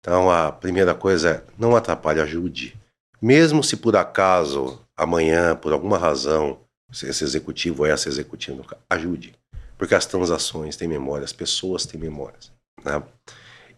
Então 0.00 0.30
a 0.30 0.52
primeira 0.52 0.94
coisa 0.94 1.30
é 1.30 1.42
não 1.56 1.74
atrapalhe, 1.74 2.20
ajude. 2.20 2.78
Mesmo 3.22 3.64
se 3.64 3.74
por 3.74 3.96
acaso 3.96 4.78
amanhã, 4.94 5.56
por 5.56 5.72
alguma 5.72 5.96
razão, 5.96 6.60
esse 6.92 7.24
executivo 7.24 7.84
ou 7.84 7.88
essa 7.88 8.06
executiva, 8.06 8.62
ajude. 8.90 9.34
Porque 9.78 9.94
as 9.94 10.04
transações 10.04 10.76
têm 10.76 10.88
memória, 10.88 11.24
as 11.24 11.32
pessoas 11.32 11.86
têm 11.86 11.98
memórias. 11.98 12.52
Né? 12.84 13.02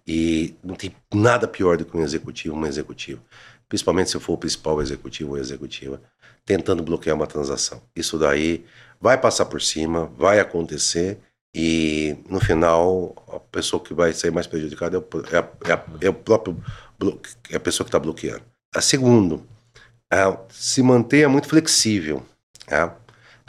E 0.07 0.57
não 0.65 0.75
tem 0.75 0.93
nada 1.15 1.47
pior 1.47 1.77
do 1.77 1.85
que 1.85 1.97
um 1.97 2.03
executivo, 2.03 2.57
uma 2.57 2.67
executiva 2.67 3.21
principalmente 3.71 4.11
se 4.11 4.19
for 4.19 4.33
o 4.35 4.37
principal 4.37 4.83
executivo 4.83 5.31
ou 5.31 5.39
executiva, 5.39 6.03
tentando 6.45 6.83
bloquear 6.83 7.17
uma 7.17 7.27
transação. 7.27 7.81
Isso 7.95 8.19
daí 8.19 8.67
vai 9.01 9.17
passar 9.17 9.47
por 9.47 9.63
cima, 9.63 10.11
vai 10.19 10.41
acontecer 10.41 11.19
e 11.55 12.17
no 12.29 12.41
final 12.41 13.15
a 13.29 13.39
pessoa 13.39 13.83
que 13.83 13.95
vai 13.95 14.13
ser 14.13 14.33
mais 14.33 14.47
prejudicada 14.47 14.97
é 14.97 14.99
o, 14.99 15.05
é 15.33 15.39
a, 15.39 15.49
é 15.69 15.73
a, 15.73 15.85
é 16.01 16.09
o 16.09 16.15
próprio 16.15 16.63
é 17.49 17.57
a 17.57 17.61
pessoa 17.61 17.85
que 17.85 17.89
está 17.89 17.99
bloqueando. 17.99 18.43
A 18.75 18.81
segundo, 18.81 19.47
é, 20.13 20.37
se 20.49 20.83
mantenha 20.83 21.29
muito 21.29 21.49
flexível. 21.49 22.23
É? 22.67 22.91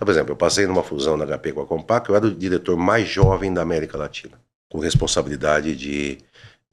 Então, 0.01 0.05
por 0.07 0.11
exemplo, 0.13 0.31
eu 0.31 0.35
passei 0.35 0.65
numa 0.65 0.81
fusão 0.81 1.15
na 1.15 1.27
HP 1.27 1.51
com 1.53 1.61
a 1.61 1.65
Compaq, 1.67 2.09
eu 2.09 2.15
era 2.15 2.25
o 2.25 2.33
diretor 2.33 2.75
mais 2.75 3.07
jovem 3.07 3.53
da 3.53 3.61
América 3.61 3.99
Latina, 3.99 4.33
com 4.67 4.79
responsabilidade 4.79 5.75
de, 5.75 6.17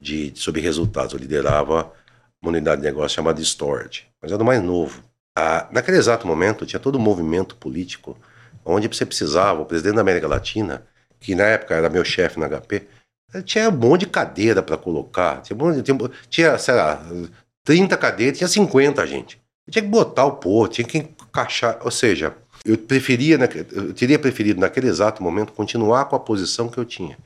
de, 0.01 0.31
de 0.31 0.39
sobre 0.39 0.59
resultados. 0.61 1.13
Eu 1.13 1.19
liderava 1.19 1.93
uma 2.41 2.49
unidade 2.49 2.81
de 2.81 2.87
negócio 2.87 3.15
chamada 3.15 3.39
Storage, 3.39 4.07
mas 4.19 4.31
era 4.31 4.41
o 4.41 4.45
mais 4.45 4.63
novo. 4.63 5.03
Ah, 5.37 5.67
naquele 5.71 5.97
exato 5.97 6.25
momento, 6.25 6.65
tinha 6.65 6.79
todo 6.79 6.97
um 6.97 7.01
movimento 7.01 7.55
político 7.55 8.17
onde 8.65 8.87
você 8.87 9.05
precisava, 9.05 9.61
o 9.61 9.65
presidente 9.65 9.95
da 9.95 10.01
América 10.01 10.27
Latina, 10.27 10.83
que 11.19 11.35
na 11.35 11.43
época 11.43 11.75
era 11.75 11.87
meu 11.87 12.03
chefe 12.03 12.39
na 12.39 12.49
HP, 12.49 12.87
tinha 13.45 13.69
um 13.69 13.73
monte 13.73 14.01
de 14.01 14.07
cadeira 14.07 14.63
para 14.63 14.75
colocar, 14.75 15.43
tinha, 15.43 15.83
tinha, 15.83 15.97
tinha, 16.27 16.57
sei 16.57 16.73
lá, 16.73 16.99
30 17.63 17.95
cadeiras, 17.95 18.39
tinha 18.39 18.47
50 18.47 19.05
gente. 19.05 19.39
Tinha 19.69 19.83
que 19.83 19.87
botar 19.87 20.25
o 20.25 20.37
pô, 20.37 20.67
tinha 20.67 20.87
que 20.87 20.97
encaixar, 20.97 21.77
ou 21.83 21.91
seja, 21.91 22.35
eu 22.65 22.77
preferia, 22.77 23.37
eu 23.71 23.93
teria 23.93 24.19
preferido 24.19 24.59
naquele 24.59 24.87
exato 24.87 25.23
momento 25.23 25.53
continuar 25.53 26.05
com 26.05 26.15
a 26.15 26.19
posição 26.19 26.69
que 26.69 26.77
eu 26.77 26.85
tinha. 26.85 27.17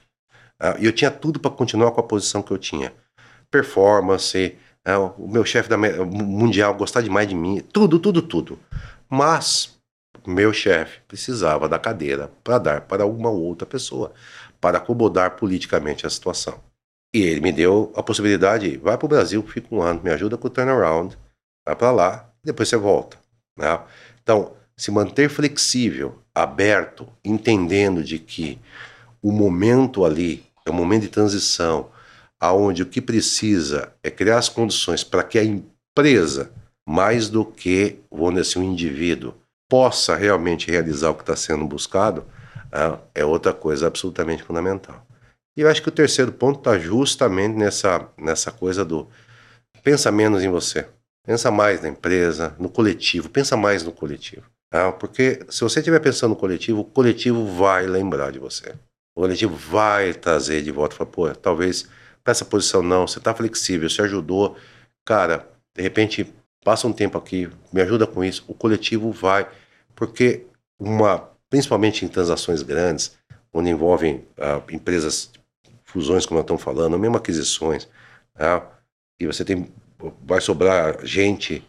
Ah, 0.60 0.76
e 0.80 0.86
eu 0.86 0.91
tinha 0.91 1.12
tudo 1.12 1.39
para 1.39 1.52
continuar 1.52 1.91
com 1.91 2.00
a 2.00 2.04
posição 2.04 2.41
que 2.41 2.52
eu 2.52 2.58
tinha. 2.58 2.93
Performance, 3.50 4.58
é, 4.86 4.98
o 4.98 5.28
meu 5.28 5.46
chefe 5.46 5.69
mundial 5.76 6.74
gostar 6.74 7.02
demais 7.02 7.28
de 7.28 7.36
mim, 7.36 7.60
tudo, 7.60 8.00
tudo, 8.00 8.22
tudo. 8.22 8.60
Mas 9.10 9.78
meu 10.26 10.54
chefe 10.54 11.02
precisava 11.08 11.67
da 11.67 11.79
cadeira 11.79 12.31
para 12.44 12.58
dar 12.58 12.81
para 12.81 13.06
uma 13.06 13.29
outra 13.29 13.65
pessoa, 13.65 14.13
para 14.60 14.77
acomodar 14.77 15.36
politicamente 15.36 16.06
a 16.06 16.10
situação. 16.10 16.60
E 17.13 17.21
ele 17.21 17.42
me 17.42 17.52
deu 17.52 17.92
a 17.96 18.02
possibilidade, 18.02 18.77
vai 18.77 18.98
para 18.98 19.06
o 19.06 19.10
Brasil, 19.10 19.44
fica 19.44 19.67
um 19.73 19.81
ano, 19.81 20.02
me 20.02 20.10
ajuda 20.10 20.38
com 20.38 20.48
o 20.48 20.50
turnaround, 20.50 21.17
vai 21.65 21.75
para 21.75 21.92
lá, 21.92 22.29
depois 22.44 22.69
você 22.69 22.77
volta. 22.77 23.17
Né? 23.58 23.79
Então, 24.21 24.56
se 24.76 24.92
manter 24.92 25.30
flexível, 25.30 26.19
aberto, 26.34 27.08
entendendo 27.24 28.04
de 28.04 28.19
que 28.19 28.60
o 29.21 29.32
momento 29.32 30.04
ali 30.04 30.44
é 30.65 30.71
um 30.71 30.74
momento 30.74 31.04
de 31.04 31.10
transição, 31.10 31.90
aonde 32.40 32.84
o 32.84 32.86
que 32.86 33.02
precisa 33.02 33.94
é 34.04 34.10
criar 34.10 34.38
as 34.38 34.50
condições 34.50 35.04
para 35.04 35.24
que 35.24 35.40
a 35.40 35.44
empresa, 35.44 36.52
mais 36.88 37.30
do 37.30 37.46
que, 37.46 38.00
vamos 38.12 38.42
assim, 38.42 38.60
um 38.60 38.63
indivíduo, 38.63 39.34
possa 39.69 40.15
realmente 40.15 40.69
realizar 40.69 41.10
o 41.10 41.15
que 41.15 41.24
está 41.24 41.36
sendo 41.36 41.65
buscado, 41.65 42.26
é 43.13 43.24
outra 43.24 43.54
coisa 43.54 43.88
absolutamente 43.88 44.44
fundamental. 44.44 45.06
E 45.56 45.62
eu 45.62 45.69
acho 45.69 45.82
que 45.82 45.90
o 45.90 45.92
terceiro 45.92 46.32
ponto 46.32 46.60
está 46.60 46.78
justamente 46.78 47.56
nessa, 47.56 48.10
nessa 48.17 48.52
coisa 48.52 48.84
do 48.84 49.08
pensa 49.84 50.12
menos 50.12 50.44
em 50.44 50.50
você. 50.50 50.88
Pensa 51.26 51.52
mais 51.52 51.82
na 51.82 51.90
empresa, 51.90 52.56
no 52.60 52.69
coletivo, 52.69 53.30
pensa 53.30 53.56
mais 53.56 53.84
no 53.84 53.92
coletivo. 53.92 54.44
Tá? 54.74 54.92
Porque 54.92 55.46
se 55.50 55.62
você 55.62 55.82
estiver 55.82 56.00
pensando 56.00 56.32
no 56.32 56.36
coletivo, 56.36 56.80
o 56.80 56.84
coletivo 56.84 57.46
vai 57.46 57.86
lembrar 57.86 58.32
de 58.32 58.40
você. 58.40 58.71
O 59.15 59.21
coletivo 59.21 59.56
vai 59.56 60.15
trazer 60.15 60.63
de 60.63 60.71
volta, 60.71 60.96
fala, 60.96 61.08
pô, 61.12 61.30
talvez 61.36 61.88
para 62.24 62.32
essa 62.32 62.44
posição 62.44 62.82
não, 62.82 63.06
você 63.06 63.19
está 63.19 63.36
flexível, 63.36 63.88
você 63.88 64.02
ajudou, 64.02 64.58
cara, 65.06 65.48
de 65.76 65.84
repente 65.84 66.34
passa 66.65 66.88
um 66.88 66.92
tempo 66.92 67.19
aqui, 67.19 67.48
me 67.71 67.82
ajuda 67.82 68.08
com 68.08 68.24
isso, 68.24 68.46
o 68.48 68.56
coletivo 68.56 69.12
vai, 69.12 69.48
porque 69.94 70.48
uma, 70.80 71.30
principalmente 71.52 72.04
em 72.04 72.08
transações 72.08 72.63
grandes, 72.63 73.15
onde 73.54 73.69
envolvem 73.69 74.26
uh, 74.40 74.74
empresas, 74.74 75.32
fusões, 75.84 76.26
como 76.26 76.40
nós 76.40 76.46
estamos 76.46 76.63
falando, 76.63 76.98
mesmo 76.98 77.15
aquisições, 77.15 77.88
tá? 78.34 78.67
e 79.19 79.28
você 79.28 79.46
tem, 79.46 79.71
vai 80.24 80.42
sobrar 80.42 81.06
gente, 81.06 81.63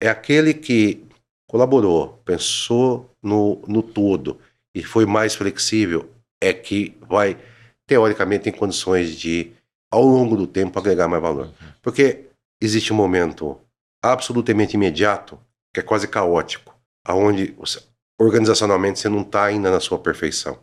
é 0.00 0.08
aquele 0.08 0.54
que 0.54 1.05
colaborou, 1.46 2.20
pensou 2.24 3.10
no, 3.22 3.62
no 3.66 3.82
todo 3.82 4.38
e 4.74 4.82
foi 4.82 5.06
mais 5.06 5.34
flexível, 5.34 6.10
é 6.40 6.52
que 6.52 6.96
vai, 7.08 7.38
teoricamente, 7.86 8.44
tem 8.44 8.52
condições 8.52 9.16
de, 9.16 9.52
ao 9.90 10.04
longo 10.04 10.36
do 10.36 10.46
tempo, 10.46 10.78
agregar 10.78 11.08
mais 11.08 11.22
valor. 11.22 11.46
Uhum. 11.46 11.52
Porque 11.80 12.26
existe 12.60 12.92
um 12.92 12.96
momento 12.96 13.58
absolutamente 14.02 14.74
imediato, 14.74 15.38
que 15.72 15.80
é 15.80 15.82
quase 15.82 16.06
caótico, 16.06 16.74
aonde 17.04 17.54
você, 17.58 17.80
organizacionalmente 18.20 18.98
você 18.98 19.08
não 19.08 19.22
está 19.22 19.44
ainda 19.44 19.70
na 19.70 19.80
sua 19.80 19.98
perfeição. 19.98 20.58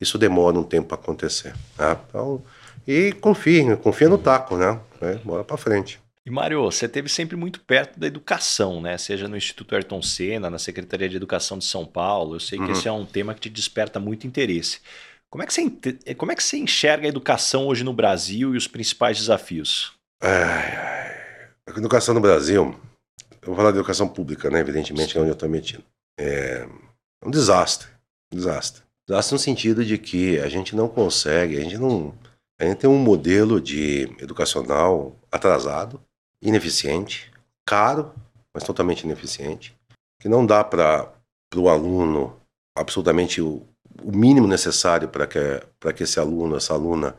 Isso 0.00 0.18
demora 0.18 0.58
um 0.58 0.64
tempo 0.64 0.88
para 0.88 0.96
acontecer. 0.96 1.54
Tá? 1.76 1.98
Então, 2.08 2.42
e 2.86 3.12
confia, 3.14 3.76
confia 3.76 4.08
no 4.08 4.18
taco, 4.18 4.56
né? 4.56 4.78
É, 5.00 5.14
bora 5.16 5.42
para 5.44 5.56
frente. 5.56 6.03
E 6.26 6.30
Mário, 6.30 6.62
você 6.62 6.86
esteve 6.86 7.08
sempre 7.08 7.36
muito 7.36 7.60
perto 7.60 8.00
da 8.00 8.06
educação, 8.06 8.80
né? 8.80 8.96
Seja 8.96 9.28
no 9.28 9.36
Instituto 9.36 9.74
Ayrton 9.74 10.00
Senna, 10.00 10.48
na 10.48 10.58
Secretaria 10.58 11.08
de 11.08 11.16
Educação 11.16 11.58
de 11.58 11.66
São 11.66 11.84
Paulo. 11.84 12.36
Eu 12.36 12.40
sei 12.40 12.58
que 12.58 12.64
uhum. 12.64 12.72
esse 12.72 12.88
é 12.88 12.92
um 12.92 13.04
tema 13.04 13.34
que 13.34 13.42
te 13.42 13.50
desperta 13.50 14.00
muito 14.00 14.26
interesse. 14.26 14.80
Como 15.30 15.42
é, 15.42 15.46
que 15.46 15.52
você, 15.52 16.14
como 16.14 16.32
é 16.32 16.34
que 16.34 16.42
você 16.42 16.56
enxerga 16.56 17.06
a 17.06 17.08
educação 17.08 17.66
hoje 17.66 17.84
no 17.84 17.92
Brasil 17.92 18.54
e 18.54 18.56
os 18.56 18.66
principais 18.66 19.18
desafios? 19.18 19.92
A 20.22 21.70
educação 21.76 22.14
no 22.14 22.20
Brasil, 22.20 22.74
eu 23.42 23.48
vou 23.48 23.56
falar 23.56 23.72
de 23.72 23.78
educação 23.78 24.08
pública, 24.08 24.48
né? 24.48 24.60
Evidentemente, 24.60 25.12
que 25.12 25.18
é 25.18 25.20
onde 25.20 25.30
eu 25.30 25.34
estou 25.34 25.48
metido. 25.48 25.84
É 26.18 26.66
um 27.22 27.30
desastre. 27.30 27.88
Desastre. 28.32 28.82
Desastre 29.06 29.34
no 29.34 29.38
sentido 29.38 29.84
de 29.84 29.98
que 29.98 30.38
a 30.38 30.48
gente 30.48 30.74
não 30.74 30.88
consegue, 30.88 31.58
a 31.58 31.60
gente 31.60 31.76
não. 31.76 32.14
A 32.58 32.64
gente 32.64 32.78
tem 32.78 32.88
um 32.88 32.96
modelo 32.96 33.60
de 33.60 34.04
educacional 34.20 35.18
atrasado, 35.30 36.00
ineficiente, 36.44 37.32
caro, 37.66 38.12
mas 38.52 38.62
totalmente 38.62 39.02
ineficiente, 39.02 39.74
que 40.20 40.28
não 40.28 40.44
dá 40.44 40.62
para 40.62 41.12
o 41.56 41.68
aluno 41.68 42.36
absolutamente 42.76 43.40
o, 43.40 43.66
o 44.02 44.16
mínimo 44.16 44.46
necessário 44.46 45.08
para 45.08 45.26
que, 45.26 45.38
que 45.96 46.02
esse 46.02 46.20
aluno, 46.20 46.56
essa 46.56 46.74
aluna, 46.74 47.16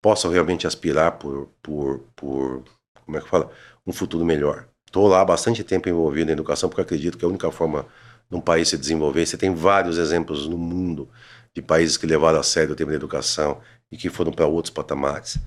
possa 0.00 0.28
realmente 0.30 0.66
aspirar 0.66 1.12
por, 1.18 1.48
por, 1.60 2.00
por 2.14 2.62
como 3.04 3.16
é 3.16 3.20
que 3.20 3.28
fala, 3.28 3.50
um 3.86 3.92
futuro 3.92 4.24
melhor. 4.24 4.68
Estou 4.86 5.08
lá 5.08 5.20
há 5.20 5.24
bastante 5.24 5.64
tempo 5.64 5.88
envolvido 5.88 6.30
em 6.30 6.32
educação 6.32 6.68
porque 6.68 6.82
acredito 6.82 7.18
que 7.18 7.24
a 7.24 7.28
única 7.28 7.50
forma 7.50 7.84
de 8.30 8.36
um 8.36 8.40
país 8.40 8.68
se 8.68 8.78
desenvolver, 8.78 9.26
você 9.26 9.36
tem 9.36 9.54
vários 9.54 9.98
exemplos 9.98 10.46
no 10.46 10.56
mundo 10.56 11.08
de 11.54 11.60
países 11.60 11.96
que 11.96 12.06
levaram 12.06 12.38
a 12.38 12.42
sério 12.42 12.72
o 12.72 12.76
tema 12.76 12.90
da 12.90 12.96
educação 12.96 13.60
e 13.90 13.96
que 13.96 14.08
foram 14.08 14.30
para 14.30 14.46
outros 14.46 14.72
patamares. 14.72 15.38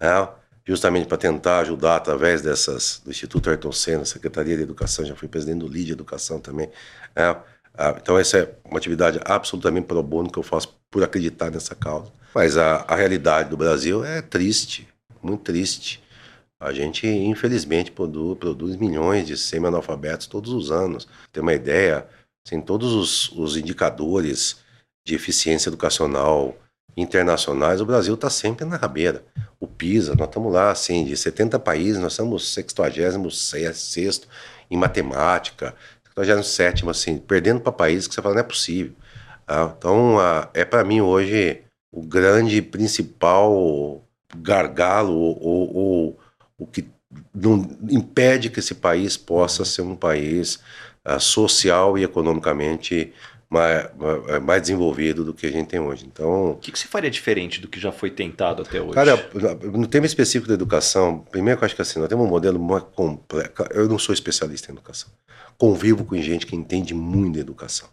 Né? 0.00 0.28
Justamente 0.70 1.08
para 1.08 1.18
tentar 1.18 1.58
ajudar 1.58 1.96
através 1.96 2.42
dessas 2.42 3.02
do 3.04 3.10
Instituto 3.10 3.50
Ayrton 3.50 3.72
Senna, 3.72 4.04
Secretaria 4.04 4.56
de 4.56 4.62
Educação, 4.62 5.04
já 5.04 5.16
fui 5.16 5.26
presidente 5.26 5.58
do 5.58 5.66
LID 5.66 5.86
de 5.86 5.92
Educação 5.92 6.38
também. 6.38 6.70
Ah, 7.16 7.42
então 8.00 8.16
essa 8.16 8.38
é 8.38 8.54
uma 8.64 8.78
atividade 8.78 9.18
absolutamente 9.24 9.88
pro 9.88 10.00
bono 10.00 10.30
que 10.30 10.38
eu 10.38 10.44
faço 10.44 10.78
por 10.88 11.02
acreditar 11.02 11.50
nessa 11.50 11.74
causa. 11.74 12.12
Mas 12.32 12.56
a, 12.56 12.84
a 12.86 12.94
realidade 12.94 13.50
do 13.50 13.56
Brasil 13.56 14.04
é 14.04 14.22
triste, 14.22 14.86
muito 15.20 15.42
triste. 15.42 16.00
A 16.60 16.72
gente, 16.72 17.04
infelizmente, 17.04 17.90
produz, 17.90 18.38
produz 18.38 18.76
milhões 18.76 19.26
de 19.26 19.36
semi-analfabetos 19.36 20.28
todos 20.28 20.52
os 20.52 20.70
anos. 20.70 21.08
Tem 21.32 21.42
uma 21.42 21.54
ideia, 21.54 22.06
assim, 22.46 22.60
todos 22.60 22.92
os, 22.92 23.32
os 23.32 23.56
indicadores 23.56 24.58
de 25.04 25.16
eficiência 25.16 25.68
educacional 25.68 26.56
internacionais, 26.96 27.80
o 27.80 27.86
Brasil 27.86 28.14
está 28.14 28.28
sempre 28.28 28.64
na 28.64 28.76
rabeira. 28.76 29.24
O 29.58 29.66
PISA, 29.66 30.14
nós 30.14 30.28
estamos 30.28 30.52
lá, 30.52 30.70
assim, 30.70 31.04
de 31.04 31.16
70 31.16 31.58
países, 31.58 32.00
nós 32.00 32.12
somos 32.12 32.48
66 32.54 34.22
em 34.70 34.76
matemática, 34.76 35.74
67 36.16 36.88
assim, 36.88 37.18
perdendo 37.18 37.60
para 37.60 37.72
países 37.72 38.06
que 38.06 38.14
você 38.14 38.22
fala, 38.22 38.34
não 38.34 38.40
é 38.40 38.44
possível. 38.44 38.92
Ah, 39.46 39.72
então, 39.76 40.18
ah, 40.18 40.48
é 40.54 40.64
para 40.64 40.84
mim 40.84 41.00
hoje 41.00 41.62
o 41.92 42.02
grande 42.02 42.62
principal 42.62 44.02
gargalo 44.36 45.12
ou, 45.12 45.76
ou, 45.76 46.18
o 46.56 46.66
que 46.66 46.88
não 47.34 47.68
impede 47.90 48.48
que 48.50 48.60
esse 48.60 48.74
país 48.74 49.16
possa 49.16 49.64
ser 49.64 49.82
um 49.82 49.96
país 49.96 50.60
uh, 51.04 51.18
social 51.18 51.98
e 51.98 52.04
economicamente 52.04 53.12
mais, 53.50 53.90
mais 54.44 54.62
desenvolvido 54.62 55.24
do 55.24 55.34
que 55.34 55.44
a 55.44 55.50
gente 55.50 55.66
tem 55.66 55.80
hoje. 55.80 56.06
Então, 56.06 56.52
o 56.52 56.54
que, 56.54 56.70
que 56.70 56.78
você 56.78 56.86
faria 56.86 57.10
diferente 57.10 57.60
do 57.60 57.66
que 57.66 57.80
já 57.80 57.90
foi 57.90 58.08
tentado 58.08 58.62
até 58.62 58.80
hoje? 58.80 58.92
Cara, 58.92 59.28
no 59.72 59.88
tema 59.88 60.06
específico 60.06 60.46
da 60.46 60.54
educação, 60.54 61.18
primeiro 61.30 61.58
que 61.58 61.64
eu 61.64 61.66
acho 61.66 61.74
que 61.74 61.82
assim, 61.82 61.98
nós 61.98 62.08
temos 62.08 62.24
um 62.24 62.28
modelo 62.28 62.60
mais 62.60 62.84
complexo. 62.94 63.64
Eu 63.72 63.88
não 63.88 63.98
sou 63.98 64.12
especialista 64.12 64.70
em 64.70 64.74
educação. 64.74 65.10
Convivo 65.58 66.04
com 66.04 66.16
gente 66.16 66.46
que 66.46 66.54
entende 66.54 66.94
muito 66.94 67.34
de 67.34 67.40
educação. 67.40 67.88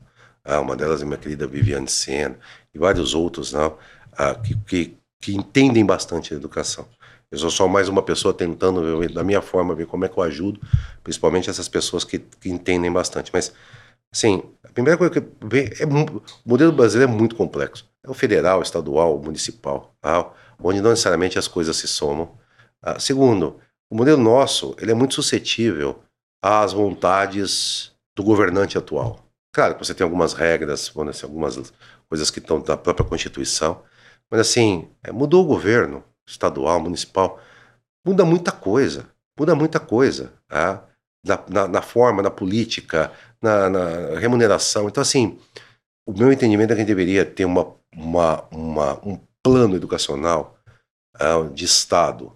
Ah, 0.46 0.62
uma 0.62 0.76
delas 0.76 1.02
é 1.02 1.06
minha 1.06 1.18
querida 1.18 1.48
Viviane 1.48 1.90
Sena 1.90 2.38
e 2.74 2.78
vários 2.78 3.16
outros 3.16 3.52
não, 3.52 3.78
ah, 4.14 4.36
que, 4.36 4.56
que, 4.66 4.98
que 5.20 5.36
entendem 5.36 5.84
bastante 5.84 6.34
a 6.34 6.38
educação. 6.38 6.88
Eu 7.30 7.38
sou 7.40 7.50
só 7.50 7.68
mais 7.68 7.90
uma 7.90 8.02
pessoa 8.02 8.34
tentando, 8.34 9.06
da 9.10 9.24
minha 9.24 9.42
forma, 9.42 9.76
ver 9.76 9.88
como 9.88 10.06
é 10.06 10.08
que 10.08 10.18
eu 10.18 10.24
ajudo, 10.24 10.62
principalmente 11.04 11.50
essas 11.50 11.68
pessoas 11.68 12.06
que, 12.06 12.20
que 12.20 12.50
entendem 12.50 12.90
bastante. 12.90 13.32
Mas 13.34 13.52
Sim, 14.14 14.42
a 14.64 14.72
primeira 14.72 14.98
coisa 14.98 15.14
que 15.14 15.20
é 15.20 15.86
o 15.86 16.22
modelo 16.46 16.72
brasileiro 16.72 17.12
é 17.12 17.16
muito 17.16 17.36
complexo. 17.36 17.90
É 18.04 18.10
o 18.10 18.14
federal, 18.14 18.62
estadual, 18.62 19.20
municipal, 19.22 19.94
onde 20.62 20.82
não 20.82 20.92
necessariamente 20.92 21.38
as 21.38 21.48
coisas 21.48 21.76
se 21.78 21.88
somam. 21.88 22.38
Ah, 22.82 23.00
segundo, 23.00 23.60
o 23.90 23.96
modelo 23.96 24.22
nosso 24.22 24.76
ele 24.80 24.92
é 24.92 24.94
muito 24.94 25.14
suscetível 25.14 26.02
às 26.42 26.74
vontades 26.74 27.92
do 28.16 28.24
governante 28.24 28.78
atual. 28.78 29.20
Claro 29.54 29.76
que 29.76 29.86
você 29.86 29.94
tem 29.94 30.04
algumas 30.04 30.34
regras, 30.34 30.92
dizer, 30.96 31.26
algumas 31.26 31.74
coisas 32.10 32.32
que 32.32 32.40
estão 32.40 32.62
da 32.62 32.78
própria 32.78 33.08
Constituição, 33.08 33.84
mas 34.30 34.42
assim, 34.42 34.90
é, 35.04 35.12
mudou 35.12 35.44
o 35.44 35.48
governo 35.48 36.04
estadual, 36.28 36.80
municipal, 36.80 37.40
muda 38.06 38.26
muita 38.26 38.52
coisa, 38.52 39.08
muda 39.38 39.56
muita 39.56 39.80
coisa. 39.80 40.34
Tá? 40.48 40.87
Na, 41.26 41.44
na, 41.50 41.68
na 41.68 41.82
forma, 41.82 42.22
na 42.22 42.30
política, 42.30 43.12
na, 43.42 43.70
na, 43.70 44.20
remuneração. 44.20 44.88
Então, 44.88 45.02
assim, 45.02 45.38
o 46.06 46.14
meu 46.14 46.32
entendimento 46.32 46.72
é 46.72 46.76
que 46.76 46.82
a 46.82 46.86
gente 46.86 46.88
deveria 46.88 47.26
ter 47.26 47.46
uma, 47.46 47.74
uma, 47.94 48.44
uma 48.52 48.94
um 49.06 49.20
plano 49.44 49.76
educacional 49.76 50.58
uh, 51.16 51.50
de 51.54 51.66
Estado 51.66 52.32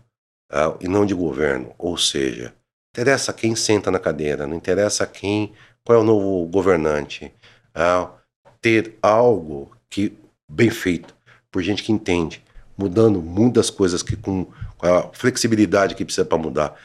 uh, 0.51 0.77
e 0.79 0.87
não 0.87 1.05
de 1.05 1.13
governo. 1.13 1.73
Ou 1.77 1.97
seja, 1.97 2.53
interessa 2.93 3.31
quem 3.31 3.55
senta 3.55 3.89
na 3.89 3.99
cadeira, 3.99 4.45
não 4.45 4.55
interessa 4.55 5.05
quem, 5.05 5.53
qual 5.83 5.99
é 5.99 6.01
o 6.01 6.05
novo 6.05 6.45
governante. 6.47 7.33
Uh, 7.75 8.09
ter 8.59 8.97
algo 9.01 9.71
que 9.89 10.17
bem 10.49 10.69
feito 10.69 11.15
por 11.51 11.61
gente 11.61 11.83
que 11.83 11.91
entende, 11.91 12.43
mudando 12.77 13.21
muitas 13.21 13.69
coisas 13.69 14.03
que 14.03 14.15
com, 14.15 14.45
com 14.77 14.87
a 14.87 15.11
flexibilidade 15.13 15.95
que 15.95 16.05
precisa 16.05 16.25
para 16.25 16.37
mudar. 16.37 16.79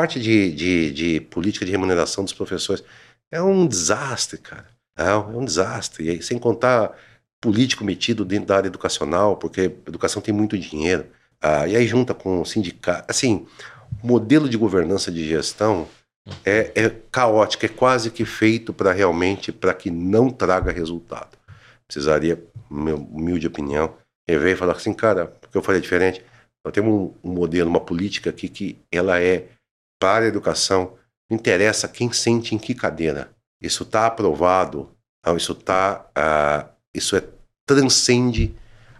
Parte 0.00 0.18
de, 0.18 0.50
de, 0.54 0.92
de 0.92 1.20
política 1.20 1.66
de 1.66 1.70
remuneração 1.70 2.24
dos 2.24 2.32
professores 2.32 2.82
é 3.30 3.42
um 3.42 3.66
desastre, 3.66 4.38
cara. 4.38 4.66
É 4.96 5.14
um 5.14 5.44
desastre. 5.44 6.06
E 6.06 6.08
aí, 6.08 6.22
sem 6.22 6.38
contar 6.38 6.96
político 7.38 7.84
metido 7.84 8.24
dentro 8.24 8.46
da 8.46 8.56
área 8.56 8.68
educacional, 8.68 9.36
porque 9.36 9.60
educação 9.86 10.22
tem 10.22 10.32
muito 10.32 10.56
dinheiro. 10.56 11.04
Ah, 11.38 11.68
e 11.68 11.76
aí 11.76 11.86
junta 11.86 12.14
com 12.14 12.40
o 12.40 12.46
sindicato. 12.46 13.10
Assim, 13.10 13.46
o 14.02 14.06
modelo 14.06 14.48
de 14.48 14.56
governança 14.56 15.12
de 15.12 15.22
gestão 15.28 15.86
é, 16.46 16.72
é 16.74 16.88
caótico, 17.12 17.66
é 17.66 17.68
quase 17.68 18.10
que 18.10 18.24
feito 18.24 18.72
para 18.72 18.92
realmente 18.92 19.52
para 19.52 19.74
que 19.74 19.90
não 19.90 20.30
traga 20.30 20.72
resultado. 20.72 21.36
Precisaria, 21.86 22.42
minha 22.70 22.96
humilde 22.96 23.46
opinião, 23.46 23.92
rever 24.26 24.54
e 24.54 24.56
falar 24.56 24.72
assim, 24.72 24.94
cara, 24.94 25.26
porque 25.26 25.58
eu 25.58 25.62
falei 25.62 25.78
diferente. 25.78 26.24
Nós 26.64 26.72
temos 26.72 26.90
um, 26.90 27.14
um 27.22 27.34
modelo, 27.34 27.68
uma 27.68 27.80
política 27.80 28.30
aqui 28.30 28.48
que 28.48 28.78
ela 28.90 29.20
é 29.20 29.59
para 30.00 30.24
a 30.24 30.28
educação 30.28 30.94
não 31.28 31.36
interessa 31.36 31.86
quem 31.86 32.12
sente 32.12 32.54
em 32.54 32.58
que 32.58 32.74
cadeira. 32.74 33.30
Isso 33.60 33.84
está 33.84 34.06
aprovado. 34.06 34.90
Isso 35.36 35.54
tá, 35.54 36.06
uh, 36.18 36.68
isso 36.92 37.14
é 37.14 37.22
transcende 37.66 38.52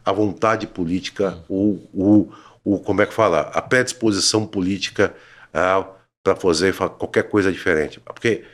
a 0.05 0.13
vontade 0.13 0.67
política, 0.67 1.43
o, 1.49 1.81
o, 1.93 2.33
o 2.63 2.79
como 2.79 3.03
é 3.03 3.07
que 3.07 3.13
fala, 3.13 3.41
a 3.53 3.61
predisposição 3.61 4.47
política 4.47 5.13
ah, 5.53 5.85
para 6.23 6.37
fazer 6.37 6.77
qualquer 6.77 7.25
coisa 7.25 7.51
diferente. 7.51 7.99
Porque 8.01 8.45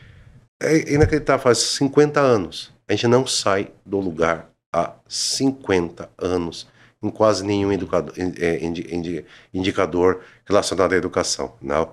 é 0.61 0.93
inacreditável, 0.93 1.43
faz 1.43 1.59
50 1.59 2.19
anos. 2.21 2.73
A 2.89 2.93
gente 2.93 3.09
não 3.09 3.27
sai 3.27 3.71
do 3.85 3.99
lugar 3.99 4.49
há 4.73 4.95
50 5.07 6.09
anos 6.17 6.67
em 7.03 7.11
quase 7.11 7.45
nenhum 7.45 7.73
educador, 7.73 8.15
é, 8.17 8.61
indicador 9.53 10.23
relacionado 10.47 10.93
à 10.93 10.97
educação. 10.97 11.55
Não. 11.61 11.93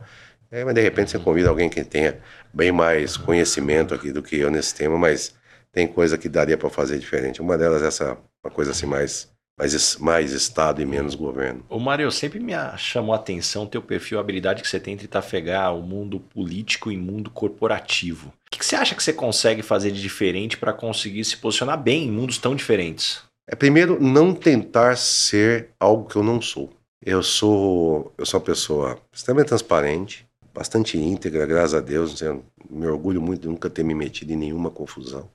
É, 0.54 0.64
mas 0.64 0.76
de 0.76 0.82
repente 0.82 1.10
você 1.10 1.18
convida 1.18 1.50
alguém 1.50 1.68
que 1.68 1.84
tenha 1.84 2.20
bem 2.54 2.72
mais 2.72 3.18
conhecimento 3.18 3.92
aqui 3.92 4.12
do 4.12 4.22
que 4.22 4.38
eu 4.38 4.52
nesse 4.52 4.76
tema, 4.76 5.00
mas 5.00 5.34
tem 5.72 5.88
coisa 5.88 6.16
que 6.16 6.30
daria 6.30 6.56
para 6.56 6.70
fazer 6.70 7.00
diferente. 7.00 7.42
Uma 7.42 7.58
delas 7.58 7.82
é 7.82 7.88
essa 7.88 8.16
uma 8.46 8.54
coisa 8.54 8.70
assim 8.70 8.86
mais 8.86 9.34
mais, 9.58 9.98
mais 9.98 10.32
Estado 10.32 10.80
e 10.80 10.86
menos 10.86 11.16
governo. 11.16 11.66
O 11.68 11.80
Mário, 11.80 12.12
sempre 12.12 12.40
me 12.40 12.54
chamou 12.78 13.14
a 13.14 13.18
atenção 13.18 13.64
o 13.64 13.68
teu 13.68 13.82
perfil, 13.82 14.20
a 14.20 14.22
habilidade 14.22 14.62
que 14.62 14.68
você 14.68 14.80
tem 14.80 14.96
de 14.96 15.08
trafegar 15.08 15.76
o 15.76 15.82
mundo 15.82 16.20
político 16.20 16.92
e 16.92 16.98
o 16.98 17.02
mundo 17.02 17.32
corporativo. 17.32 18.28
O 18.28 18.52
que, 18.52 18.60
que 18.60 18.66
você 18.66 18.76
acha 18.76 18.94
que 18.94 19.02
você 19.02 19.14
consegue 19.14 19.64
fazer 19.64 19.90
de 19.90 20.02
diferente 20.02 20.58
para 20.58 20.72
conseguir 20.72 21.24
se 21.26 21.38
posicionar 21.38 21.82
bem 21.82 22.06
em 22.06 22.12
mundos 22.12 22.38
tão 22.38 22.56
diferentes? 22.56 23.24
É 23.50 23.56
primeiro 23.56 24.00
não 24.00 24.36
tentar 24.36 24.98
ser 24.98 25.70
algo 25.80 26.08
que 26.08 26.16
eu 26.16 26.24
não 26.24 26.40
sou. 26.40 26.70
Eu 27.04 27.24
sou 27.24 28.14
eu 28.20 28.26
sou 28.26 28.40
uma 28.40 28.46
pessoa 28.46 29.00
extremamente 29.12 29.50
transparente, 29.50 30.28
bastante 30.54 30.98
íntegra, 30.98 31.46
graças 31.46 31.74
a 31.74 31.82
Deus. 31.82 32.22
Eu 32.22 32.44
me 32.70 32.86
orgulho 32.86 33.22
muito 33.22 33.42
de 33.42 33.48
nunca 33.48 33.70
ter 33.70 33.84
me 33.84 33.96
metido 33.96 34.32
em 34.32 34.38
nenhuma 34.38 34.70
confusão 34.70 35.30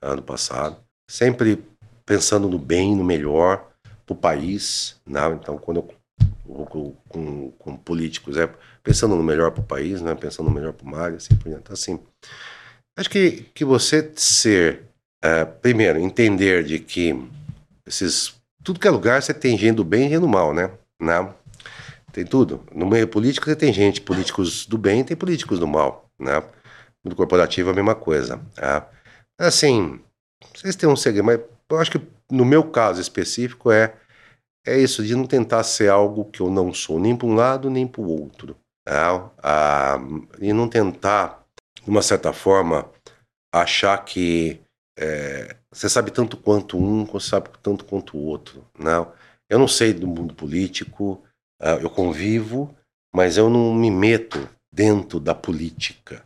ano 0.00 0.22
passado. 0.22 0.76
Sempre 1.08 1.64
pensando 2.04 2.48
no 2.48 2.58
bem, 2.58 2.96
no 2.96 3.04
melhor 3.04 3.70
para 4.04 4.14
o 4.14 4.16
país. 4.16 4.96
Né? 5.06 5.20
Então, 5.40 5.58
quando 5.58 5.78
eu 5.78 5.98
com, 6.66 6.94
com, 7.08 7.50
com, 7.52 7.76
políticos, 7.76 8.36
é 8.36 8.48
pensando 8.82 9.14
no 9.14 9.22
melhor 9.22 9.50
para 9.50 9.60
o 9.60 9.66
país, 9.66 10.00
né? 10.00 10.14
pensando 10.14 10.48
no 10.48 10.54
melhor 10.54 10.72
para 10.72 10.86
o 10.86 10.90
mar, 10.90 11.12
assim 11.12 11.36
por 11.36 11.48
diante. 11.48 11.60
Então, 11.62 11.74
assim, 11.74 12.00
acho 12.98 13.10
que, 13.10 13.46
que 13.54 13.64
você 13.64 14.10
ser, 14.16 14.84
é, 15.22 15.44
primeiro, 15.44 15.98
entender 15.98 16.64
de 16.64 16.78
que 16.78 17.14
esses, 17.86 18.34
tudo 18.64 18.80
que 18.80 18.88
é 18.88 18.90
lugar 18.90 19.22
você 19.22 19.34
tem 19.34 19.58
gente 19.58 19.76
do 19.76 19.84
bem 19.84 20.06
e 20.06 20.08
gente 20.08 20.20
do 20.20 20.28
mal, 20.28 20.54
né? 20.54 20.70
né? 21.00 21.34
Tem 22.18 22.26
tudo. 22.26 22.64
No 22.74 22.84
meio 22.84 23.06
político 23.06 23.46
você 23.46 23.54
tem 23.54 23.72
gente, 23.72 24.00
políticos 24.00 24.66
do 24.66 24.76
bem 24.76 25.02
e 25.02 25.04
tem 25.04 25.16
políticos 25.16 25.60
do 25.60 25.68
mal, 25.68 26.10
né? 26.18 26.42
No 27.04 27.14
corporativo 27.14 27.68
é 27.68 27.72
a 27.72 27.76
mesma 27.76 27.94
coisa. 27.94 28.38
Né? 28.56 28.84
Assim, 29.38 30.00
vocês 30.52 30.74
têm 30.74 30.88
um 30.88 30.96
segredo, 30.96 31.24
mas 31.24 31.38
eu 31.70 31.78
acho 31.78 31.92
que 31.92 32.00
no 32.28 32.44
meu 32.44 32.64
caso 32.64 33.00
específico 33.00 33.70
é 33.70 33.94
é 34.66 34.76
isso 34.76 35.04
de 35.04 35.14
não 35.14 35.28
tentar 35.28 35.62
ser 35.62 35.90
algo 35.90 36.24
que 36.24 36.40
eu 36.40 36.50
não 36.50 36.74
sou, 36.74 36.98
nem 36.98 37.16
para 37.16 37.28
um 37.28 37.36
lado 37.36 37.70
nem 37.70 37.86
para 37.86 38.00
o 38.00 38.10
outro. 38.10 38.56
Né? 38.84 38.94
Ah, 39.40 40.00
e 40.40 40.52
não 40.52 40.68
tentar, 40.68 41.46
de 41.80 41.88
uma 41.88 42.02
certa 42.02 42.32
forma, 42.32 42.90
achar 43.54 43.96
que 44.04 44.60
é, 44.98 45.54
você 45.70 45.88
sabe 45.88 46.10
tanto 46.10 46.36
quanto 46.36 46.76
um, 46.76 47.04
você 47.04 47.28
sabe 47.28 47.48
tanto 47.62 47.84
quanto 47.84 48.16
o 48.16 48.24
outro. 48.24 48.66
Não, 48.76 49.12
eu 49.48 49.56
não 49.56 49.68
sei 49.68 49.92
do 49.92 50.08
mundo 50.08 50.34
político, 50.34 51.22
ah, 51.60 51.78
eu 51.80 51.90
convivo, 51.90 52.74
mas 53.14 53.36
eu 53.36 53.48
não 53.48 53.74
me 53.74 53.90
meto 53.90 54.48
dentro 54.72 55.18
da 55.18 55.34
política, 55.34 56.24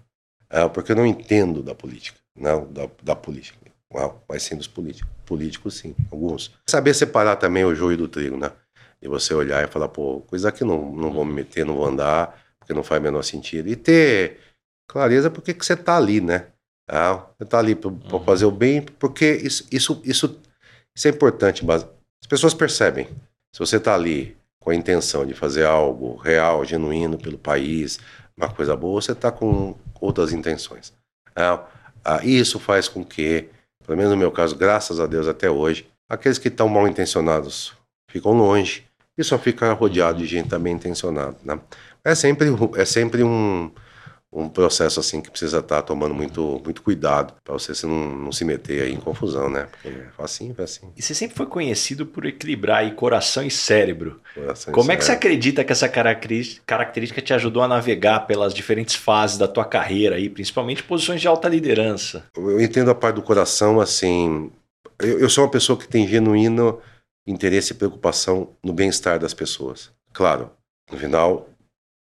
ah, 0.51 0.68
porque 0.68 0.93
eu 0.93 0.97
não 0.97 1.07
entendo 1.07 1.62
da 1.62 1.74
política, 1.74 2.18
não 2.37 2.70
da, 2.70 2.89
da 3.03 3.16
política. 3.16 3.59
Uau, 3.95 4.24
mas 4.28 4.43
sim 4.43 4.57
dos 4.57 4.66
políticos. 4.66 5.11
Políticos, 5.26 5.78
sim, 5.78 5.95
alguns. 6.11 6.51
Saber 6.68 6.95
separar 6.95 7.37
também 7.37 7.64
o 7.64 7.74
joio 7.74 7.97
do 7.97 8.09
trigo, 8.09 8.37
né? 8.37 8.51
E 9.01 9.09
você 9.09 9.35
olhar 9.35 9.62
e 9.62 9.70
falar, 9.70 9.89
pô, 9.89 10.20
coisa 10.20 10.51
que 10.51 10.64
não, 10.64 10.93
não 10.93 11.12
vou 11.12 11.24
me 11.24 11.33
meter, 11.33 11.66
não 11.66 11.74
vou 11.74 11.87
andar, 11.87 12.43
porque 12.59 12.72
não 12.72 12.83
faz 12.83 13.01
o 13.01 13.03
menor 13.03 13.22
sentido. 13.22 13.68
E 13.68 13.76
ter 13.76 14.39
clareza 14.89 15.30
porque 15.30 15.53
que 15.53 15.64
você 15.64 15.76
tá 15.76 15.97
ali, 15.97 16.20
né? 16.20 16.47
Ah, 16.89 17.26
você 17.39 17.45
tá 17.45 17.59
ali 17.59 17.74
para 17.74 17.91
uhum. 17.91 18.24
fazer 18.24 18.45
o 18.45 18.51
bem, 18.51 18.83
porque 18.83 19.35
isso, 19.35 19.66
isso, 19.70 20.01
isso, 20.05 20.41
isso 20.97 21.09
é 21.09 21.11
importante. 21.11 21.64
As 21.70 21.87
pessoas 22.28 22.55
percebem. 22.55 23.07
Se 23.55 23.59
você 23.59 23.78
tá 23.78 23.95
ali 23.95 24.37
com 24.63 24.71
a 24.71 24.75
intenção 24.75 25.27
de 25.27 25.35
fazer 25.35 25.67
algo 25.67 26.17
real, 26.17 26.65
genuíno 26.65 27.19
pelo 27.19 27.37
país, 27.37 27.99
uma 28.37 28.49
coisa 28.49 28.75
boa, 28.77 29.01
você 29.01 29.15
tá 29.15 29.31
com 29.31 29.75
outras 30.01 30.33
intenções. 30.33 30.93
Ah, 31.35 31.65
ah, 32.05 32.21
isso 32.25 32.59
faz 32.59 32.89
com 32.89 33.05
que 33.05 33.49
pelo 33.85 33.97
menos 33.97 34.13
no 34.13 34.17
meu 34.17 34.31
caso, 34.31 34.57
graças 34.57 35.01
a 35.01 35.07
Deus 35.07 35.27
até 35.27 35.51
hoje, 35.51 35.87
aqueles 36.09 36.39
que 36.39 36.49
estão 36.49 36.69
mal 36.69 36.87
intencionados 36.87 37.73
ficam 38.09 38.33
longe 38.33 38.85
e 39.17 39.25
só 39.25 39.39
fica 39.39 39.73
rodeado 39.73 40.19
de 40.19 40.27
gente 40.27 40.49
também 40.49 40.75
intencionada. 40.75 41.37
Né? 41.45 41.59
É 42.05 42.15
sempre, 42.15 42.49
é 42.77 42.85
sempre 42.85 43.23
um, 43.23 43.71
um 44.33 44.49
processo 44.49 44.99
assim 44.99 45.20
que 45.20 45.30
precisa 45.30 45.59
estar 45.59 45.76
tá 45.76 45.83
tomando 45.83 46.14
muito, 46.14 46.61
muito 46.64 46.80
cuidado 46.80 47.35
para 47.45 47.53
você 47.53 47.87
não, 47.87 48.16
não 48.16 48.33
se 48.33 48.45
meter 48.45 48.83
aí 48.83 48.93
em 48.93 48.99
confusão, 48.99 49.51
né? 49.51 49.68
Porque 49.70 49.89
é 49.89 50.09
facinho, 50.16 50.55
assim. 50.59 50.91
E 50.97 51.03
você 51.03 51.14
sempre 51.14 51.37
foi 51.37 51.45
conhecido 51.45 52.07
por 52.07 52.24
equilibrar 52.24 52.78
aí 52.78 52.93
coração 52.93 53.45
e 53.45 53.51
cérebro. 53.51 54.20
Coração 54.35 54.72
Como 54.72 54.91
e 54.91 54.95
é 54.95 54.97
que 54.97 55.05
você 55.05 55.12
acredita 55.12 55.62
que 55.62 55.72
essa 55.72 55.89
característica 55.89 57.20
te 57.20 57.35
ajudou 57.35 57.62
a 57.62 57.68
navegar 57.68 58.20
pelas 58.20 58.55
diferentes 58.55 58.95
fases 58.95 59.37
da 59.37 59.47
tua 59.47 59.66
carreira 59.66 60.16
aí, 60.16 60.30
principalmente 60.30 60.83
posições 60.83 61.20
de 61.20 61.28
alta 61.28 61.49
liderança? 61.49 62.24
Eu 62.35 62.61
entendo 62.61 62.91
a 62.91 62.95
parte 62.95 63.16
do 63.16 63.22
coração, 63.22 63.80
assim. 63.80 64.51
Eu, 64.99 65.20
eu 65.20 65.28
sou 65.28 65.45
uma 65.45 65.51
pessoa 65.51 65.78
que 65.78 65.87
tem 65.87 66.09
genuíno 66.09 66.80
interesse 67.26 67.72
e 67.72 67.76
preocupação 67.76 68.49
no 68.64 68.72
bem-estar 68.72 69.18
das 69.18 69.35
pessoas. 69.35 69.91
Claro, 70.12 70.51
no 70.91 70.99
final 70.99 71.49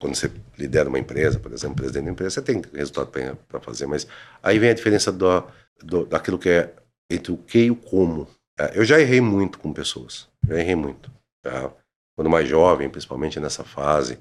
quando 0.01 0.15
você 0.15 0.31
lidera 0.57 0.89
uma 0.89 0.97
empresa, 0.97 1.39
por 1.39 1.53
exemplo, 1.53 1.75
presidente 1.75 2.05
da 2.05 2.11
empresa, 2.11 2.31
você 2.31 2.41
tem 2.41 2.59
resultado 2.73 3.11
para 3.47 3.59
fazer, 3.59 3.85
mas 3.85 4.07
aí 4.41 4.57
vem 4.57 4.71
a 4.71 4.73
diferença 4.73 5.11
do, 5.11 5.43
do, 5.81 6.05
daquilo 6.05 6.39
que 6.39 6.49
é 6.49 6.73
entre 7.09 7.31
o 7.31 7.37
que 7.37 7.65
e 7.65 7.71
o 7.71 7.75
como. 7.75 8.27
É, 8.59 8.79
eu 8.79 8.83
já 8.83 8.99
errei 8.99 9.21
muito 9.21 9.59
com 9.59 9.71
pessoas, 9.71 10.27
já 10.47 10.59
errei 10.59 10.75
muito. 10.75 11.11
Tá? 11.43 11.71
Quando 12.15 12.31
mais 12.31 12.49
jovem, 12.49 12.89
principalmente 12.89 13.39
nessa 13.39 13.63
fase 13.63 14.17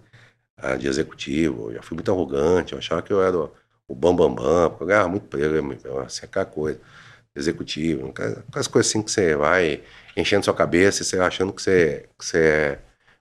uh, 0.62 0.76
de 0.78 0.86
executivo, 0.86 1.70
eu 1.70 1.76
já 1.76 1.82
fui 1.82 1.94
muito 1.94 2.10
arrogante, 2.12 2.74
eu 2.74 2.78
achava 2.78 3.00
que 3.00 3.12
eu 3.12 3.22
era 3.22 3.38
o, 3.88 3.94
bambambam, 3.94 4.34
bam, 4.34 4.44
bam, 4.44 4.76
eu 4.80 4.86
ganhava 4.86 5.08
muito 5.08 5.26
prêmio, 5.28 5.78
assim, 6.04 6.26
aquela 6.26 6.44
coisa, 6.44 6.78
executivo, 7.34 8.10
aquelas 8.10 8.66
coisas 8.66 8.90
assim 8.90 9.02
que 9.02 9.10
você 9.10 9.34
vai 9.34 9.82
enchendo 10.16 10.44
sua 10.44 10.54
cabeça 10.54 11.02
e 11.02 11.06
você 11.06 11.18
achando 11.18 11.52
que 11.52 11.62
você, 11.62 12.08
que 12.18 12.24
você 12.24 12.38
é 12.38 12.78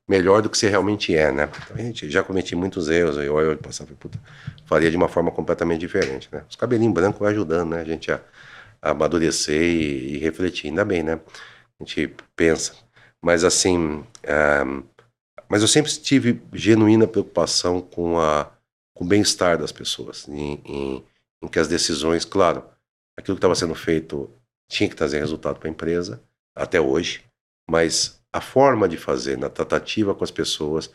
melhor 0.09 0.41
do 0.41 0.49
que 0.49 0.57
você 0.57 0.67
realmente 0.67 1.15
é, 1.15 1.31
né? 1.31 1.47
Gente 1.77 2.09
já 2.09 2.23
cometi 2.23 2.55
muitos 2.55 2.89
erros, 2.89 3.15
eu 3.17 3.35
olho 3.35 3.55
passar, 3.59 3.85
puta, 3.85 4.19
faria 4.65 4.89
de 4.89 4.97
uma 4.97 5.07
forma 5.07 5.29
completamente 5.29 5.81
diferente, 5.81 6.27
né? 6.31 6.43
Os 6.49 6.55
cabelinhos 6.55 6.95
brancos 6.95 7.19
vai 7.19 7.31
ajudando, 7.31 7.69
né? 7.69 7.81
A 7.81 7.85
gente 7.85 8.11
a, 8.11 8.19
a 8.81 8.89
amadurecer 8.89 9.61
e, 9.61 10.15
e, 10.15 10.17
refletir, 10.17 10.69
ainda 10.69 10.83
bem, 10.83 11.03
né? 11.03 11.19
A 11.79 11.83
gente 11.83 12.11
pensa. 12.35 12.73
Mas 13.23 13.43
assim, 13.43 14.03
mas 15.47 15.61
eu 15.61 15.67
sempre 15.67 15.91
tive 15.91 16.41
genuína 16.53 17.05
preocupação 17.05 17.79
com, 17.79 18.19
a, 18.19 18.51
com 18.95 19.05
o 19.05 19.07
bem-estar 19.07 19.59
das 19.59 19.71
pessoas, 19.71 20.27
em, 20.27 20.59
em, 20.65 21.03
em 21.43 21.47
que 21.47 21.59
as 21.59 21.67
decisões, 21.67 22.25
claro, 22.25 22.63
aquilo 23.15 23.35
que 23.35 23.39
estava 23.39 23.53
sendo 23.53 23.75
feito 23.75 24.27
tinha 24.71 24.89
que 24.89 24.95
trazer 24.95 25.19
resultado 25.19 25.59
para 25.59 25.67
a 25.67 25.71
empresa, 25.71 26.19
até 26.55 26.81
hoje, 26.81 27.23
mas 27.69 28.18
a 28.33 28.41
forma 28.41 28.87
de 28.87 28.97
fazer, 28.97 29.37
na 29.37 29.49
tratativa 29.49 30.13
com 30.13 30.23
as 30.23 30.31
pessoas, 30.31 30.91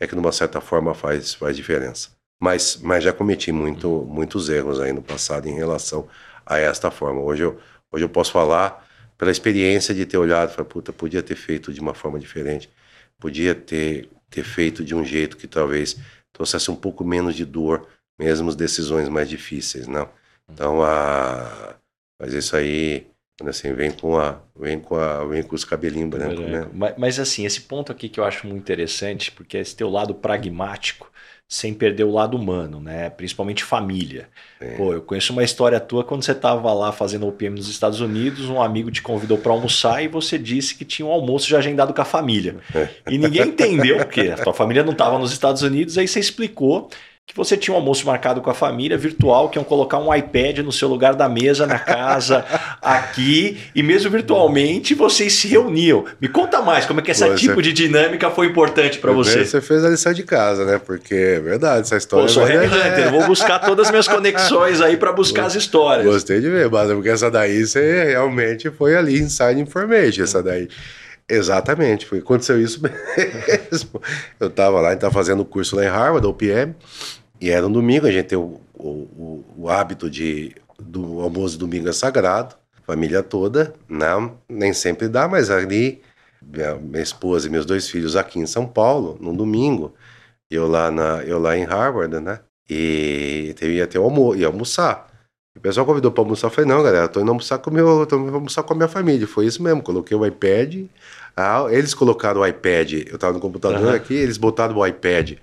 é 0.00 0.06
que, 0.06 0.14
numa 0.14 0.32
certa 0.32 0.60
forma, 0.60 0.94
faz, 0.94 1.34
faz 1.34 1.56
diferença. 1.56 2.10
Mas, 2.40 2.78
mas 2.82 3.02
já 3.04 3.12
cometi 3.12 3.50
muito, 3.52 4.06
muitos 4.08 4.48
erros 4.48 4.80
aí 4.80 4.92
no 4.92 5.02
passado 5.02 5.48
em 5.48 5.54
relação 5.54 6.08
a 6.46 6.58
esta 6.58 6.90
forma. 6.90 7.20
Hoje 7.20 7.42
eu, 7.42 7.60
hoje 7.90 8.04
eu 8.04 8.08
posso 8.08 8.32
falar 8.32 8.86
pela 9.18 9.30
experiência 9.30 9.94
de 9.94 10.06
ter 10.06 10.16
olhado 10.16 10.50
e 10.50 10.54
falar, 10.54 10.68
puta, 10.68 10.92
podia 10.92 11.22
ter 11.22 11.34
feito 11.34 11.72
de 11.72 11.80
uma 11.80 11.94
forma 11.94 12.18
diferente, 12.18 12.70
podia 13.18 13.54
ter, 13.54 14.08
ter 14.30 14.44
feito 14.44 14.84
de 14.84 14.94
um 14.94 15.04
jeito 15.04 15.36
que 15.36 15.48
talvez 15.48 15.96
trouxesse 16.32 16.70
um 16.70 16.76
pouco 16.76 17.04
menos 17.04 17.34
de 17.34 17.44
dor, 17.44 17.88
mesmo 18.18 18.48
as 18.48 18.54
decisões 18.54 19.08
mais 19.08 19.28
difíceis, 19.28 19.88
não? 19.88 20.08
Então, 20.48 20.82
a... 20.82 21.76
mas 22.20 22.32
isso 22.32 22.56
aí 22.56 23.06
assim, 23.46 23.72
vem 23.72 23.90
com 23.90 24.18
a, 24.18 24.40
vem 24.58 24.80
com 24.80 24.96
a, 24.96 25.24
vem 25.24 25.42
com 25.42 25.54
os 25.54 25.64
cabelinhos 25.64 26.10
brancos, 26.10 26.40
né? 26.40 26.66
Mas, 26.72 26.94
mas, 26.96 27.20
assim, 27.20 27.46
esse 27.46 27.60
ponto 27.60 27.92
aqui 27.92 28.08
que 28.08 28.18
eu 28.18 28.24
acho 28.24 28.46
muito 28.46 28.60
interessante, 28.60 29.30
porque 29.30 29.56
é 29.56 29.60
esse 29.60 29.76
teu 29.76 29.88
lado 29.88 30.14
pragmático, 30.14 31.10
sem 31.48 31.72
perder 31.72 32.04
o 32.04 32.12
lado 32.12 32.36
humano, 32.36 32.78
né? 32.78 33.08
Principalmente 33.08 33.64
família. 33.64 34.28
É. 34.60 34.76
Pô, 34.76 34.92
eu 34.92 35.00
conheço 35.00 35.32
uma 35.32 35.42
história 35.42 35.80
tua 35.80 36.04
quando 36.04 36.22
você 36.22 36.32
estava 36.32 36.74
lá 36.74 36.92
fazendo 36.92 37.26
OPM 37.26 37.56
nos 37.56 37.70
Estados 37.70 38.02
Unidos, 38.02 38.50
um 38.50 38.60
amigo 38.60 38.90
te 38.90 39.00
convidou 39.00 39.38
para 39.38 39.52
almoçar 39.52 40.04
e 40.04 40.08
você 40.08 40.36
disse 40.36 40.74
que 40.74 40.84
tinha 40.84 41.06
um 41.06 41.10
almoço 41.10 41.48
já 41.48 41.56
agendado 41.56 41.94
com 41.94 42.02
a 42.02 42.04
família. 42.04 42.56
E 43.08 43.16
ninguém 43.16 43.48
entendeu 43.48 43.96
porque 43.96 44.28
a 44.28 44.36
tua 44.36 44.52
família 44.52 44.84
não 44.84 44.92
estava 44.92 45.18
nos 45.18 45.32
Estados 45.32 45.62
Unidos, 45.62 45.96
aí 45.96 46.06
você 46.06 46.20
explicou 46.20 46.90
que 47.28 47.36
você 47.36 47.58
tinha 47.58 47.74
um 47.74 47.76
almoço 47.76 48.06
marcado 48.06 48.40
com 48.40 48.48
a 48.48 48.54
família 48.54 48.96
virtual, 48.96 49.50
que 49.50 49.58
iam 49.58 49.64
colocar 49.64 49.98
um 49.98 50.12
iPad 50.12 50.60
no 50.60 50.72
seu 50.72 50.88
lugar 50.88 51.14
da 51.14 51.28
mesa 51.28 51.66
na 51.66 51.78
casa, 51.78 52.42
aqui, 52.80 53.58
e 53.74 53.82
mesmo 53.82 54.10
virtualmente 54.10 54.94
vocês 54.94 55.34
se 55.34 55.46
reuniam. 55.46 56.06
Me 56.18 56.26
conta 56.26 56.62
mais, 56.62 56.86
como 56.86 57.00
é 57.00 57.02
que 57.02 57.10
esse 57.10 57.34
tipo 57.34 57.60
de 57.60 57.70
dinâmica 57.70 58.30
foi 58.30 58.46
importante 58.46 58.98
para 58.98 59.12
você? 59.12 59.44
Você 59.44 59.60
fez 59.60 59.84
a 59.84 59.90
lição 59.90 60.14
de 60.14 60.22
casa, 60.22 60.64
né? 60.64 60.78
Porque 60.78 61.14
é 61.14 61.40
verdade, 61.40 61.82
essa 61.82 61.98
história. 61.98 62.24
Pô, 62.24 62.30
eu 62.30 62.34
sou 62.34 62.48
é 62.48 62.66
Hunter, 62.66 63.10
vou 63.10 63.26
buscar 63.26 63.58
todas 63.58 63.86
as 63.86 63.90
minhas 63.90 64.08
conexões 64.08 64.80
aí 64.80 64.96
para 64.96 65.12
buscar 65.12 65.44
as 65.44 65.54
histórias. 65.54 66.06
Gostei 66.06 66.40
de 66.40 66.48
ver, 66.48 66.70
mas 66.70 66.90
porque 66.90 67.10
essa 67.10 67.30
daí 67.30 67.66
você 67.66 68.04
realmente 68.04 68.70
foi 68.70 68.96
ali 68.96 69.18
inside 69.18 69.60
information, 69.60 70.22
essa 70.24 70.42
daí. 70.42 70.66
Exatamente, 71.30 72.06
foi, 72.06 72.20
aconteceu 72.20 72.58
isso 72.58 72.80
mesmo. 72.82 74.00
Eu 74.40 74.48
estava 74.48 74.80
lá, 74.80 74.88
a 74.88 74.90
gente 74.92 74.98
estava 74.98 75.12
fazendo 75.12 75.40
o 75.40 75.44
curso 75.44 75.76
lá 75.76 75.84
em 75.84 75.88
Harvard, 75.88 76.26
OPM, 76.26 76.74
e 77.40 77.50
era 77.50 77.66
um 77.66 77.72
domingo, 77.72 78.06
a 78.06 78.10
gente 78.10 78.26
tem 78.26 78.38
o, 78.38 78.60
o, 78.74 79.44
o 79.56 79.68
hábito 79.68 80.10
de 80.10 80.54
do 80.80 81.20
almoço 81.20 81.58
domingo 81.58 81.88
é 81.88 81.92
sagrado, 81.92 82.54
família 82.86 83.22
toda, 83.22 83.74
não, 83.88 84.38
nem 84.48 84.72
sempre 84.72 85.08
dá, 85.08 85.26
mas 85.28 85.50
ali 85.50 86.00
minha, 86.40 86.74
minha, 86.76 87.02
esposa 87.02 87.48
e 87.48 87.50
meus 87.50 87.66
dois 87.66 87.88
filhos 87.88 88.16
aqui 88.16 88.38
em 88.38 88.46
São 88.46 88.66
Paulo, 88.66 89.18
num 89.20 89.34
domingo, 89.34 89.94
eu 90.50 90.68
lá 90.68 90.90
na 90.90 91.22
eu 91.24 91.38
lá 91.38 91.56
em 91.56 91.64
Harvard, 91.64 92.20
né? 92.20 92.40
E 92.70 93.54
eu 93.60 93.70
ia 93.70 93.86
ter 93.86 93.98
almoço, 93.98 94.38
ia 94.38 94.46
almoçar. 94.46 95.08
O 95.56 95.60
pessoal 95.60 95.84
convidou 95.84 96.12
para 96.12 96.22
almoçar, 96.22 96.46
eu 96.46 96.50
falei, 96.50 96.70
não, 96.70 96.82
galera, 96.82 97.08
tô 97.08 97.20
indo 97.20 97.30
almoçar 97.30 97.58
com 97.58 97.70
meu, 97.70 98.06
tô 98.06 98.16
indo 98.16 98.34
almoçar 98.34 98.62
com 98.62 98.74
a 98.74 98.76
minha 98.76 98.88
família. 98.88 99.26
Foi 99.26 99.46
isso 99.46 99.62
mesmo, 99.62 99.82
coloquei 99.82 100.16
o 100.16 100.24
iPad, 100.24 100.84
ah, 101.36 101.66
eles 101.70 101.94
colocaram 101.94 102.40
o 102.40 102.46
iPad, 102.46 102.92
eu 102.92 103.16
estava 103.16 103.32
no 103.32 103.40
computador 103.40 103.88
uhum. 103.88 103.94
aqui, 103.94 104.14
eles 104.14 104.36
botaram 104.36 104.76
o 104.76 104.86
iPad 104.86 105.38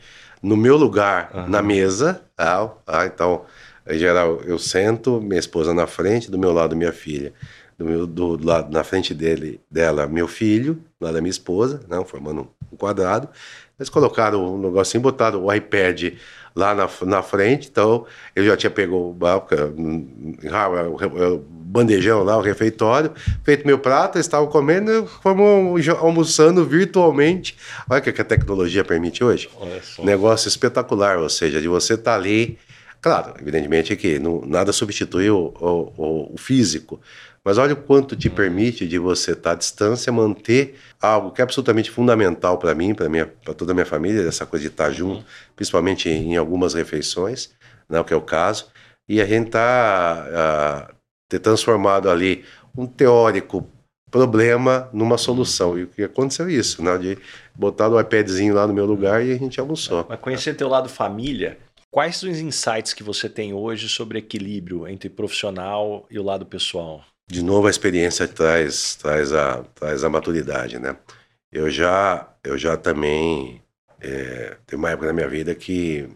no 0.45 0.55
meu 0.55 0.77
lugar 0.77 1.31
uhum. 1.33 1.47
na 1.47 1.61
mesa. 1.61 2.21
Ah, 2.37 2.69
ah, 2.85 3.05
então, 3.05 3.45
em 3.87 3.97
geral, 3.97 4.41
eu 4.45 4.59
sento, 4.59 5.19
minha 5.19 5.39
esposa 5.39 5.73
na 5.73 5.87
frente, 5.87 6.29
do 6.29 6.37
meu 6.37 6.53
lado 6.53 6.75
minha 6.75 6.93
filha, 6.93 7.33
do 7.77 7.85
meu 7.85 8.05
do 8.05 8.45
lado 8.45 8.71
na 8.71 8.83
frente 8.83 9.13
dele 9.13 9.59
dela 9.69 10.05
meu 10.07 10.27
filho, 10.27 10.79
lá 11.01 11.11
da 11.11 11.19
minha 11.19 11.31
esposa, 11.31 11.81
não, 11.89 12.05
formando 12.05 12.47
um 12.71 12.77
quadrado. 12.77 13.27
Eles 13.77 13.89
colocaram 13.89 14.55
um 14.55 14.57
negocinho, 14.57 15.01
botaram 15.01 15.43
o 15.43 15.53
iPad 15.53 16.13
lá 16.55 16.73
na, 16.73 16.87
na 17.05 17.21
frente, 17.21 17.67
então 17.69 18.05
eu 18.35 18.45
já 18.45 18.55
tinha 18.55 18.69
pegou 18.69 19.09
o 19.09 19.13
bandejão 21.75 22.23
lá, 22.23 22.37
o 22.37 22.41
refeitório, 22.41 23.11
feito 23.43 23.67
meu 23.67 23.77
prato, 23.77 24.15
eles 24.15 24.25
estavam 24.25 24.47
comendo, 24.47 25.05
fomos 25.21 25.87
almoçando 25.89 26.63
virtualmente. 26.63 27.57
Olha 27.89 27.99
o 27.99 28.03
que 28.03 28.21
a 28.21 28.25
tecnologia 28.25 28.83
permite 28.83 29.23
hoje. 29.23 29.49
Negócio 29.99 30.47
espetacular, 30.47 31.17
ou 31.17 31.29
seja, 31.29 31.59
de 31.59 31.67
você 31.67 31.95
estar 31.95 32.11
tá 32.11 32.17
ali. 32.17 32.57
Claro, 33.01 33.35
evidentemente 33.39 33.95
que 33.95 34.17
não, 34.17 34.41
nada 34.45 34.71
substitui 34.71 35.29
o, 35.29 35.53
o, 35.59 36.33
o 36.33 36.37
físico, 36.37 36.99
mas 37.43 37.59
olha 37.59 37.73
o 37.73 37.77
quanto 37.77 38.15
te 38.15 38.29
permite 38.29 38.87
de 38.87 38.97
você 38.97 39.33
estar 39.33 39.51
à 39.51 39.55
distância, 39.55 40.11
manter 40.11 40.75
algo 40.99 41.29
que 41.29 41.41
é 41.41 41.43
absolutamente 41.43 41.91
fundamental 41.91 42.57
para 42.57 42.73
mim, 42.73 42.95
para 42.95 43.53
toda 43.53 43.73
a 43.73 43.75
minha 43.75 43.85
família, 43.85 44.27
essa 44.27 44.45
coisa 44.47 44.63
de 44.63 44.71
estar 44.71 44.89
junto, 44.89 45.23
principalmente 45.55 46.09
em 46.09 46.35
algumas 46.35 46.73
refeições, 46.73 47.51
né, 47.87 47.99
o 47.99 48.03
que 48.03 48.13
é 48.13 48.17
o 48.17 48.21
caso, 48.21 48.65
e 49.07 49.21
a 49.21 49.25
gente 49.27 49.47
está 49.47 50.27
ah, 50.33 50.95
ter 51.29 51.39
transformado 51.39 52.09
ali 52.09 52.45
um 52.77 52.85
teórico 52.85 53.67
problema 54.11 54.89
numa 54.93 55.17
solução. 55.17 55.77
E 55.77 55.83
o 55.83 55.87
que 55.87 56.03
aconteceu 56.03 56.49
isso, 56.49 56.83
né, 56.83 56.97
de 56.97 57.17
botar 57.55 57.89
o 57.89 57.99
iPadzinho 57.99 58.53
lá 58.53 58.65
no 58.65 58.73
meu 58.73 58.85
lugar 58.85 59.25
e 59.25 59.31
a 59.31 59.37
gente 59.37 59.59
almoçou. 59.59 60.05
Mas 60.07 60.19
conhecer 60.19 60.55
teu 60.55 60.67
lado 60.67 60.87
família, 60.87 61.57
quais 61.91 62.17
são 62.17 62.29
os 62.29 62.39
insights 62.39 62.93
que 62.93 63.03
você 63.03 63.27
tem 63.27 63.53
hoje 63.53 63.89
sobre 63.89 64.19
equilíbrio 64.19 64.87
entre 64.87 65.09
profissional 65.09 66.05
e 66.09 66.17
o 66.19 66.23
lado 66.23 66.45
pessoal? 66.45 67.03
de 67.27 67.43
novo 67.43 67.67
a 67.67 67.69
experiência 67.69 68.27
traz 68.27 68.95
traz 68.95 69.33
a 69.33 69.63
traz 69.73 70.03
a 70.03 70.09
maturidade, 70.09 70.79
né? 70.79 70.95
Eu 71.51 71.69
já 71.69 72.29
eu 72.43 72.57
já 72.57 72.77
também 72.77 73.61
é, 74.01 74.57
tem 74.65 74.77
uma 74.77 74.91
época 74.91 75.07
na 75.07 75.13
minha 75.13 75.27
vida 75.27 75.55
que 75.55 76.07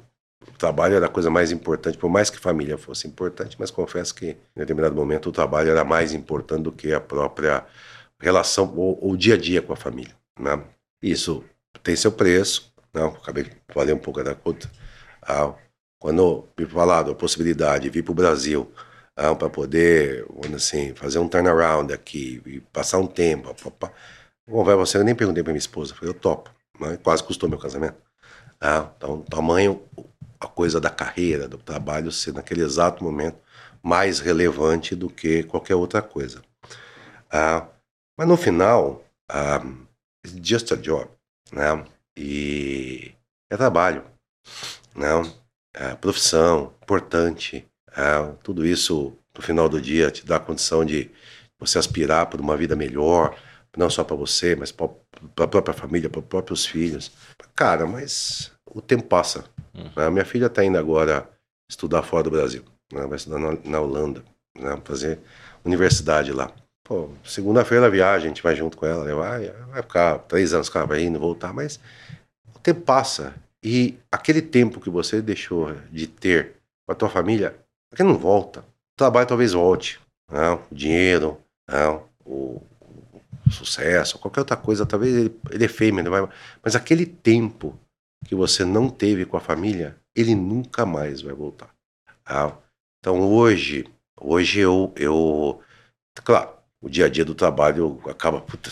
o 0.50 0.58
trabalho 0.58 0.96
era 0.96 1.06
a 1.06 1.10
coisa 1.10 1.30
mais 1.30 1.52
importante, 1.52 1.98
por 1.98 2.10
mais 2.10 2.30
que 2.30 2.38
família 2.40 2.78
fosse 2.78 3.08
importante, 3.08 3.56
mas 3.60 3.72
confesso 3.72 4.14
que 4.16 4.32
em 4.32 4.60
determinado 4.60 4.96
momento 4.96 5.30
o 5.30 5.32
trabalho 5.32 5.70
era 5.70 5.84
mais 5.84 6.14
importante 6.14 6.64
do 6.64 6.72
que 6.72 6.94
a 6.94 7.00
própria 7.00 7.66
relação 8.20 8.74
ou 8.76 9.00
o 9.12 9.18
dia 9.18 9.36
a 9.36 9.38
dia 9.38 9.62
com 9.62 9.74
a 9.74 9.76
família, 9.76 10.16
né? 10.40 10.64
Isso 11.02 11.44
tem 11.84 11.96
seu 11.96 12.12
preço, 12.12 12.74
não? 12.94 13.08
Acabei 13.10 13.44
de 13.46 13.52
falar 13.70 13.94
um 13.94 13.98
pouco 14.00 14.24
da 14.24 14.36
conta. 14.36 14.70
Ah, 15.22 15.54
quando 16.00 16.48
me 16.58 16.66
falaram 16.66 17.12
a 17.12 17.16
possibilidade 17.16 17.84
de 17.84 17.90
vir 17.90 18.04
para 18.04 18.12
o 18.12 18.16
Brasil 18.16 18.72
ah, 19.16 19.36
para 19.36 19.50
poder, 19.50 20.26
assim, 20.56 20.94
fazer 20.96 21.20
um 21.20 21.28
turnaround 21.28 21.94
aqui 21.94 22.42
e 22.46 22.60
passar 22.62 23.00
um 23.00 23.08
tempo. 23.08 23.54
Pá, 23.72 23.92
Bom, 24.48 24.64
vai 24.64 24.76
você, 24.76 24.98
eu 24.98 25.04
nem 25.04 25.14
perguntei 25.16 25.44
para 25.44 25.54
minha 25.54 25.60
esposa, 25.60 25.94
falei, 25.94 26.10
eu 26.10 26.20
topo, 26.20 26.50
mas 26.80 26.98
quase 27.04 27.24
custou 27.24 27.48
meu 27.48 27.60
casamento. 27.60 27.98
Ah, 28.60 28.92
então, 28.98 29.22
tamanho, 29.24 29.82
a 30.40 30.48
coisa 30.48 30.80
da 30.80 30.90
carreira, 30.90 31.48
do 31.48 31.58
trabalho 31.58 32.12
ser 32.12 32.34
naquele 32.34 32.62
exato 32.62 33.04
momento 33.04 33.38
mais 33.82 34.20
relevante 34.20 34.96
do 34.96 35.10
que 35.10 35.44
qualquer 35.44 35.76
outra 35.76 36.02
coisa. 36.02 36.42
Ah, 37.32 37.68
mas 38.18 38.28
no 38.28 38.38
final, 38.38 39.04
ah, 39.30 39.62
it's 40.26 40.38
just 40.42 40.72
a 40.72 40.76
job, 40.76 41.10
né? 41.52 41.86
E 42.18 43.14
é 43.50 43.58
trabalho? 43.58 44.04
Né? 44.96 45.08
É 45.74 45.96
profissão, 45.96 46.74
importante, 46.82 47.66
é, 47.96 48.34
tudo 48.44 48.66
isso, 48.66 49.16
no 49.36 49.42
final 49.42 49.70
do 49.70 49.80
dia, 49.80 50.12
te 50.12 50.26
dá 50.26 50.38
a 50.38 50.40
condição 50.40 50.84
de 50.84 51.10
você 51.60 51.78
aspirar 51.78 52.28
por 52.28 52.40
uma 52.40 52.58
vida 52.58 52.76
melhor, 52.76 53.38
não 53.78 53.90
só 53.90 54.04
para 54.04 54.16
você, 54.16 54.56
mas 54.56 54.72
para 54.72 54.88
a 55.38 55.48
própria 55.48 55.74
família, 55.74 56.10
para 56.10 56.20
os 56.20 56.26
próprios 56.26 56.66
filhos. 56.66 57.12
Cara, 57.56 57.86
mas 57.86 58.52
o 58.66 58.82
tempo 58.82 59.04
passa. 59.04 59.46
Hum. 59.80 59.90
Né? 59.96 60.10
Minha 60.10 60.26
filha 60.26 60.48
está 60.48 60.64
indo 60.64 60.78
agora 60.78 61.30
estudar 61.70 62.04
fora 62.04 62.24
do 62.24 62.32
Brasil. 62.32 62.64
Né? 62.92 63.06
Vai 63.08 63.16
estudar 63.18 63.40
na, 63.40 63.58
na 63.64 63.80
Holanda, 63.80 64.24
né? 64.58 64.80
fazer 64.84 65.20
universidade 65.64 66.32
lá. 66.32 66.52
Pô, 66.84 67.10
segunda-feira 67.24 67.90
viagem, 67.90 68.26
a 68.26 68.30
gente 68.30 68.42
vai 68.42 68.56
junto 68.56 68.76
com 68.78 68.86
ela, 68.86 69.04
né? 69.06 69.14
vai, 69.14 69.50
vai 69.50 69.82
ficar 69.84 70.20
três 70.20 70.54
anos 70.54 70.70
com 70.70 70.80
ela, 70.80 70.88
vai 70.88 71.04
indo, 71.04 71.20
voltar, 71.20 71.54
mas 71.54 71.80
o 72.56 72.60
tempo 72.60 72.82
passa. 72.82 73.34
E 73.64 73.98
aquele 74.12 74.42
tempo 74.42 74.80
que 74.80 74.90
você 74.90 75.22
deixou 75.22 75.76
de 75.92 76.08
ter 76.08 76.54
com 76.86 76.92
a 76.92 76.96
tua 76.96 77.10
família 77.10 77.56
porque 77.90 78.04
não 78.04 78.18
volta. 78.18 78.62
O 78.62 78.98
trabalho 78.98 79.28
talvez 79.28 79.54
volte. 79.54 80.00
Né? 80.32 80.52
o 80.52 80.76
dinheiro, 80.76 81.40
né? 81.68 81.88
o, 82.24 82.62
o, 83.46 83.52
sucesso, 83.52 84.20
qualquer 84.20 84.42
outra 84.42 84.56
coisa, 84.56 84.86
talvez 84.86 85.16
ele, 85.16 85.36
ele 85.50 85.66
é 85.66 85.68
feio, 85.68 85.92
mas 86.62 86.76
aquele 86.76 87.04
tempo 87.04 87.76
que 88.26 88.36
você 88.36 88.64
não 88.66 88.90
teve 88.90 89.26
com 89.26 89.38
a 89.38 89.42
família, 89.42 89.98
ele 90.16 90.36
nunca 90.36 90.86
mais 90.86 91.22
vai 91.22 91.34
voltar. 91.34 91.74
Tá? 92.24 92.58
Então 93.00 93.22
hoje, 93.22 93.86
hoje 94.20 94.60
eu, 94.60 94.94
eu, 94.96 95.62
claro, 96.24 96.52
o 96.82 96.90
dia 96.90 97.06
a 97.06 97.10
dia 97.10 97.26
do 97.26 97.36
trabalho 97.36 98.02
acaba 98.10 98.42
puta, 98.42 98.72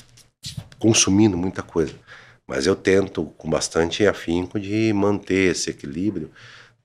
consumindo 0.80 1.38
muita 1.38 1.64
coisa, 1.64 1.96
mas 2.48 2.66
eu 2.66 2.76
tento 2.76 3.26
com 3.38 3.50
bastante 3.50 4.06
afinco 4.06 4.60
de 4.60 4.92
manter 4.94 5.52
esse 5.52 5.70
equilíbrio 5.70 6.32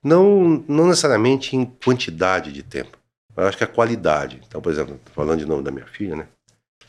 não, 0.03 0.63
não 0.67 0.87
necessariamente 0.87 1.55
em 1.55 1.63
quantidade 1.65 2.51
de 2.51 2.61
tempo, 2.61 2.97
mas 3.33 3.47
acho 3.47 3.57
que 3.57 3.63
a 3.63 3.67
qualidade. 3.67 4.41
Então, 4.45 4.61
por 4.61 4.71
exemplo, 4.71 4.99
falando 5.13 5.39
de 5.39 5.45
novo 5.45 5.63
da 5.63 5.71
minha 5.71 5.87
filha, 5.87 6.15
né? 6.15 6.27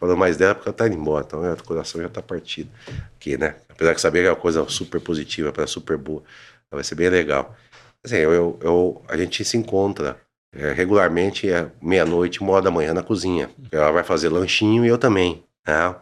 Falando 0.05 0.19
mais 0.19 0.37
dela 0.37 0.55
porque 0.55 0.69
ela 0.69 0.77
tá 0.77 0.87
indo 0.87 0.97
embora, 0.97 1.25
então 1.27 1.41
né, 1.41 1.55
o 1.55 1.65
coração 1.65 1.99
já 1.99 2.11
tá 2.11 2.21
partido. 2.21 2.69
Aqui, 3.17 3.39
né? 3.39 3.55
Apesar 3.71 3.95
de 3.95 4.01
saber 4.03 4.21
que 4.21 4.27
é 4.27 4.31
uma 4.31 4.37
coisa 4.37 4.69
super 4.69 5.01
positiva, 5.01 5.51
para 5.51 5.67
super 5.67 5.97
boa, 5.97 6.23
vai 6.71 6.85
ser 6.85 6.95
bem 6.95 7.09
legal. 7.09 7.57
Assim, 8.05 8.17
eu, 8.17 8.31
eu, 8.31 8.59
eu 8.63 9.03
a 9.09 9.17
gente 9.17 9.43
se 9.47 9.57
encontra 9.57 10.21
é, 10.55 10.73
regularmente, 10.73 11.51
é 11.51 11.71
meia-noite, 11.81 12.43
uma 12.43 12.53
hora 12.53 12.65
da 12.65 12.71
manhã 12.71 12.93
na 12.93 13.03
cozinha. 13.03 13.49
Ela 13.73 13.91
vai 13.93 14.05
fazer 14.05 14.29
lanchinho 14.29 14.85
e 14.85 14.89
eu 14.89 14.99
também. 14.99 15.43
Né? 15.67 15.95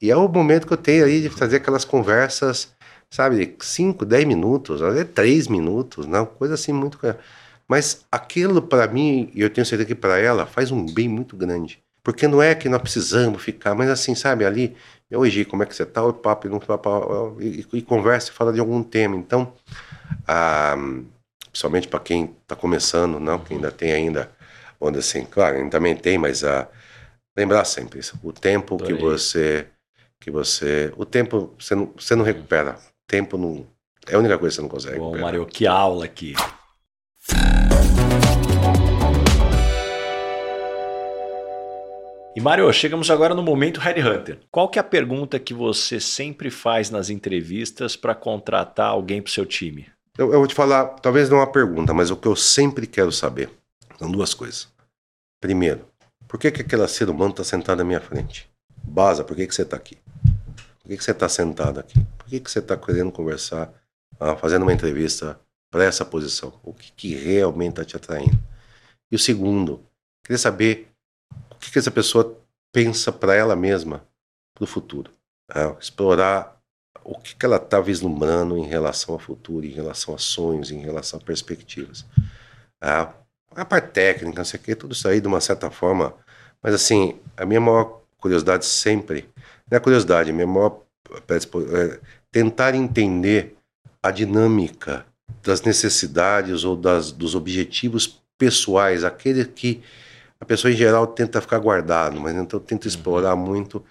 E 0.00 0.10
é 0.10 0.16
o 0.16 0.26
momento 0.26 0.66
que 0.66 0.72
eu 0.72 0.78
tenho 0.78 1.04
aí 1.04 1.20
de 1.20 1.28
fazer 1.28 1.56
aquelas 1.56 1.84
conversas 1.84 2.72
sabe, 3.10 3.56
5, 3.60 4.06
10 4.06 4.24
minutos, 4.24 4.80
até 4.80 5.04
3 5.04 5.48
minutos, 5.48 6.06
não, 6.06 6.24
coisa 6.24 6.54
assim 6.54 6.72
muito. 6.72 6.98
Mas 7.68 8.06
aquilo 8.10 8.62
para 8.62 8.86
mim, 8.86 9.30
e 9.34 9.42
eu 9.42 9.50
tenho 9.50 9.66
certeza 9.66 9.88
que 9.88 9.94
para 9.94 10.18
ela, 10.18 10.46
faz 10.46 10.70
um 10.70 10.86
bem 10.86 11.08
muito 11.08 11.36
grande. 11.36 11.82
Porque 12.02 12.26
não 12.26 12.42
é 12.42 12.54
que 12.54 12.68
nós 12.68 12.80
precisamos 12.80 13.42
ficar, 13.42 13.74
mas 13.74 13.90
assim, 13.90 14.14
sabe, 14.14 14.44
ali, 14.44 14.76
hoje, 15.12 15.44
como 15.44 15.62
é 15.62 15.66
que 15.66 15.74
você 15.74 15.84
tá? 15.84 16.02
O 16.04 16.12
papo, 16.12 16.48
não, 16.48 16.60
e, 17.40 17.66
e, 17.72 17.82
conversa 17.82 18.30
e 18.30 18.34
fala 18.34 18.52
de 18.52 18.60
algum 18.60 18.82
tema. 18.82 19.16
Então, 19.16 19.52
ah, 20.26 20.76
principalmente 21.50 21.88
para 21.88 22.00
quem 22.00 22.34
está 22.42 22.56
começando, 22.56 23.20
não, 23.20 23.38
que 23.38 23.54
ainda 23.54 23.70
tem 23.70 23.92
ainda, 23.92 24.30
onde 24.80 24.98
assim, 24.98 25.24
claro, 25.24 25.56
ainda 25.56 25.70
também 25.70 25.94
tem, 25.94 26.16
mas 26.16 26.42
ah, 26.42 26.68
lembrar 27.36 27.64
sempre 27.64 27.98
isso, 27.98 28.18
o 28.22 28.32
tempo 28.32 28.76
Adorei. 28.76 28.96
que 28.96 29.02
você 29.02 29.66
que 30.20 30.30
você, 30.30 30.92
o 30.96 31.04
tempo 31.06 31.54
você 31.58 31.74
não, 31.74 31.92
você 31.96 32.14
não 32.14 32.24
recupera 32.24 32.76
tempo 33.10 33.36
não. 33.36 33.66
É 34.06 34.14
a 34.14 34.18
única 34.18 34.38
coisa 34.38 34.54
que 34.54 34.56
você 34.56 34.62
não 34.62 34.68
consegue. 34.68 34.98
Bom, 34.98 35.18
Mário, 35.18 35.44
que 35.46 35.66
aula 35.66 36.04
aqui. 36.04 36.34
E 42.36 42.40
Mário, 42.40 42.72
chegamos 42.72 43.10
agora 43.10 43.34
no 43.34 43.42
momento 43.42 43.80
Headhunter. 43.80 44.38
Qual 44.52 44.68
que 44.68 44.78
é 44.78 44.80
a 44.80 44.84
pergunta 44.84 45.38
que 45.40 45.52
você 45.52 45.98
sempre 45.98 46.48
faz 46.48 46.88
nas 46.88 47.10
entrevistas 47.10 47.96
para 47.96 48.14
contratar 48.14 48.86
alguém 48.86 49.20
para 49.20 49.28
o 49.28 49.32
seu 49.32 49.44
time? 49.44 49.90
Eu, 50.16 50.32
eu, 50.32 50.38
vou 50.38 50.46
te 50.46 50.54
falar, 50.54 50.84
talvez 51.00 51.28
não 51.28 51.38
uma 51.38 51.50
pergunta, 51.50 51.92
mas 51.92 52.08
o 52.08 52.16
que 52.16 52.28
eu 52.28 52.36
sempre 52.36 52.86
quero 52.86 53.10
saber 53.10 53.50
são 53.98 54.08
duas 54.08 54.32
coisas. 54.32 54.68
Primeiro, 55.40 55.84
por 56.28 56.38
que, 56.38 56.52
que 56.52 56.62
aquele 56.62 56.86
ser 56.86 57.10
humano 57.10 57.32
está 57.32 57.42
sentado 57.42 57.78
na 57.78 57.84
minha 57.84 58.00
frente? 58.00 58.48
Baza, 58.84 59.24
por 59.24 59.36
que, 59.36 59.48
que 59.48 59.54
você 59.54 59.62
está 59.62 59.76
aqui? 59.76 59.98
Por 60.78 60.88
que, 60.88 60.96
que 60.96 61.02
você 61.02 61.10
está 61.10 61.28
sentado 61.28 61.80
aqui? 61.80 61.98
Por 62.16 62.26
que, 62.26 62.38
que 62.38 62.50
você 62.50 62.60
está 62.60 62.76
querendo 62.76 63.10
conversar, 63.10 63.72
ah, 64.20 64.36
fazendo 64.36 64.62
uma 64.62 64.72
entrevista 64.72 65.40
para 65.68 65.82
essa 65.82 66.04
posição? 66.04 66.52
O 66.62 66.72
que, 66.72 66.92
que 66.92 67.14
realmente 67.14 67.80
está 67.80 67.84
te 67.84 67.96
atraindo? 67.96 68.38
E 69.10 69.16
o 69.16 69.18
segundo, 69.18 69.84
queria 70.24 70.38
saber 70.38 70.89
que, 71.60 71.70
que 71.70 71.78
essa 71.78 71.90
pessoa 71.90 72.38
pensa 72.72 73.12
para 73.12 73.34
ela 73.34 73.54
mesma, 73.54 74.04
para 74.54 74.64
o 74.64 74.66
futuro. 74.66 75.10
É, 75.54 75.74
explorar 75.80 76.60
o 77.04 77.18
que, 77.18 77.34
que 77.34 77.44
ela 77.44 77.56
está 77.56 77.80
vislumbrando 77.80 78.56
em 78.56 78.66
relação 78.66 79.14
ao 79.14 79.18
futuro, 79.18 79.66
em 79.66 79.70
relação 79.70 80.14
a 80.14 80.18
sonhos, 80.18 80.70
em 80.70 80.80
relação 80.80 81.18
a 81.18 81.22
perspectivas. 81.24 82.04
É, 82.80 83.06
a 83.54 83.64
parte 83.64 83.92
técnica, 83.92 84.38
não 84.38 84.44
sei 84.44 84.60
o 84.60 84.62
que, 84.62 84.74
tudo 84.74 84.92
isso 84.92 85.08
aí 85.08 85.20
de 85.20 85.26
uma 85.26 85.40
certa 85.40 85.70
forma. 85.70 86.14
Mas 86.62 86.74
assim, 86.74 87.18
a 87.36 87.44
minha 87.44 87.60
maior 87.60 88.00
curiosidade 88.18 88.64
sempre, 88.64 89.28
não 89.70 89.76
é 89.76 89.80
curiosidade, 89.80 90.30
a 90.30 90.32
minha 90.32 90.46
maior 90.46 90.82
é 91.28 92.00
tentar 92.30 92.74
entender 92.74 93.56
a 94.02 94.10
dinâmica 94.10 95.04
das 95.42 95.62
necessidades 95.62 96.64
ou 96.64 96.76
das, 96.76 97.10
dos 97.10 97.34
objetivos 97.34 98.22
pessoais, 98.38 99.04
aquele 99.04 99.44
que 99.44 99.82
a 100.40 100.44
pessoa 100.44 100.72
em 100.72 100.76
geral 100.76 101.06
tenta 101.06 101.40
ficar 101.40 101.58
guardado, 101.58 102.18
mas 102.18 102.34
então 102.34 102.58
tenta 102.58 102.86
uhum. 102.86 102.88
explorar 102.88 103.36
muito 103.36 103.84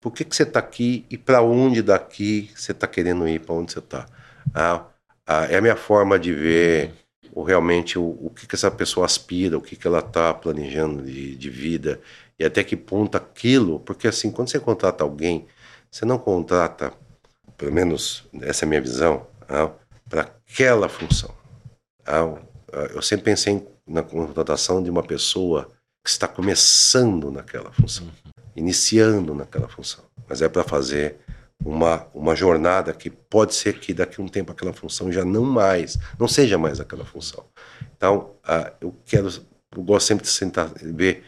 por 0.00 0.12
que, 0.12 0.24
que 0.24 0.36
você 0.36 0.44
está 0.44 0.60
aqui 0.60 1.04
e 1.10 1.16
para 1.18 1.42
onde 1.42 1.82
daqui 1.82 2.50
você 2.54 2.72
está 2.72 2.86
querendo 2.86 3.26
ir, 3.26 3.40
para 3.40 3.54
onde 3.54 3.72
você 3.72 3.78
está. 3.78 4.06
Ah, 4.54 4.84
ah, 5.26 5.46
é 5.46 5.56
a 5.56 5.60
minha 5.60 5.76
forma 5.76 6.18
de 6.18 6.32
ver 6.32 6.94
o, 7.32 7.42
realmente 7.42 7.98
o, 7.98 8.04
o 8.04 8.30
que, 8.30 8.46
que 8.46 8.54
essa 8.54 8.70
pessoa 8.70 9.06
aspira, 9.06 9.58
o 9.58 9.60
que, 9.60 9.76
que 9.76 9.86
ela 9.86 10.00
está 10.00 10.32
planejando 10.34 11.02
de, 11.02 11.34
de 11.36 11.50
vida 11.50 12.00
e 12.38 12.44
até 12.44 12.62
que 12.62 12.76
ponto 12.76 13.16
aquilo, 13.16 13.80
porque 13.80 14.06
assim, 14.06 14.30
quando 14.30 14.50
você 14.50 14.60
contrata 14.60 15.02
alguém, 15.02 15.46
você 15.90 16.04
não 16.04 16.18
contrata, 16.18 16.92
pelo 17.56 17.72
menos 17.72 18.24
essa 18.42 18.64
é 18.64 18.66
a 18.66 18.68
minha 18.68 18.80
visão, 18.80 19.26
ah, 19.48 19.70
para 20.08 20.22
aquela 20.22 20.88
função. 20.88 21.34
Ah, 22.06 22.38
eu 22.94 23.02
sempre 23.02 23.24
pensei 23.24 23.66
na 23.86 24.02
contratação 24.02 24.82
de 24.82 24.90
uma 24.90 25.02
pessoa 25.02 25.68
que 26.08 26.12
está 26.12 26.26
começando 26.26 27.30
naquela 27.30 27.70
função, 27.70 28.06
uhum. 28.06 28.32
iniciando 28.56 29.34
naquela 29.34 29.68
função. 29.68 30.02
Mas 30.26 30.40
é 30.40 30.48
para 30.48 30.64
fazer 30.64 31.18
uma, 31.62 32.06
uma 32.14 32.34
jornada 32.34 32.94
que 32.94 33.10
pode 33.10 33.54
ser 33.54 33.78
que 33.78 33.92
daqui 33.92 34.18
a 34.18 34.24
um 34.24 34.28
tempo 34.28 34.50
aquela 34.50 34.72
função 34.72 35.12
já 35.12 35.22
não 35.22 35.44
mais, 35.44 35.98
não 36.18 36.26
seja 36.26 36.56
mais 36.56 36.80
aquela 36.80 37.04
função. 37.04 37.44
Então, 37.94 38.30
uh, 38.42 38.72
eu 38.80 38.96
quero, 39.04 39.28
eu 39.76 39.82
gosto 39.82 40.06
sempre 40.06 40.24
de 40.24 40.30
sentar 40.30 40.72
ver 40.80 41.24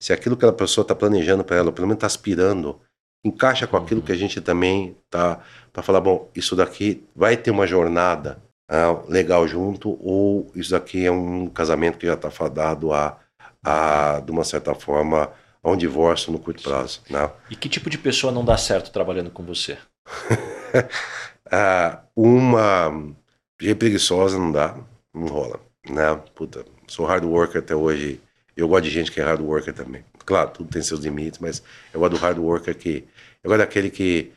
se 0.00 0.14
aquilo 0.14 0.34
que 0.34 0.46
aquela 0.46 0.56
pessoa 0.56 0.82
está 0.82 0.94
planejando 0.94 1.44
para 1.44 1.56
ela, 1.56 1.70
pelo 1.70 1.86
menos 1.86 1.98
está 1.98 2.06
aspirando, 2.06 2.80
encaixa 3.22 3.66
com 3.66 3.76
aquilo 3.76 4.00
uhum. 4.00 4.06
que 4.06 4.12
a 4.12 4.16
gente 4.16 4.40
também 4.40 4.96
tá 5.10 5.40
para 5.74 5.82
falar, 5.82 6.00
bom, 6.00 6.30
isso 6.34 6.56
daqui 6.56 7.04
vai 7.14 7.36
ter 7.36 7.50
uma 7.50 7.66
jornada 7.66 8.42
uh, 8.70 9.10
legal 9.12 9.46
junto, 9.46 9.90
ou 10.00 10.50
isso 10.54 10.70
daqui 10.70 11.04
é 11.04 11.12
um 11.12 11.48
casamento 11.48 11.98
que 11.98 12.06
já 12.06 12.14
está 12.14 12.30
fadado 12.30 12.94
a 12.94 13.18
a, 13.64 14.20
de 14.20 14.30
uma 14.30 14.44
certa 14.44 14.74
forma, 14.74 15.30
a 15.62 15.70
um 15.70 15.76
divórcio 15.76 16.32
no 16.32 16.38
curto 16.38 16.62
prazo. 16.62 17.00
Né? 17.08 17.30
E 17.50 17.56
que 17.56 17.68
tipo 17.68 17.88
de 17.88 17.98
pessoa 17.98 18.32
não 18.32 18.44
dá 18.44 18.56
certo 18.56 18.90
trabalhando 18.90 19.30
com 19.30 19.44
você? 19.44 19.78
ah, 21.50 22.00
uma 22.16 23.14
gente 23.60 23.76
preguiçosa 23.76 24.38
não 24.38 24.50
dá, 24.50 24.76
não 25.14 25.28
rola. 25.28 25.60
Né? 25.88 26.14
Puta, 26.34 26.64
sou 26.86 27.06
hard 27.06 27.24
worker 27.24 27.60
até 27.60 27.74
hoje. 27.74 28.20
Eu 28.56 28.68
gosto 28.68 28.84
de 28.84 28.90
gente 28.90 29.10
que 29.10 29.20
é 29.20 29.24
hard 29.24 29.40
worker 29.40 29.72
também. 29.72 30.04
Claro, 30.24 30.50
tudo 30.50 30.70
tem 30.70 30.82
seus 30.82 31.00
limites, 31.00 31.38
mas 31.38 31.62
eu 31.92 32.00
gosto 32.00 32.12
do 32.12 32.18
hard 32.18 32.38
worker 32.38 32.76
que. 32.76 33.08
Eu 33.42 33.48
gosto 33.48 33.60
daquele 33.60 33.90
que. 33.90 34.32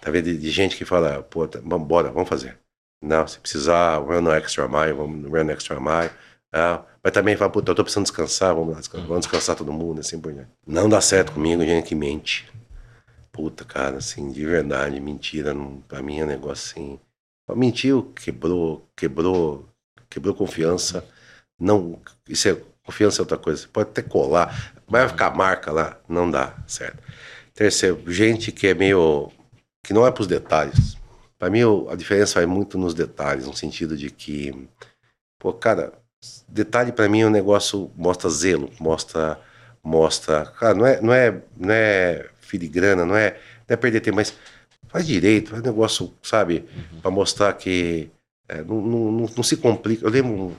Tá 0.00 0.10
vendo? 0.10 0.24
De, 0.24 0.38
de 0.38 0.50
gente 0.50 0.76
que 0.76 0.84
fala, 0.84 1.22
pô, 1.22 1.46
tá, 1.46 1.60
vamos 1.62 1.84
embora, 1.84 2.10
vamos 2.10 2.28
fazer. 2.28 2.58
Não, 3.02 3.26
se 3.26 3.38
precisar, 3.38 3.96
run 3.98 4.20
no 4.20 4.30
extra 4.30 4.68
mile, 4.68 4.92
vamos 4.92 5.30
run 5.30 5.50
extra 5.50 5.80
mile. 5.80 6.10
Ah, 6.52 6.82
mas 7.02 7.12
também 7.12 7.36
fala, 7.36 7.50
puta, 7.50 7.70
eu 7.70 7.74
tô 7.74 7.82
precisando 7.82 8.04
descansar, 8.04 8.54
vamos 8.54 8.74
lá, 8.74 8.80
descansar, 8.80 9.06
vamos 9.06 9.26
descansar 9.26 9.56
todo 9.56 9.72
mundo, 9.72 10.00
assim 10.00 10.20
por 10.20 10.32
diante. 10.32 10.50
Não 10.66 10.88
dá 10.88 11.00
certo 11.00 11.32
comigo, 11.32 11.64
gente 11.64 11.88
que 11.88 11.94
mente. 11.94 12.50
Puta, 13.32 13.64
cara, 13.64 13.98
assim, 13.98 14.30
de 14.30 14.44
verdade, 14.44 15.00
mentira, 15.00 15.54
não, 15.54 15.80
pra 15.88 16.02
mim 16.02 16.20
é 16.20 16.24
um 16.24 16.28
negócio 16.28 16.72
assim. 16.72 17.00
Mentiu, 17.56 18.12
quebrou, 18.14 18.86
quebrou, 18.94 19.68
quebrou 20.08 20.34
confiança. 20.34 21.04
Não, 21.58 22.00
isso 22.28 22.48
é, 22.48 22.60
confiança 22.84 23.20
é 23.20 23.22
outra 23.22 23.38
coisa. 23.38 23.66
Pode 23.72 23.90
até 23.90 24.02
colar, 24.02 24.74
vai 24.86 25.08
ficar 25.08 25.34
marca 25.34 25.72
lá, 25.72 25.98
não 26.08 26.30
dá 26.30 26.54
certo. 26.66 27.02
Terceiro, 27.54 28.02
gente 28.12 28.52
que 28.52 28.68
é 28.68 28.74
meio, 28.74 29.30
que 29.84 29.92
não 29.92 30.06
é 30.06 30.10
pros 30.12 30.26
detalhes. 30.26 30.96
Para 31.38 31.50
mim, 31.50 31.60
a 31.90 31.96
diferença 31.96 32.34
vai 32.34 32.46
muito 32.46 32.76
nos 32.76 32.92
detalhes, 32.92 33.46
no 33.46 33.56
sentido 33.56 33.96
de 33.96 34.10
que, 34.10 34.68
pô, 35.38 35.52
cara, 35.52 35.92
detalhe 36.50 36.92
para 36.92 37.08
mim 37.08 37.20
é 37.20 37.26
um 37.26 37.30
negócio 37.30 37.90
mostra 37.96 38.28
zelo, 38.30 38.70
mostra 38.78 39.38
mostra, 39.82 40.44
cara, 40.58 40.74
não 40.74 40.86
é 40.86 41.00
não 41.00 41.12
é 41.12 41.40
não 41.56 41.72
é 41.72 42.26
filigrana, 42.40 43.04
não 43.04 43.16
é 43.16 43.38
não 43.68 43.74
é 43.74 43.76
perder 43.76 44.00
tempo, 44.00 44.16
mas 44.16 44.34
faz 44.88 45.06
direito, 45.06 45.50
faz 45.50 45.62
negócio, 45.62 46.12
sabe, 46.22 46.64
uhum. 46.74 47.00
para 47.00 47.10
mostrar 47.10 47.52
que 47.54 48.10
é, 48.48 48.62
não, 48.62 48.80
não, 48.80 49.12
não, 49.12 49.30
não, 49.36 49.42
se 49.42 49.56
complica. 49.56 50.04
Eu 50.04 50.10
lembro 50.10 50.56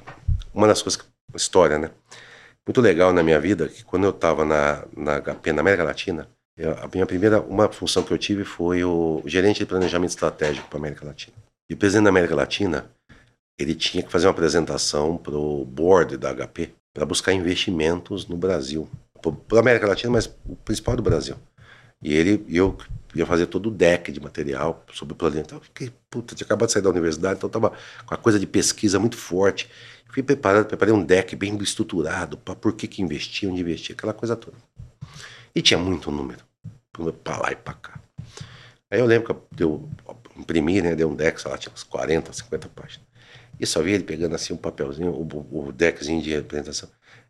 uma 0.54 0.68
das 0.68 0.82
coisas, 0.82 1.02
história, 1.36 1.78
né? 1.78 1.92
Muito 2.66 2.80
legal 2.80 3.12
na 3.12 3.22
minha 3.22 3.40
vida, 3.40 3.68
que 3.68 3.84
quando 3.84 4.06
eu 4.06 4.12
estava 4.12 4.46
na, 4.46 4.86
na 4.96 5.20
HP, 5.20 5.52
na 5.52 5.62
América 5.62 5.84
Latina, 5.84 6.30
eu, 6.58 6.72
a 6.74 6.88
minha 6.94 7.06
primeira, 7.06 7.42
uma 7.42 7.70
função 7.70 8.04
que 8.04 8.14
eu 8.14 8.18
tive 8.18 8.46
foi 8.46 8.84
o 8.84 9.22
gerente 9.26 9.60
de 9.60 9.66
planejamento 9.66 10.12
estratégico 10.12 10.70
para 10.70 10.80
América 10.80 11.06
Latina. 11.06 11.36
E 11.70 11.74
o 11.74 11.78
presidente 11.78 12.06
da 12.06 12.10
América 12.10 12.36
Latina, 12.36 12.86
ele 13.62 13.76
tinha 13.76 14.04
que 14.04 14.12
fazer 14.12 14.28
uma 14.28 14.32
apresentação 14.32 15.18
para 15.18 15.36
o 15.36 15.64
board 15.66 16.18
da 16.18 16.34
HP 16.34 16.74
para 16.94 17.06
buscar 17.06 17.32
investimentos 17.34 18.28
no 18.28 18.36
Brasil, 18.36 18.90
para 19.22 19.58
a 19.58 19.62
América 19.62 19.88
Latina, 19.88 20.12
mas 20.12 20.30
o 20.46 20.56
principal 20.56 20.96
do 20.96 21.04
Brasil. 21.04 21.36
E 22.02 22.14
ele, 22.14 22.44
eu 22.50 22.76
ia 23.14 23.26
fazer 23.26 23.46
todo 23.46 23.68
o 23.68 23.72
deck 23.72 24.12
de 24.12 24.20
material 24.20 24.84
sobre 24.92 25.14
o 25.14 25.16
planeta. 25.16 25.42
Então, 25.42 25.58
eu 25.60 25.64
fiquei, 25.64 25.92
puta, 26.10 26.34
tinha 26.34 26.46
acabado 26.46 26.68
de 26.68 26.74
sair 26.74 26.82
da 26.82 26.90
universidade, 26.90 27.38
então 27.38 27.48
estava 27.48 27.74
com 28.06 28.14
a 28.14 28.18
coisa 28.18 28.40
de 28.40 28.48
pesquisa 28.48 29.00
muito 29.00 29.18
forte. 29.18 29.70
Fui 30.10 30.24
preparado, 30.24 30.66
preparei 30.66 30.94
um 30.94 31.04
deck 31.04 31.36
bem 31.36 31.56
estruturado 31.62 32.38
para 32.38 32.56
por 32.56 32.74
que, 32.74 32.88
que 32.88 33.02
investir, 33.02 33.50
onde 33.50 33.62
investir, 33.62 33.96
aquela 33.96 34.14
coisa 34.14 34.36
toda. 34.36 34.58
E 35.54 35.62
tinha 35.62 35.78
muito 35.78 36.12
número, 36.12 36.42
para 37.24 37.38
lá 37.38 37.52
e 37.52 37.56
para 37.56 37.74
cá. 37.76 38.00
Aí 38.90 39.00
eu 39.00 39.06
lembro 39.06 39.34
que 39.56 39.64
eu, 39.64 39.90
imprimi, 40.36 40.82
né, 40.82 40.96
dei 40.96 41.06
um 41.06 41.16
deck, 41.16 41.40
sei 41.40 41.52
lá, 41.52 41.58
tinha 41.58 41.72
uns 41.74 41.84
40, 41.84 42.34
50 42.34 42.70
páginas. 42.70 43.11
E 43.62 43.66
só 43.68 43.82
via 43.82 43.96
ele 43.96 44.04
pegando 44.04 44.34
assim 44.36 44.54
um 44.54 44.58
papelzinho, 44.58 45.12
o, 45.12 45.68
o 45.68 45.72
deckzinho 45.72 46.22
de 46.22 46.32
representação. 46.32 46.90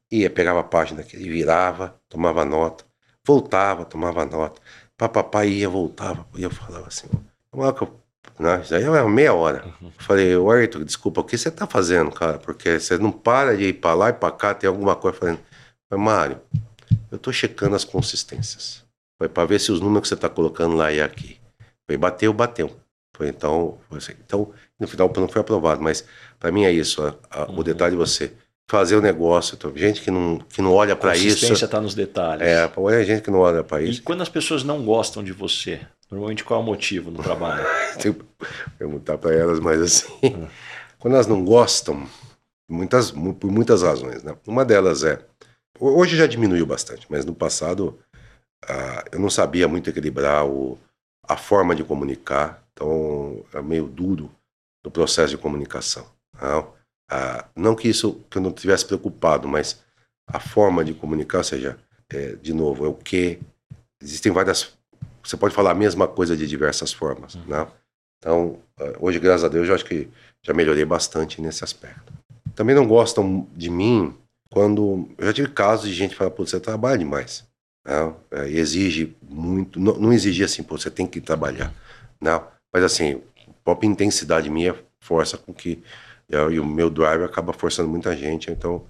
Ia, 0.09 0.29
pegava 0.29 0.61
a 0.61 0.63
página 0.63 1.03
que 1.03 1.17
ele 1.17 1.29
virava, 1.29 1.95
tomava 2.07 2.45
nota, 2.45 2.86
voltava, 3.25 3.86
tomava 3.86 4.25
nota. 4.25 4.61
Papapá 4.97 5.45
ia, 5.45 5.67
voltava. 5.67 6.25
E 6.36 6.43
eu 6.43 6.49
falava 6.49 6.88
assim, 6.88 7.07
ó, 7.51 7.71
que 7.73 7.84
eu 7.84 8.01
né? 8.39 8.61
Isso 8.61 8.73
aí 8.73 8.84
é 8.84 9.03
meia 9.07 9.34
hora. 9.34 9.65
Uhum. 9.82 9.91
Falei, 9.99 10.36
o 10.36 10.49
Arthur, 10.49 10.84
desculpa, 10.84 11.21
o 11.21 11.23
que 11.23 11.38
você 11.38 11.51
tá 11.51 11.67
fazendo, 11.67 12.11
cara? 12.11 12.39
Porque 12.39 12.79
você 12.79 12.97
não 12.97 13.11
para 13.11 13.55
de 13.55 13.65
ir 13.65 13.73
para 13.73 13.93
lá 13.93 14.09
e 14.09 14.13
para 14.13 14.32
cá, 14.32 14.53
tem 14.53 14.67
alguma 14.67 14.95
coisa 14.95 15.17
fazendo. 15.17 15.39
Falei, 15.89 16.05
Mário, 16.05 16.41
eu 17.11 17.17
tô 17.17 17.32
checando 17.32 17.75
as 17.75 17.84
consistências. 17.84 18.84
Foi 19.17 19.29
para 19.29 19.45
ver 19.45 19.59
se 19.59 19.71
os 19.71 19.79
números 19.79 20.09
que 20.09 20.15
você 20.15 20.19
tá 20.19 20.29
colocando 20.29 20.75
lá 20.75 20.91
e 20.91 21.01
aqui. 21.01 21.39
Foi 21.86 21.97
bateu, 21.97 22.34
bateu. 22.34 22.71
Foi 23.15 23.27
então, 23.27 23.77
foi 23.88 23.97
assim. 23.99 24.13
então 24.25 24.51
no 24.82 24.88
final 24.88 25.07
o 25.07 25.09
plano 25.09 25.29
foi 25.29 25.41
aprovado, 25.41 25.82
mas 25.82 26.03
para 26.39 26.51
mim 26.51 26.65
é 26.65 26.71
isso, 26.71 27.03
a, 27.03 27.15
a, 27.29 27.49
uhum. 27.49 27.59
o 27.59 27.63
detalhe 27.63 27.91
de 27.91 27.97
você 27.97 28.34
fazer 28.67 28.95
o 28.95 29.01
negócio, 29.01 29.55
então, 29.55 29.71
gente 29.75 30.01
que 30.01 30.09
não, 30.09 30.39
que 30.39 30.61
não 30.61 30.73
olha 30.73 30.95
para 30.95 31.13
isso. 31.15 31.27
A 31.27 31.29
consistência 31.32 31.65
está 31.65 31.79
nos 31.79 31.93
detalhes. 31.93 32.47
É, 32.47 32.63
é 32.65 33.03
gente 33.03 33.21
que 33.21 33.29
não 33.29 33.39
olha 33.39 33.63
para 33.63 33.82
isso. 33.82 33.99
E 33.99 34.01
quando 34.01 34.21
as 34.21 34.29
pessoas 34.29 34.63
não 34.63 34.84
gostam 34.84 35.23
de 35.23 35.34
você, 35.34 35.82
normalmente 36.09 36.43
qual 36.43 36.59
é 36.59 36.63
o 36.63 36.65
motivo 36.65 37.11
no 37.11 37.21
trabalho? 37.21 37.63
Tem 38.01 38.13
que 38.13 38.21
perguntar 38.79 39.17
para 39.17 39.36
elas, 39.36 39.59
mas 39.59 39.82
assim, 39.82 40.13
uhum. 40.23 40.47
quando 40.97 41.13
elas 41.13 41.27
não 41.27 41.43
gostam, 41.43 42.07
muitas, 42.67 43.11
por 43.11 43.51
muitas 43.51 43.84
razões, 43.84 44.23
né? 44.23 44.36
Uma 44.47 44.63
delas 44.65 45.03
é, 45.03 45.19
hoje 45.79 46.15
já 46.15 46.25
diminuiu 46.25 46.65
bastante, 46.65 47.05
mas 47.09 47.25
no 47.25 47.36
passado 47.36 47.99
eu 49.11 49.19
não 49.19 49.29
sabia 49.29 49.67
muito 49.67 49.89
equilibrar 49.89 50.45
o, 50.45 50.79
a 51.27 51.36
forma 51.36 51.75
de 51.75 51.84
comunicar, 51.84 52.63
então 52.71 53.43
é 53.53 53.61
meio 53.61 53.86
duro 53.86 54.32
do 54.84 54.91
processo 54.91 55.29
de 55.29 55.38
comunicação. 55.38 56.05
Não? 56.41 56.73
ah, 57.11 57.45
não 57.55 57.75
que 57.75 57.89
isso 57.89 58.23
que 58.29 58.38
eu 58.38 58.41
não 58.41 58.53
tivesse 58.53 58.86
preocupado, 58.86 59.47
mas 59.47 59.82
a 60.25 60.39
forma 60.39 60.84
de 60.84 60.93
comunicar, 60.93 61.39
ou 61.39 61.43
seja, 61.43 61.77
é, 62.09 62.36
de 62.38 62.53
novo, 62.53 62.86
é 62.86 62.88
o 62.88 62.93
que 62.93 63.38
existem 64.01 64.32
várias. 64.32 64.73
Você 65.21 65.36
pode 65.36 65.53
falar 65.53 65.71
a 65.71 65.75
mesma 65.75 66.07
coisa 66.07 66.36
de 66.38 66.47
diversas 66.47 66.93
formas, 66.93 67.36
uhum. 67.36 67.45
né? 67.47 67.67
Então, 68.17 68.59
ah, 68.79 68.93
hoje, 68.99 69.19
graças 69.19 69.43
a 69.43 69.49
Deus, 69.49 69.67
eu 69.67 69.75
acho 69.75 69.86
que 69.86 70.07
já 70.41 70.53
melhorei 70.53 70.86
bastante 70.86 71.41
nesse 71.41 71.63
aspecto. 71.63 72.13
Também 72.55 72.75
não 72.75 72.88
gostam 72.88 73.45
de 73.55 73.69
mim 73.69 74.17
quando. 74.49 75.09
Eu 75.17 75.25
já 75.27 75.34
tive 75.34 75.49
casos 75.49 75.89
de 75.89 75.93
gente 75.93 76.15
falar, 76.15 76.32
pô, 76.32 76.45
você 76.45 76.59
trabalha 76.59 76.97
demais. 76.97 77.45
É, 77.86 78.47
exige 78.49 79.15
muito. 79.21 79.79
Não, 79.79 79.97
não 79.97 80.13
exigir 80.13 80.45
assim, 80.45 80.63
pô, 80.63 80.77
você 80.77 80.89
tem 80.89 81.05
que 81.05 81.19
trabalhar. 81.19 81.73
Não. 82.21 82.47
Mas 82.73 82.84
assim, 82.84 83.21
própria 83.64 83.88
intensidade 83.88 84.49
minha 84.49 84.76
força 84.99 85.38
com 85.38 85.53
que. 85.53 85.82
Eu, 86.30 86.51
e 86.51 86.59
o 86.59 86.66
meu 86.66 86.89
drive 86.89 87.24
acaba 87.24 87.53
forçando 87.53 87.89
muita 87.89 88.16
gente. 88.16 88.51
Então. 88.51 88.86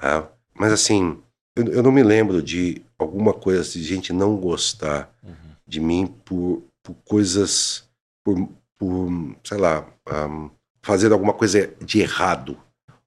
É, 0.00 0.22
mas 0.54 0.72
assim, 0.72 1.18
eu, 1.56 1.64
eu, 1.66 1.82
não 1.82 1.92
me 1.92 2.02
lembro 2.02 2.42
de 2.42 2.82
alguma 2.98 3.32
coisa 3.32 3.62
de 3.62 3.82
gente 3.82 4.12
não 4.12 4.36
gostar 4.36 5.10
uhum. 5.22 5.34
de 5.66 5.80
mim 5.80 6.06
por, 6.24 6.62
por 6.82 6.94
coisas. 7.04 7.84
Por, 8.24 8.48
por 8.78 9.36
sei 9.44 9.58
lá. 9.58 9.86
Um, 10.10 10.50
fazer 10.82 11.12
alguma 11.12 11.32
coisa 11.32 11.72
de 11.80 12.00
errado 12.00 12.58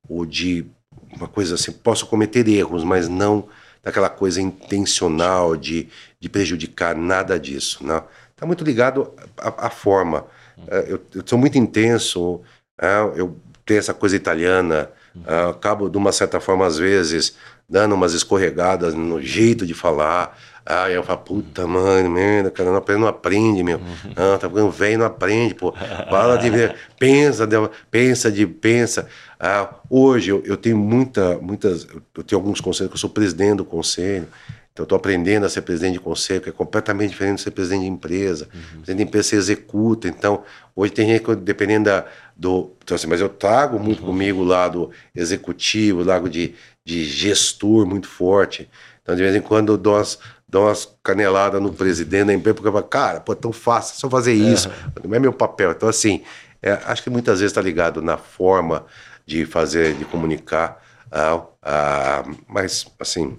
ou 0.07 0.25
de 0.25 0.65
uma 1.13 1.27
coisa 1.27 1.55
assim, 1.55 1.71
posso 1.71 2.07
cometer 2.07 2.47
erros, 2.47 2.83
mas 2.83 3.07
não 3.07 3.47
daquela 3.83 4.09
coisa 4.09 4.41
intencional 4.41 5.55
de, 5.55 5.87
de 6.19 6.27
prejudicar, 6.27 6.95
nada 6.95 7.39
disso. 7.39 7.85
Não. 7.85 8.03
Está 8.31 8.45
muito 8.45 8.63
ligado 8.63 9.13
à, 9.37 9.67
à 9.67 9.69
forma. 9.69 10.25
É, 10.67 10.85
eu, 10.87 11.01
eu, 11.13 11.23
sou 11.25 11.37
muito 11.37 11.57
intenso, 11.57 12.41
é, 12.79 12.99
eu 13.15 13.37
tenho 13.65 13.79
essa 13.79 13.93
coisa 13.93 14.15
italiana, 14.15 14.89
é, 15.25 15.49
acabo 15.49 15.89
de 15.89 15.97
uma 15.97 16.11
certa 16.11 16.39
forma, 16.39 16.65
às 16.65 16.77
vezes, 16.77 17.35
dando 17.67 17.95
umas 17.95 18.13
escorregadas 18.13 18.93
no 18.93 19.21
jeito 19.21 19.65
de 19.65 19.73
falar. 19.73 20.37
Aí 20.65 20.95
eu 20.95 21.03
falo, 21.03 21.19
puta, 21.19 21.67
mano, 21.67 22.09
merda, 22.09 22.49
cara, 22.49 22.71
não 22.71 22.77
aprende, 22.77 23.01
não 23.01 23.07
aprende, 23.07 23.63
meu. 23.63 23.77
Uhum. 23.77 24.11
Ah, 24.15 24.37
tá 24.37 24.49
ficando 24.49 24.71
velho, 24.71 24.97
não 24.97 25.05
aprende, 25.05 25.53
pô. 25.53 25.71
Fala 26.09 26.37
de 26.37 26.49
pensa, 26.97 27.45
de, 27.45 27.55
pensa 27.91 28.31
de, 28.31 28.47
pensa. 28.47 29.07
Ah, 29.39 29.75
hoje 29.89 30.31
eu, 30.31 30.41
eu 30.43 30.57
tenho 30.57 30.77
muita, 30.77 31.37
muitas, 31.37 31.87
eu 32.15 32.23
tenho 32.23 32.41
alguns 32.41 32.59
conselhos, 32.59 32.91
eu 32.91 32.97
sou 32.97 33.09
presidente 33.09 33.57
do 33.57 33.65
conselho, 33.65 34.27
então 34.75 34.83
eu 34.83 34.87
estou 34.87 34.97
aprendendo 34.97 35.45
a 35.45 35.49
ser 35.49 35.61
presidente 35.61 35.93
de 35.93 35.99
conselho, 36.01 36.41
que 36.41 36.49
é 36.49 36.51
completamente 36.51 37.11
diferente 37.11 37.37
de 37.37 37.43
ser 37.43 37.51
presidente 37.51 37.83
de 37.83 37.87
empresa. 37.87 38.49
Uhum. 38.53 38.81
Presidente 38.81 38.97
de 38.97 39.03
empresa 39.03 39.29
você 39.29 39.35
executa, 39.37 40.09
então 40.09 40.43
hoje 40.75 40.91
tem 40.91 41.07
gente 41.07 41.23
que 41.23 41.33
dependendo 41.33 41.85
da, 41.85 42.05
do... 42.35 42.73
Então 42.83 42.93
assim, 42.93 43.07
mas 43.07 43.21
eu 43.21 43.29
trago 43.29 43.79
muito 43.79 44.01
uhum. 44.01 44.07
comigo 44.07 44.41
o 44.41 44.43
lado 44.43 44.91
executivo, 45.15 46.01
o 46.01 46.03
lado 46.03 46.29
de, 46.29 46.55
de 46.83 47.05
gestor 47.05 47.85
muito 47.85 48.09
forte. 48.09 48.69
Então 49.01 49.15
de 49.15 49.23
vez 49.23 49.33
em 49.33 49.39
quando 49.39 49.71
eu 49.71 49.77
dou 49.77 49.93
umas, 49.93 50.19
dou 50.45 50.65
umas 50.65 50.93
caneladas 51.01 51.61
no 51.61 51.71
presidente 51.71 52.25
da 52.25 52.33
empresa, 52.33 52.55
porque 52.55 52.67
eu 52.67 52.73
falo, 52.73 52.83
cara, 52.83 53.21
pô, 53.21 53.31
é 53.31 53.35
tão 53.37 53.53
fácil, 53.53 53.93
é 53.93 53.97
só 53.97 54.09
fazer 54.09 54.33
isso, 54.33 54.67
uhum. 54.67 55.09
não 55.09 55.15
é 55.15 55.19
meu 55.19 55.31
papel. 55.31 55.71
Então 55.71 55.87
assim, 55.87 56.21
é, 56.61 56.73
acho 56.83 57.01
que 57.01 57.09
muitas 57.09 57.39
vezes 57.39 57.51
está 57.51 57.61
ligado 57.61 58.01
na 58.01 58.17
forma 58.17 58.85
de 59.25 59.45
fazer, 59.45 59.93
de 59.93 60.03
comunicar. 60.03 60.83
Ah, 61.09 61.41
ah, 61.61 62.23
mas, 62.47 62.85
assim, 62.99 63.37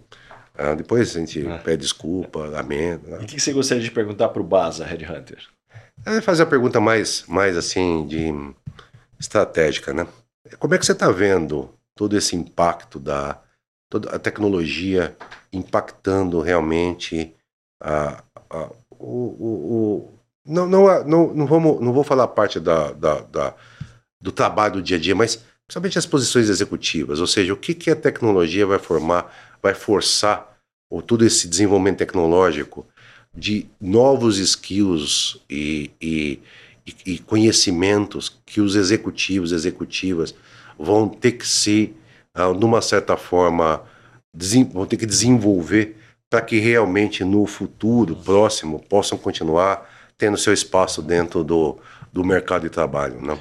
ah, 0.59 0.75
depois 0.75 1.15
a 1.15 1.21
gente 1.21 1.47
ah. 1.47 1.59
pede 1.59 1.83
desculpa, 1.83 2.41
lamenta. 2.47 3.11
Né? 3.11 3.19
E 3.21 3.25
o 3.25 3.27
que 3.27 3.41
você 3.41 3.53
gostaria 3.53 3.83
de 3.83 3.91
perguntar 3.91 4.29
para 4.29 4.43
o 4.43 4.45
Baza, 4.45 4.85
Red 4.85 5.05
Hunter? 5.05 5.45
É 6.05 6.21
fazer 6.21 6.43
a 6.43 6.47
pergunta 6.47 6.81
mais, 6.81 7.25
mais 7.27 7.57
assim, 7.57 8.07
de 8.07 8.33
estratégica, 9.19 9.93
né? 9.93 10.07
Como 10.59 10.75
é 10.75 10.79
que 10.79 10.87
você 10.87 10.93
está 10.93 11.11
vendo 11.11 11.71
todo 11.95 12.17
esse 12.17 12.37
impacto 12.37 12.99
da 12.99 13.41
toda 13.89 14.11
a 14.11 14.19
tecnologia 14.19 15.17
impactando 15.53 16.41
realmente 16.41 17.35
a, 17.83 18.23
a 18.51 18.71
o, 18.99 19.37
o, 19.39 19.73
o, 19.73 20.19
não, 20.47 20.67
não, 20.67 21.05
não, 21.05 21.35
não, 21.35 21.47
vamos, 21.47 21.81
não 21.81 21.93
vou 21.93 22.05
falar 22.05 22.25
a 22.25 22.29
parte 22.29 22.59
da, 22.59 22.93
da, 22.93 23.21
da, 23.21 23.55
do 24.21 24.33
trabalho 24.33 24.75
do 24.75 24.83
dia 24.83 24.97
a 24.97 25.01
dia, 25.01 25.15
mas 25.15 25.45
principalmente 25.67 25.99
as 25.99 26.07
posições 26.07 26.49
executivas, 26.49 27.21
ou 27.21 27.27
seja, 27.27 27.53
o 27.53 27.57
que, 27.57 27.75
que 27.75 27.91
a 27.91 27.97
tecnologia 27.97 28.65
vai 28.65 28.79
formar, 28.79 29.46
vai 29.67 29.75
forçar, 29.75 30.57
ou 30.89 31.03
todo 31.03 31.25
esse 31.25 31.49
desenvolvimento 31.49 31.99
tecnológico 31.99 32.87
de 33.35 33.67
novos 33.81 34.39
skills 34.39 35.41
e, 35.51 35.91
e, 36.01 36.41
e 37.05 37.19
conhecimentos 37.19 38.41
que 38.47 38.61
os 38.61 38.77
executivos, 38.77 39.51
executivas 39.51 40.35
vão 40.79 41.09
ter 41.09 41.33
que 41.33 41.47
se, 41.47 41.95
uh, 42.37 42.55
numa 42.55 42.81
certa 42.81 43.17
forma, 43.17 43.83
vão 44.73 44.87
ter 44.87 44.97
que 44.97 45.07
desenvolver 45.07 45.97
para 46.31 46.41
que 46.41 46.59
realmente 46.59 47.25
no 47.25 47.45
futuro 47.47 48.15
próximo 48.15 48.79
possam 48.89 49.19
continuar 49.19 49.89
tendo 50.17 50.37
seu 50.37 50.53
espaço 50.53 51.03
dentro 51.03 51.43
do, 51.43 51.79
do 52.13 52.25
mercado 52.25 52.63
de 52.63 52.71
trabalho, 52.71 53.21
não? 53.21 53.39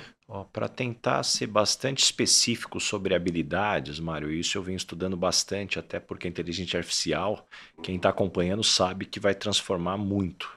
Para 0.52 0.68
tentar 0.68 1.22
ser 1.22 1.46
bastante 1.46 2.04
específico 2.04 2.80
sobre 2.80 3.14
habilidades, 3.14 4.00
Mário, 4.00 4.32
isso 4.32 4.58
eu 4.58 4.64
venho 4.64 4.76
estudando 4.76 5.16
bastante, 5.16 5.78
até 5.78 6.00
porque 6.00 6.28
a 6.28 6.30
inteligência 6.30 6.80
artificial, 6.80 7.48
quem 7.84 7.98
está 7.98 8.10
acompanhando 8.10 8.64
sabe 8.64 9.06
que 9.06 9.20
vai 9.20 9.36
transformar 9.36 9.98
muito. 9.98 10.50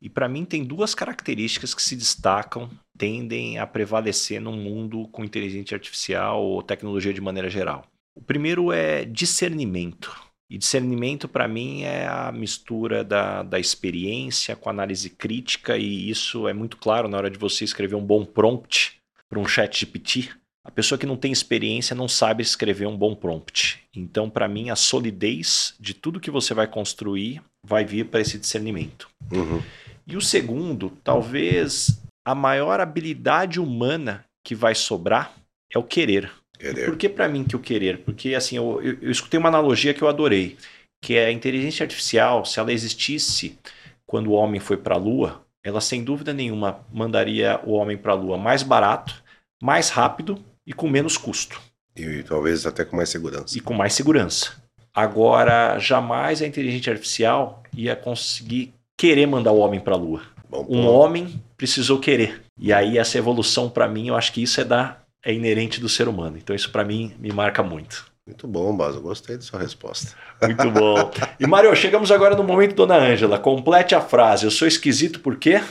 E 0.00 0.10
para 0.10 0.28
mim 0.28 0.44
tem 0.44 0.62
duas 0.62 0.94
características 0.94 1.74
que 1.74 1.82
se 1.82 1.96
destacam, 1.96 2.70
tendem 2.98 3.58
a 3.58 3.66
prevalecer 3.66 4.40
num 4.42 4.56
mundo 4.56 5.08
com 5.08 5.24
inteligência 5.24 5.74
artificial 5.74 6.44
ou 6.44 6.62
tecnologia 6.62 7.12
de 7.12 7.20
maneira 7.20 7.48
geral. 7.48 7.86
O 8.14 8.20
primeiro 8.20 8.72
é 8.72 9.06
discernimento. 9.06 10.14
E 10.50 10.56
discernimento, 10.56 11.28
para 11.28 11.48
mim, 11.48 11.82
é 11.82 12.06
a 12.06 12.32
mistura 12.32 13.04
da, 13.04 13.42
da 13.42 13.58
experiência 13.58 14.56
com 14.56 14.70
análise 14.70 15.10
crítica, 15.10 15.76
e 15.76 16.08
isso 16.08 16.48
é 16.48 16.54
muito 16.54 16.76
claro 16.78 17.08
na 17.08 17.18
hora 17.18 17.30
de 17.30 17.38
você 17.38 17.64
escrever 17.64 17.96
um 17.96 18.04
bom 18.04 18.24
prompt 18.24 18.97
para 19.28 19.38
um 19.38 19.46
chat 19.46 19.80
GPT, 19.80 20.30
a 20.64 20.70
pessoa 20.70 20.98
que 20.98 21.06
não 21.06 21.16
tem 21.16 21.32
experiência 21.32 21.96
não 21.96 22.08
sabe 22.08 22.42
escrever 22.42 22.86
um 22.86 22.96
bom 22.96 23.14
prompt. 23.14 23.82
Então, 23.94 24.28
para 24.28 24.46
mim, 24.46 24.70
a 24.70 24.76
solidez 24.76 25.74
de 25.80 25.94
tudo 25.94 26.20
que 26.20 26.30
você 26.30 26.52
vai 26.52 26.66
construir 26.66 27.42
vai 27.64 27.84
vir 27.84 28.06
para 28.06 28.20
esse 28.20 28.38
discernimento. 28.38 29.08
Uhum. 29.32 29.62
E 30.06 30.16
o 30.16 30.20
segundo, 30.20 30.90
talvez 31.02 32.00
a 32.26 32.34
maior 32.34 32.80
habilidade 32.80 33.58
humana 33.58 34.24
que 34.44 34.54
vai 34.54 34.74
sobrar 34.74 35.34
é 35.72 35.78
o 35.78 35.82
querer. 35.82 36.30
querer. 36.58 36.84
Por 36.84 36.96
que 36.96 37.08
para 37.08 37.28
mim 37.28 37.44
que 37.44 37.56
o 37.56 37.60
querer? 37.60 37.98
Porque 38.04 38.34
assim, 38.34 38.56
eu, 38.56 38.80
eu, 38.82 38.98
eu 39.00 39.10
escutei 39.10 39.38
uma 39.38 39.48
analogia 39.48 39.94
que 39.94 40.02
eu 40.02 40.08
adorei, 40.08 40.56
que 41.02 41.14
é 41.14 41.26
a 41.26 41.32
inteligência 41.32 41.84
artificial, 41.84 42.44
se 42.44 42.58
ela 42.60 42.72
existisse 42.72 43.58
quando 44.06 44.28
o 44.28 44.32
homem 44.32 44.60
foi 44.60 44.76
para 44.76 44.94
a 44.94 44.98
Lua, 44.98 45.42
ela 45.64 45.80
sem 45.80 46.02
dúvida 46.02 46.32
nenhuma 46.32 46.80
mandaria 46.92 47.60
o 47.64 47.72
homem 47.72 47.96
para 47.96 48.12
a 48.12 48.16
Lua 48.16 48.38
mais 48.38 48.62
barato, 48.62 49.22
mais 49.62 49.90
rápido 49.90 50.38
e 50.66 50.72
com 50.72 50.88
menos 50.88 51.16
custo. 51.16 51.60
E, 51.96 52.22
talvez 52.22 52.64
até 52.64 52.84
com 52.84 52.96
mais 52.96 53.08
segurança. 53.08 53.56
E 53.56 53.60
com 53.60 53.74
mais 53.74 53.92
segurança. 53.92 54.52
Agora, 54.94 55.78
jamais 55.78 56.42
a 56.42 56.46
inteligência 56.46 56.92
artificial 56.92 57.62
ia 57.76 57.96
conseguir 57.96 58.72
querer 58.96 59.26
mandar 59.26 59.52
o 59.52 59.58
homem 59.58 59.80
para 59.80 59.94
a 59.94 59.98
Lua. 59.98 60.22
Bom, 60.48 60.66
um 60.68 60.86
homem 60.86 61.42
precisou 61.56 61.98
querer. 61.98 62.42
E 62.58 62.72
aí 62.72 62.98
essa 62.98 63.18
evolução 63.18 63.68
para 63.68 63.88
mim, 63.88 64.08
eu 64.08 64.16
acho 64.16 64.32
que 64.32 64.42
isso 64.42 64.60
é 64.60 64.64
da 64.64 64.98
é 65.24 65.32
inerente 65.32 65.80
do 65.80 65.88
ser 65.88 66.08
humano. 66.08 66.38
Então 66.38 66.54
isso 66.54 66.70
para 66.70 66.84
mim 66.84 67.14
me 67.18 67.30
marca 67.32 67.62
muito. 67.62 68.10
Muito 68.28 68.46
bom, 68.46 68.76
Baso. 68.76 69.00
Gostei 69.00 69.36
da 69.36 69.42
sua 69.42 69.58
resposta. 69.58 70.14
Muito 70.42 70.70
bom. 70.70 71.10
E, 71.40 71.46
Mário, 71.46 71.74
chegamos 71.74 72.10
agora 72.10 72.36
no 72.36 72.44
momento, 72.44 72.74
dona 72.74 72.98
Ângela. 72.98 73.38
Complete 73.38 73.94
a 73.94 74.02
frase. 74.02 74.44
Eu 74.44 74.50
sou 74.50 74.68
esquisito 74.68 75.20
por 75.20 75.36
quê? 75.36 75.62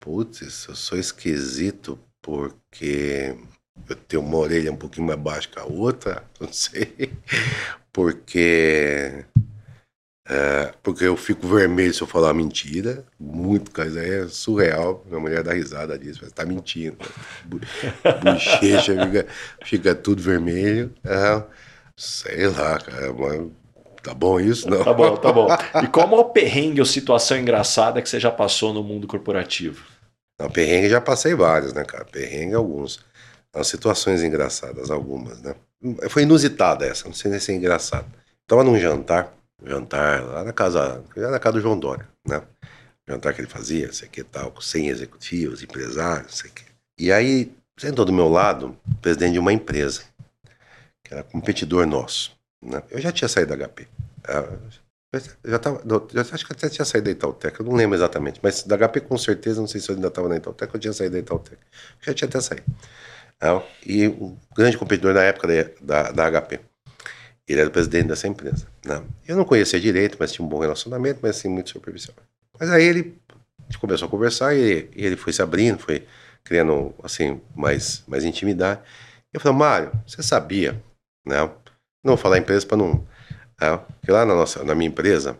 Putz, 0.00 0.66
eu 0.68 0.76
sou 0.76 0.96
esquisito 0.96 1.98
porque 2.22 3.36
eu 3.88 3.96
tenho 3.96 4.22
uma 4.22 4.38
orelha 4.38 4.70
um 4.70 4.76
pouquinho 4.76 5.04
mais 5.04 5.18
baixa 5.18 5.48
que 5.48 5.58
a 5.58 5.64
outra. 5.64 6.22
Não 6.38 6.52
sei. 6.52 7.12
Porque. 7.92 9.24
É, 10.28 10.72
porque 10.84 11.04
eu 11.04 11.16
fico 11.16 11.48
vermelho 11.48 11.92
se 11.92 12.02
eu 12.02 12.06
falar 12.06 12.32
mentira. 12.32 13.04
Muito, 13.18 13.72
coisa 13.72 14.00
é 14.00 14.28
surreal. 14.28 15.04
Minha 15.08 15.18
mulher 15.18 15.42
dá 15.42 15.52
risada 15.52 15.98
disso, 15.98 16.20
mas 16.22 16.30
tá 16.30 16.44
mentindo. 16.44 16.98
Bochecha 18.22 18.94
fica, 19.06 19.26
fica 19.64 19.94
tudo 19.96 20.22
vermelho. 20.22 20.94
É, 21.04 21.65
Sei 21.98 22.46
lá, 22.46 22.78
cara, 22.78 23.10
mas 23.12 23.50
tá 24.02 24.12
bom 24.12 24.38
isso? 24.38 24.68
Não. 24.68 24.84
Tá 24.84 24.92
bom, 24.92 25.16
tá 25.16 25.32
bom. 25.32 25.48
E 25.82 25.86
qual 25.88 26.10
é 26.10 26.20
o 26.20 26.24
perrengue 26.26 26.80
ou 26.80 26.86
situação 26.86 27.38
engraçada 27.38 28.02
que 28.02 28.08
você 28.08 28.20
já 28.20 28.30
passou 28.30 28.72
no 28.74 28.82
mundo 28.82 29.06
corporativo? 29.06 29.82
Não, 30.38 30.50
perrengue 30.50 30.90
já 30.90 31.00
passei 31.00 31.34
vários, 31.34 31.72
né, 31.72 31.84
cara? 31.84 32.04
Perrengue 32.04 32.54
alguns. 32.54 33.00
As 33.54 33.68
situações 33.68 34.22
engraçadas, 34.22 34.90
algumas, 34.90 35.40
né? 35.40 35.54
Foi 36.10 36.22
inusitada 36.22 36.84
essa, 36.84 37.06
não 37.06 37.14
sei 37.14 37.30
nem 37.30 37.40
se 37.40 37.52
é 37.52 37.54
engraçado. 37.54 38.06
Tava 38.46 38.62
num 38.62 38.78
jantar, 38.78 39.32
jantar 39.64 40.22
lá 40.22 40.44
na 40.44 40.52
casa, 40.52 41.02
lá 41.16 41.30
na 41.30 41.38
casa 41.38 41.54
do 41.54 41.62
João 41.62 41.78
Dória, 41.78 42.06
né? 42.28 42.42
Jantar 43.08 43.32
que 43.32 43.40
ele 43.40 43.48
fazia, 43.48 43.90
sei 43.92 44.08
que 44.08 44.22
tal, 44.22 44.50
com 44.50 44.60
100 44.60 44.88
executivos, 44.88 45.62
empresários, 45.62 46.36
sei 46.36 46.50
que. 46.50 46.64
E 46.98 47.10
aí, 47.10 47.50
sentou 47.78 48.04
do 48.04 48.12
meu 48.12 48.28
lado, 48.28 48.76
presidente 49.00 49.34
de 49.34 49.38
uma 49.38 49.52
empresa 49.52 50.02
que 51.06 51.14
era 51.14 51.22
competidor 51.22 51.86
nosso. 51.86 52.32
Né? 52.62 52.82
Eu 52.90 53.00
já 53.00 53.12
tinha 53.12 53.28
saído 53.28 53.56
da 53.56 53.68
HP. 53.68 53.86
Eu 55.44 55.50
já 55.50 55.58
tava, 55.58 55.82
já, 56.12 56.20
acho 56.20 56.44
que 56.44 56.52
até 56.52 56.68
tinha 56.68 56.84
saído 56.84 57.04
da 57.04 57.10
Itautec, 57.12 57.58
eu 57.58 57.64
não 57.64 57.74
lembro 57.74 57.96
exatamente, 57.96 58.40
mas 58.42 58.64
da 58.64 58.76
HP 58.76 59.00
com 59.00 59.16
certeza, 59.16 59.60
não 59.60 59.68
sei 59.68 59.80
se 59.80 59.88
eu 59.88 59.94
ainda 59.94 60.08
estava 60.08 60.28
na 60.28 60.36
Itautec, 60.36 60.74
eu 60.74 60.80
tinha 60.80 60.92
saído 60.92 61.12
da 61.12 61.20
Itautec. 61.20 61.56
Já 62.02 62.12
tinha 62.12 62.28
até 62.28 62.40
saído. 62.40 62.64
Né? 63.40 63.62
E 63.86 64.08
o 64.08 64.36
grande 64.54 64.76
competidor 64.76 65.14
na 65.14 65.22
época 65.22 65.46
da, 65.80 66.10
da, 66.12 66.28
da 66.28 66.42
HP. 66.42 66.60
Ele 67.48 67.60
era 67.60 67.68
o 67.68 67.72
presidente 67.72 68.08
dessa 68.08 68.26
empresa. 68.26 68.66
Né? 68.84 69.00
Eu 69.28 69.36
não 69.36 69.44
conhecia 69.44 69.78
direito, 69.78 70.16
mas 70.18 70.32
tinha 70.32 70.44
um 70.44 70.48
bom 70.48 70.58
relacionamento, 70.58 71.20
mas 71.22 71.36
assim, 71.36 71.48
muito 71.48 71.70
superficial. 71.70 72.16
Mas 72.58 72.68
aí 72.70 72.84
ele 72.84 73.16
começou 73.78 74.08
a 74.08 74.10
conversar 74.10 74.54
e 74.56 74.90
ele 74.92 75.16
foi 75.16 75.32
se 75.32 75.40
abrindo, 75.40 75.78
foi 75.78 76.04
criando 76.42 76.92
assim 77.02 77.40
mais, 77.54 78.02
mais 78.08 78.24
intimidade. 78.24 78.80
Eu 79.32 79.40
falei, 79.40 79.58
Mário, 79.58 79.92
você 80.06 80.22
sabia, 80.22 80.82
né? 81.26 81.40
Não 82.04 82.14
vou 82.14 82.16
falar 82.16 82.38
empresa 82.38 82.66
para 82.66 82.76
não. 82.76 83.06
É, 83.60 83.78
que 84.04 84.10
lá 84.10 84.24
na, 84.24 84.34
nossa, 84.34 84.62
na 84.64 84.74
minha 84.74 84.88
empresa, 84.88 85.38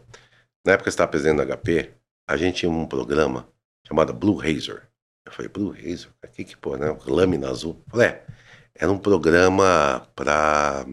na 0.67 0.73
época 0.73 0.85
que 0.85 0.89
eu 0.89 0.91
estava 0.91 1.11
presidente 1.11 1.45
da 1.45 1.57
HP, 1.57 1.93
a 2.29 2.37
gente 2.37 2.57
tinha 2.57 2.71
um 2.71 2.87
programa 2.87 3.49
chamado 3.87 4.13
Blue 4.13 4.37
Razor. 4.37 4.83
Eu 5.25 5.33
falei, 5.33 5.49
Blue 5.49 5.71
Razor? 5.71 6.13
Aqui 6.23 6.45
que 6.45 6.57
pô, 6.57 6.77
né? 6.77 6.97
Lâmina 7.07 7.49
azul. 7.49 7.81
Eu 7.87 7.91
falei, 7.91 8.09
é, 8.09 8.27
era 8.75 8.91
um 8.91 8.99
programa 8.99 10.07
para 10.15 10.85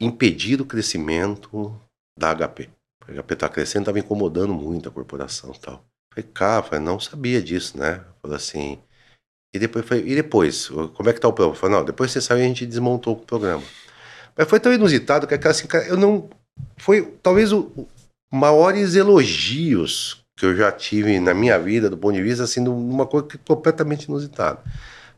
impedir 0.00 0.60
o 0.60 0.66
crescimento 0.66 1.78
da 2.18 2.34
HP. 2.34 2.70
A 3.06 3.12
HP 3.12 3.34
está 3.34 3.48
crescendo, 3.48 3.82
estava 3.82 3.98
incomodando 3.98 4.54
muito 4.54 4.88
a 4.88 4.92
corporação 4.92 5.52
e 5.54 5.58
tal. 5.58 5.84
Falei, 6.12 6.30
cara, 6.32 6.62
falei, 6.62 6.84
não 6.84 7.00
sabia 7.00 7.42
disso, 7.42 7.76
né? 7.76 8.04
Falei 8.22 8.36
assim. 8.36 8.78
E 9.54 9.58
depois, 9.58 9.86
falei, 9.86 10.04
e 10.06 10.14
depois? 10.14 10.68
Como 10.68 11.08
é 11.08 11.12
que 11.12 11.20
tá 11.20 11.28
o 11.28 11.32
programa? 11.32 11.56
Falei, 11.56 11.76
não, 11.76 11.84
depois 11.84 12.12
você 12.12 12.20
saiu 12.20 12.40
e 12.40 12.44
a 12.44 12.48
gente 12.48 12.66
desmontou 12.66 13.14
o 13.14 13.20
programa. 13.20 13.62
Mas 14.36 14.48
foi 14.48 14.58
tão 14.58 14.72
inusitado 14.72 15.26
que 15.26 15.34
aquela 15.34 15.52
assim, 15.52 15.66
cara, 15.66 15.86
eu 15.86 15.96
não. 15.96 16.28
Foi 16.76 17.02
talvez 17.22 17.52
o, 17.52 17.72
o 17.76 17.88
maiores 18.32 18.94
elogios 18.94 20.24
que 20.36 20.44
eu 20.44 20.56
já 20.56 20.72
tive 20.72 21.20
na 21.20 21.32
minha 21.32 21.58
vida, 21.58 21.88
do 21.88 21.96
ponto 21.96 22.14
de 22.14 22.22
vista, 22.22 22.42
assim, 22.42 22.62
de 22.62 22.68
uma 22.68 23.06
coisa 23.06 23.28
completamente 23.46 24.04
inusitada. 24.04 24.58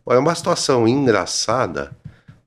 Olha, 0.04 0.20
uma 0.20 0.34
situação 0.34 0.86
engraçada 0.86 1.90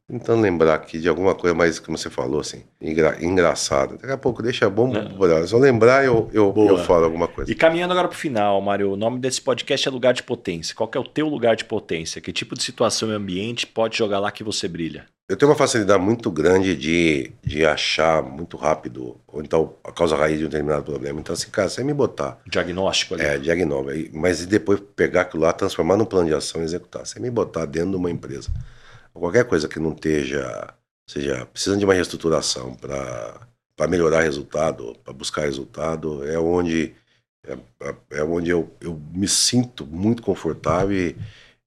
tentando 0.10 0.42
lembrar 0.42 0.74
aqui 0.74 0.98
de 0.98 1.08
alguma 1.08 1.36
coisa 1.36 1.56
mais, 1.56 1.78
como 1.78 1.96
você 1.96 2.10
falou, 2.10 2.42
assim, 2.42 2.64
engra, 2.82 3.24
engraçada. 3.24 3.96
Daqui 3.96 4.12
a 4.12 4.18
pouco 4.18 4.42
deixa 4.42 4.68
bom, 4.68 4.92
é. 4.96 5.46
se 5.46 5.54
eu 5.54 5.60
lembrar, 5.60 6.04
eu, 6.04 6.28
eu, 6.34 6.52
eu 6.58 6.80
falo 6.80 7.06
alguma 7.06 7.28
coisa. 7.28 7.52
E 7.52 7.54
caminhando 7.54 7.92
agora 7.92 8.08
para 8.08 8.16
o 8.16 8.18
final, 8.18 8.60
Mário, 8.60 8.92
o 8.92 8.98
nome 8.98 9.20
desse 9.20 9.40
podcast 9.40 9.88
é 9.88 9.92
Lugar 9.92 10.14
de 10.14 10.24
Potência. 10.24 10.74
Qual 10.74 10.90
é 10.96 11.00
o 11.00 11.04
teu 11.04 11.28
lugar 11.28 11.56
de 11.56 11.64
potência? 11.64 12.20
Que 12.20 12.34
tipo 12.34 12.56
de 12.56 12.64
situação 12.64 13.10
e 13.10 13.14
ambiente 13.14 13.68
pode 13.68 13.96
jogar 13.96 14.20
lá 14.20 14.32
que 14.32 14.44
você 14.44 14.68
brilha? 14.68 15.06
Eu 15.30 15.38
tenho 15.38 15.52
uma 15.52 15.58
facilidade 15.58 16.04
muito 16.04 16.32
grande 16.32 16.76
de, 16.76 17.32
de 17.44 17.64
achar 17.64 18.24
muito 18.24 18.58
rápido 18.58 19.16
onde 19.32 19.46
está 19.46 19.58
a 19.84 19.92
causa 19.92 20.16
raiz 20.16 20.40
de 20.40 20.46
um 20.46 20.50
determinado 20.50 20.86
problema. 20.86 21.20
Então, 21.20 21.34
assim, 21.34 21.52
cara, 21.52 21.70
você 21.70 21.84
me 21.84 21.94
botar. 21.94 22.40
Diagnóstico 22.48 23.14
ali. 23.14 23.24
É, 23.24 23.38
diagnóstico. 23.38 24.18
Mas 24.18 24.44
depois 24.48 24.82
pegar 24.96 25.22
aquilo 25.22 25.44
lá, 25.44 25.54
transformar 25.54 25.98
num 25.98 26.06
plano 26.06 26.28
de 26.28 26.34
ação 26.34 26.62
e 26.62 26.64
executar. 26.64 27.06
Você 27.06 27.20
me 27.20 27.30
botar 27.30 27.68
dentro 27.68 27.92
de 27.92 27.98
uma 27.98 28.10
empresa 28.10 28.50
qualquer 29.20 29.46
coisa 29.46 29.68
que 29.68 29.80
não 29.80 29.94
esteja, 29.94 30.74
seja 31.08 31.46
precisando 31.46 31.80
de 31.80 31.86
uma 31.86 31.94
reestruturação 31.94 32.76
para 32.76 33.88
melhorar 33.88 34.22
resultado, 34.22 34.96
para 35.04 35.14
buscar 35.14 35.42
resultado, 35.42 36.28
é 36.28 36.40
onde 36.40 36.96
é, 37.46 38.18
é 38.20 38.24
onde 38.24 38.50
eu, 38.50 38.72
eu 38.82 39.00
me 39.14 39.28
sinto 39.28 39.86
muito 39.86 40.22
confortável 40.22 40.96
e, 40.96 41.16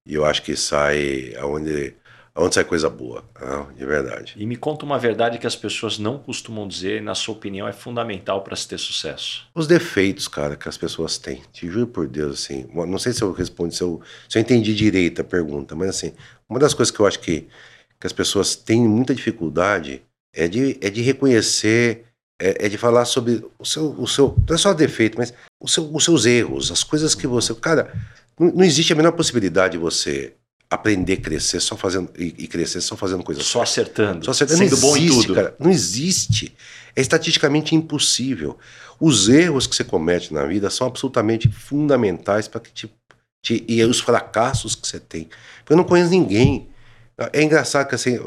e 0.05 0.13
eu 0.13 0.25
acho 0.25 0.43
que 0.43 0.55
sai 0.55 1.33
aonde 1.35 1.95
aonde 2.35 2.55
sai 2.55 2.63
coisa 2.63 2.89
boa, 2.89 3.23
né, 3.39 3.67
de 3.77 3.85
verdade. 3.85 4.33
E 4.37 4.45
me 4.45 4.55
conta 4.55 4.85
uma 4.85 4.97
verdade 4.97 5.37
que 5.37 5.45
as 5.45 5.55
pessoas 5.55 5.99
não 5.99 6.17
costumam 6.17 6.67
dizer, 6.67 6.97
e 6.97 7.01
na 7.01 7.13
sua 7.13 7.35
opinião 7.35 7.67
é 7.67 7.73
fundamental 7.73 8.41
para 8.41 8.55
se 8.55 8.67
ter 8.67 8.79
sucesso. 8.79 9.47
Os 9.53 9.67
defeitos, 9.67 10.27
cara, 10.27 10.55
que 10.55 10.67
as 10.67 10.77
pessoas 10.77 11.17
têm. 11.17 11.43
Te 11.51 11.69
juro 11.69 11.87
por 11.87 12.07
Deus, 12.07 12.41
assim, 12.41 12.67
não 12.73 12.97
sei 12.97 13.13
se 13.13 13.21
eu 13.21 13.31
respondo, 13.31 13.73
se 13.73 13.83
eu, 13.83 14.01
se 14.27 14.37
eu 14.37 14.41
entendi 14.41 14.73
direito 14.73 15.21
a 15.21 15.23
pergunta, 15.23 15.75
mas 15.75 15.89
assim, 15.89 16.13
uma 16.49 16.59
das 16.59 16.73
coisas 16.73 16.91
que 16.91 16.99
eu 16.99 17.05
acho 17.05 17.19
que, 17.19 17.47
que 17.99 18.07
as 18.07 18.13
pessoas 18.13 18.55
têm 18.55 18.81
muita 18.81 19.13
dificuldade 19.13 20.01
é 20.33 20.47
de, 20.47 20.77
é 20.81 20.89
de 20.89 21.01
reconhecer, 21.01 22.05
é, 22.41 22.65
é 22.65 22.69
de 22.69 22.77
falar 22.77 23.05
sobre 23.05 23.45
o 23.59 23.65
seu, 23.65 23.91
o 23.91 24.07
seu, 24.07 24.35
não 24.47 24.55
é 24.55 24.57
só 24.57 24.73
defeito, 24.73 25.19
mas 25.19 25.31
o 25.61 25.67
seu, 25.67 25.93
os 25.93 26.03
seus 26.03 26.25
erros, 26.25 26.71
as 26.71 26.83
coisas 26.83 27.13
que 27.13 27.27
você, 27.27 27.53
cara, 27.53 27.93
não, 28.39 28.51
não 28.51 28.63
existe 28.63 28.91
a 28.91 28.95
menor 28.95 29.11
possibilidade 29.11 29.73
de 29.73 29.77
você 29.77 30.33
aprender, 30.73 31.17
crescer 31.17 31.59
só 31.59 31.75
fazendo 31.75 32.09
e, 32.17 32.33
e 32.37 32.47
crescer 32.47 32.81
só 32.81 32.95
fazendo 32.95 33.23
coisas 33.23 33.45
só 33.45 33.61
acertando, 33.61 34.25
só 34.25 34.31
acertando, 34.31 34.59
sendo 34.59 34.81
não 34.81 34.97
existe, 34.97 35.07
bom 35.09 35.19
em 35.19 35.21
tudo. 35.21 35.35
Cara, 35.35 35.55
não 35.59 35.71
existe. 35.71 36.55
É 36.95 37.01
estatisticamente 37.01 37.75
impossível. 37.75 38.57
Os 38.99 39.27
erros 39.27 39.67
que 39.67 39.75
você 39.75 39.83
comete 39.83 40.33
na 40.33 40.45
vida 40.45 40.69
são 40.69 40.87
absolutamente 40.87 41.49
fundamentais 41.49 42.47
para 42.47 42.61
que 42.61 42.71
te, 42.71 42.93
te, 43.41 43.63
e 43.67 43.83
os 43.83 43.99
fracassos 43.99 44.75
que 44.75 44.87
você 44.87 44.99
tem. 44.99 45.29
Eu 45.69 45.75
não 45.75 45.83
conheço 45.83 46.11
ninguém. 46.11 46.69
É 47.31 47.43
engraçado 47.43 47.87
que 47.87 47.95
assim, 47.95 48.17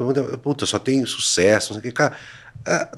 puta, 0.43 0.65
só 0.67 0.79
tem 0.79 1.05
sucesso, 1.07 1.73
não 1.73 1.81
sei 1.81 1.91
o 1.91 1.93
que, 1.93 1.97
cara. 1.97 2.17
É, 2.65 2.89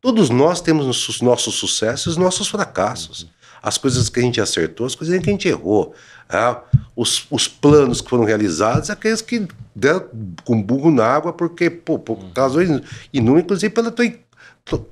todos 0.00 0.30
nós 0.30 0.60
temos 0.60 1.08
os 1.08 1.20
nossos 1.20 1.54
sucessos 1.54 2.06
e 2.06 2.08
os 2.10 2.16
nossos 2.16 2.48
fracassos. 2.48 3.28
As 3.62 3.78
coisas 3.78 4.08
que 4.08 4.20
a 4.20 4.22
gente 4.22 4.40
acertou, 4.40 4.86
as 4.86 4.94
coisas 4.94 5.18
que 5.18 5.30
a 5.30 5.32
gente 5.32 5.48
errou. 5.48 5.94
É, 6.28 6.56
os, 6.96 7.26
os 7.30 7.46
planos 7.46 8.00
que 8.00 8.08
foram 8.08 8.24
realizados, 8.24 8.90
aqueles 8.90 9.20
que 9.20 9.46
deram 9.74 10.08
com 10.44 10.62
burro 10.62 10.90
na 10.90 11.06
água, 11.06 11.32
porque, 11.32 11.68
pô, 11.68 11.98
por 11.98 12.18
razões 12.36 12.70
inúmeras, 13.12 13.44
inclusive 13.44 13.74
pela 13.74 13.90
tua 13.90 14.06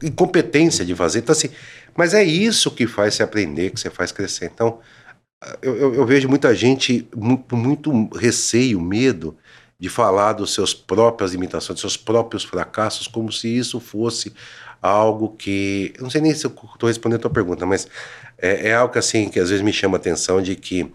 incompetência 0.03 0.85
de 0.85 0.95
fazer. 0.95 1.21
Então, 1.21 1.33
assim, 1.33 1.49
mas 1.97 2.15
é 2.15 2.23
isso 2.23 2.71
que 2.71 2.87
faz 2.87 3.15
você 3.15 3.23
aprender, 3.23 3.71
que 3.71 3.81
você 3.81 3.91
faz 3.91 4.13
crescer. 4.13 4.51
Então, 4.53 4.79
eu, 5.61 5.77
eu, 5.77 5.95
eu 5.95 6.07
vejo 6.07 6.29
muita 6.29 6.55
gente 6.55 7.09
muito, 7.15 7.57
muito 7.57 8.09
receio, 8.17 8.81
medo 8.81 9.37
de 9.79 9.89
falar 9.89 10.35
dos 10.35 10.55
seus 10.55 10.73
próprias 10.73 11.33
limitações, 11.33 11.75
dos 11.75 11.81
seus 11.81 11.97
próprios 11.97 12.45
fracassos, 12.45 13.09
como 13.09 13.33
se 13.33 13.49
isso 13.49 13.81
fosse 13.81 14.33
algo 14.81 15.31
que. 15.31 15.93
Eu 15.97 16.03
não 16.03 16.11
sei 16.11 16.21
nem 16.21 16.35
se 16.35 16.47
eu 16.47 16.51
estou 16.51 16.89
respondendo 16.89 17.19
a 17.19 17.23
tua 17.23 17.31
pergunta, 17.31 17.67
mas 17.67 17.89
é, 18.43 18.69
é, 18.69 18.75
algo 18.75 18.93
que, 18.93 18.99
assim, 18.99 19.29
que 19.29 19.39
às 19.39 19.49
vezes 19.49 19.65
me 19.65 19.73
chama 19.73 19.97
a 19.97 20.01
atenção 20.01 20.43
de 20.43 20.57
que 20.57 20.93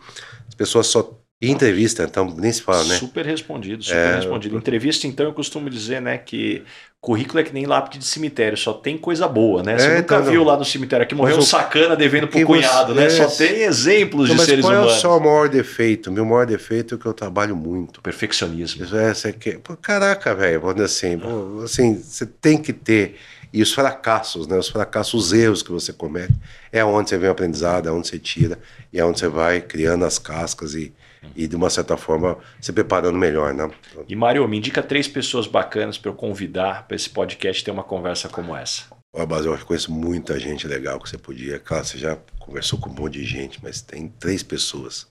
as 0.47 0.53
pessoas 0.53 0.87
só. 0.87 1.13
Entrevista, 1.39 2.01
então, 2.01 2.33
nem 2.35 2.51
se 2.51 2.63
fala, 2.63 2.83
né? 2.85 2.95
Super 2.95 3.23
respondido, 3.23 3.83
super 3.83 3.95
é... 3.95 4.15
respondido. 4.15 4.57
Entrevista, 4.57 5.05
então, 5.05 5.27
eu 5.27 5.33
costumo 5.33 5.69
dizer, 5.69 6.01
né, 6.01 6.17
que 6.17 6.63
currículo 6.99 7.39
é 7.39 7.43
que 7.43 7.53
nem 7.53 7.67
lápide 7.67 7.99
de 7.99 8.05
cemitério, 8.05 8.57
só 8.57 8.73
tem 8.73 8.97
coisa 8.97 9.27
boa, 9.27 9.61
né? 9.61 9.77
Você 9.77 9.85
é, 9.85 9.97
nunca 9.97 10.15
então, 10.15 10.31
viu 10.31 10.43
lá 10.43 10.57
no 10.57 10.65
cemitério 10.65 11.05
que 11.05 11.13
morreu 11.13 11.37
um 11.37 11.41
sacana 11.43 11.95
devendo 11.95 12.27
pro 12.27 12.43
cunhado, 12.43 12.95
você... 12.95 12.99
né? 12.99 13.09
Só 13.11 13.27
tem 13.27 13.61
exemplos 13.61 14.31
então, 14.31 14.43
de 14.43 14.49
seres 14.49 14.65
humanos. 14.65 14.93
Mas 14.93 15.01
qual 15.01 15.13
é 15.13 15.15
o 15.15 15.19
seu 15.19 15.31
maior 15.31 15.47
defeito? 15.47 16.11
Meu 16.11 16.25
maior 16.25 16.47
defeito 16.47 16.95
é 16.95 16.97
que 16.97 17.05
eu 17.05 17.13
trabalho 17.13 17.55
muito. 17.55 18.01
Perfeccionismo. 18.01 18.83
Isso 18.83 18.97
é, 18.97 19.13
você 19.13 19.31
quer... 19.31 19.59
Pô, 19.59 19.77
caraca, 19.77 20.33
velho, 20.33 20.83
assim, 20.83 21.19
pô, 21.19 21.61
assim, 21.63 22.01
você 22.01 22.25
tem 22.25 22.57
que 22.57 22.73
ter 22.73 23.15
e 23.51 23.61
os 23.61 23.73
fracassos, 23.73 24.47
né? 24.47 24.57
Os 24.57 24.69
fracassos, 24.69 25.13
os 25.25 25.33
erros 25.33 25.63
que 25.63 25.71
você 25.71 25.93
comete, 25.93 26.33
é 26.71 26.83
onde 26.83 27.09
você 27.09 27.17
vem 27.17 27.29
o 27.29 27.31
aprendizado, 27.31 27.87
é 27.87 27.91
onde 27.91 28.07
você 28.07 28.19
tira 28.19 28.59
e 28.91 28.99
é 28.99 29.05
onde 29.05 29.19
você 29.19 29.27
vai 29.27 29.61
criando 29.61 30.05
as 30.05 30.19
cascas 30.19 30.73
e, 30.75 30.93
e 31.35 31.47
de 31.47 31.55
uma 31.55 31.69
certa 31.69 31.97
forma 31.97 32.37
se 32.59 32.71
preparando 32.73 33.17
melhor, 33.17 33.53
né? 33.53 33.69
E 34.07 34.15
Mário, 34.15 34.47
me 34.47 34.57
indica 34.57 34.83
três 34.83 35.07
pessoas 35.07 35.47
bacanas 35.47 35.97
para 35.97 36.11
eu 36.11 36.15
convidar 36.15 36.87
para 36.87 36.95
esse 36.95 37.09
podcast 37.09 37.63
ter 37.63 37.71
uma 37.71 37.83
conversa 37.83 38.27
como 38.29 38.55
essa. 38.55 38.83
Olha, 39.13 39.25
Basel, 39.25 39.53
eu 39.53 39.65
conheço 39.65 39.91
muita 39.91 40.39
gente 40.39 40.67
legal 40.67 40.99
que 40.99 41.09
você 41.09 41.17
podia. 41.17 41.59
Claro, 41.59 41.85
você 41.85 41.97
já 41.97 42.17
conversou 42.39 42.79
com 42.79 42.89
um 42.89 42.93
monte 42.93 43.13
de 43.13 43.25
gente, 43.25 43.59
mas 43.63 43.81
tem 43.81 44.07
três 44.19 44.43
pessoas 44.43 45.07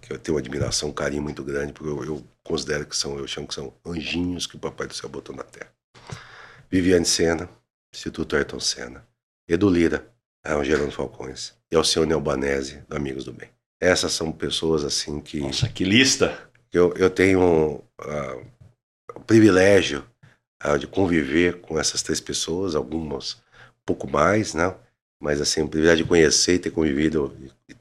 que 0.00 0.12
eu 0.12 0.18
tenho 0.18 0.36
uma 0.36 0.40
admiração, 0.40 0.90
um 0.90 0.92
carinho 0.92 1.22
muito 1.22 1.42
grande, 1.42 1.72
porque 1.72 1.90
eu, 1.90 2.04
eu 2.04 2.24
considero 2.42 2.86
que 2.86 2.96
são, 2.96 3.18
eu 3.18 3.26
chamo 3.26 3.46
que 3.46 3.54
são 3.54 3.72
anjinhos 3.84 4.46
que 4.46 4.56
o 4.56 4.58
Papai 4.58 4.86
do 4.86 4.94
Céu 4.94 5.08
botou 5.08 5.34
na 5.34 5.42
Terra. 5.42 5.70
Viviane 6.70 7.04
Sena, 7.04 7.48
Instituto 7.94 8.34
Ayrton 8.34 8.58
Senna. 8.58 9.06
Edu 9.48 9.70
Lira, 9.70 10.04
o 10.44 10.64
Gerando 10.64 10.90
Falcões. 10.90 11.54
E 11.70 11.76
Alcione 11.76 12.12
Albanese, 12.12 12.82
do 12.88 12.96
Amigos 12.96 13.24
do 13.24 13.32
Bem. 13.32 13.48
Essas 13.80 14.12
são 14.12 14.32
pessoas 14.32 14.84
assim 14.84 15.20
que. 15.20 15.40
Nossa, 15.40 15.68
que 15.68 15.84
lista! 15.84 16.36
Eu, 16.72 16.92
eu 16.94 17.08
tenho 17.08 17.76
uh, 18.00 18.46
o 19.14 19.20
privilégio 19.20 20.04
uh, 20.64 20.76
de 20.76 20.88
conviver 20.88 21.60
com 21.60 21.78
essas 21.78 22.02
três 22.02 22.20
pessoas, 22.20 22.74
algumas 22.74 23.34
um 23.34 23.84
pouco 23.86 24.10
mais, 24.10 24.54
né? 24.54 24.74
Mas 25.22 25.40
assim, 25.40 25.62
o 25.62 25.68
privilégio 25.68 26.04
de 26.04 26.08
conhecer 26.08 26.54
e 26.54 26.58
ter 26.58 26.70
convivido 26.70 27.36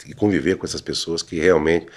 e 0.05 0.14
conviver 0.14 0.57
com 0.57 0.66
essas 0.66 0.82
pessoas 0.82 1.24
que 1.24 1.39
realmente 1.39 1.88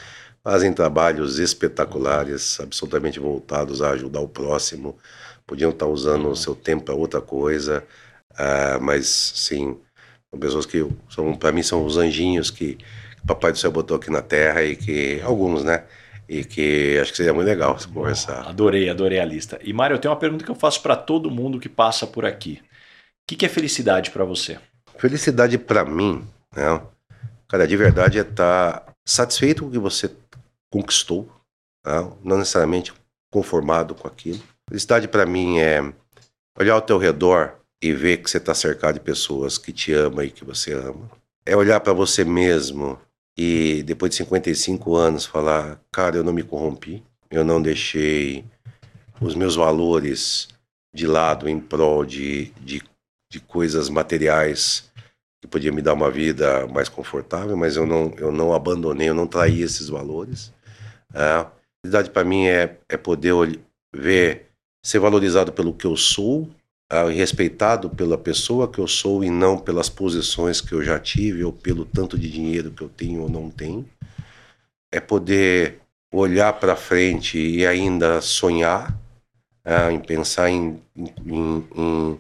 fazem 0.43 0.73
trabalhos 0.73 1.39
espetaculares, 1.39 2.59
absolutamente 2.61 3.21
voltados 3.21 3.83
a 3.83 3.91
ajudar 3.91 4.21
o 4.21 4.29
próximo. 4.29 4.97
Podiam 5.47 5.71
estar 5.71 5.87
usando 5.87 6.31
o 6.31 6.37
seu 6.37 6.55
tempo 6.55 6.85
para 6.85 6.95
outra 6.95 7.21
coisa 7.21 7.87
Uh, 8.39 8.81
mas, 8.81 9.07
sim, 9.07 9.77
são 10.31 10.41
pessoas 10.41 10.67
que, 10.67 10.87
são 11.09 11.35
para 11.35 11.53
mim, 11.53 11.63
são 11.63 11.85
os 11.85 11.97
anjinhos 11.97 12.51
que, 12.51 12.79
o 13.23 13.27
Papai 13.27 13.51
do 13.51 13.59
Céu 13.59 13.73
botou 13.73 13.97
aqui 13.97 14.11
na 14.11 14.23
Terra 14.23 14.63
e 14.63 14.77
que, 14.77 15.21
alguns, 15.23 15.65
né? 15.65 15.85
e 16.29 16.45
que 16.45 16.99
acho 17.01 17.13
que 17.13 17.17
seria 17.17 17.33
muito 17.33 17.47
legal 17.47 17.79
se 17.79 17.89
conversar. 17.89 18.49
Adorei, 18.49 18.89
adorei 18.89 19.21
a 19.21 19.25
lista. 19.25 19.59
E 19.63 19.73
Mário, 19.73 19.95
eu 19.95 19.99
tenho 19.99 20.13
uma 20.13 20.21
pergunta 20.21 20.45
que 20.45 20.51
eu 20.51 20.57
faço 20.57 20.83
para 20.83 20.97
todo 20.97 21.31
mundo 21.31 21.61
que 21.61 21.69
passa 21.69 22.07
por 22.07 22.25
aqui. 22.25 22.61
O 22.63 23.29
que, 23.29 23.37
que 23.37 23.47
é 23.47 23.49
felicidade 23.49 24.11
para 24.11 24.25
você? 24.25 24.59
Felicidade 24.99 25.59
para 25.59 25.85
mim, 25.85 26.27
né? 26.55 26.81
Cara, 27.49 27.67
de 27.67 27.77
verdade 27.77 28.19
é 28.19 28.23
estar 28.23 28.81
tá 28.81 28.93
satisfeito 29.07 29.63
com 29.63 29.69
o 29.69 29.73
que 29.73 29.79
você 29.79 30.11
conquistou, 30.71 31.31
né? 31.85 32.13
não 32.25 32.39
necessariamente 32.39 32.93
conformado 33.33 33.95
com 33.95 34.09
aquilo. 34.09 34.43
Felicidade 34.69 35.07
para 35.07 35.27
mim 35.27 35.59
é 35.59 35.93
olhar 36.59 36.75
ao 36.75 36.81
teu 36.81 36.99
redor 36.99 37.55
e 37.83 37.93
ver 37.93 38.19
que 38.19 38.31
você 38.31 38.39
está 38.39 38.55
cercado 38.55 38.95
de 38.95 39.01
pessoas 39.01 39.59
que 39.59 39.73
te 39.73 39.93
amam 39.93 40.25
e 40.25 40.31
que 40.31 40.45
você 40.45 40.73
ama. 40.73 41.11
É 41.45 41.57
olhar 41.57 41.81
para 41.81 41.93
você 41.93 42.25
mesmo 42.25 42.99
e 43.37 43.83
depois 43.83 44.11
de 44.11 44.17
55 44.17 44.97
anos 44.97 45.27
falar, 45.27 45.81
cara, 45.93 46.17
eu 46.17 46.25
não 46.25 46.33
me 46.33 46.43
corrompi, 46.43 47.03
eu 47.31 47.45
não 47.45 47.61
deixei 47.61 48.45
os 49.21 49.35
meus 49.35 49.55
valores 49.55 50.49
de 50.95 51.07
lado 51.07 51.49
em 51.49 51.61
prol 51.61 52.05
de, 52.05 52.47
de, 52.61 52.83
de 53.31 53.41
coisas 53.41 53.89
materiais 53.91 54.91
que 55.41 55.47
podiam 55.47 55.75
me 55.75 55.83
dar 55.83 55.93
uma 55.93 56.11
vida 56.11 56.67
mais 56.69 56.89
confortável, 56.89 57.57
mas 57.57 57.77
eu 57.77 57.87
não, 57.87 58.13
eu 58.17 58.33
não 58.33 58.55
abandonei, 58.55 59.11
eu 59.11 59.15
não 59.15 59.27
traí 59.27 59.61
esses 59.61 59.89
valores. 59.89 60.53
É, 61.13 61.21
a 61.21 61.51
verdade 61.85 62.11
para 62.11 62.25
mim 62.25 62.47
é, 62.47 62.79
é 62.89 62.97
poder 62.97 63.35
ver, 63.95 64.47
ser 64.83 64.99
valorizado 64.99 65.53
pelo 65.53 65.75
que 65.75 65.87
eu 65.87 65.97
sou 65.97 66.49
respeitado 67.13 67.91
pela 67.91 68.17
pessoa 68.17 68.71
que 68.71 68.79
eu 68.79 68.87
sou 68.87 69.25
e 69.25 69.31
não 69.31 69.59
pelas 69.59 69.89
posições 69.89 70.61
que 70.61 70.73
eu 70.73 70.83
já 70.83 70.99
tive 70.99 71.43
ou 71.43 71.53
pelo 71.53 71.85
tanto 71.85 72.17
de 72.17 72.31
dinheiro 72.31 72.71
que 72.71 72.83
eu 72.83 72.89
tenho 72.89 73.23
ou 73.23 73.29
não 73.29 73.51
tenho. 73.51 73.89
É 74.93 75.01
poder 75.01 75.81
olhar 76.13 76.53
para 76.55 76.77
frente 76.77 77.39
e 77.39 77.67
ainda 77.67 78.21
sonhar, 78.21 78.97
uh, 79.65 79.91
em 79.91 79.99
pensar 79.99 80.49
em, 80.49 80.81
em, 80.97 82.19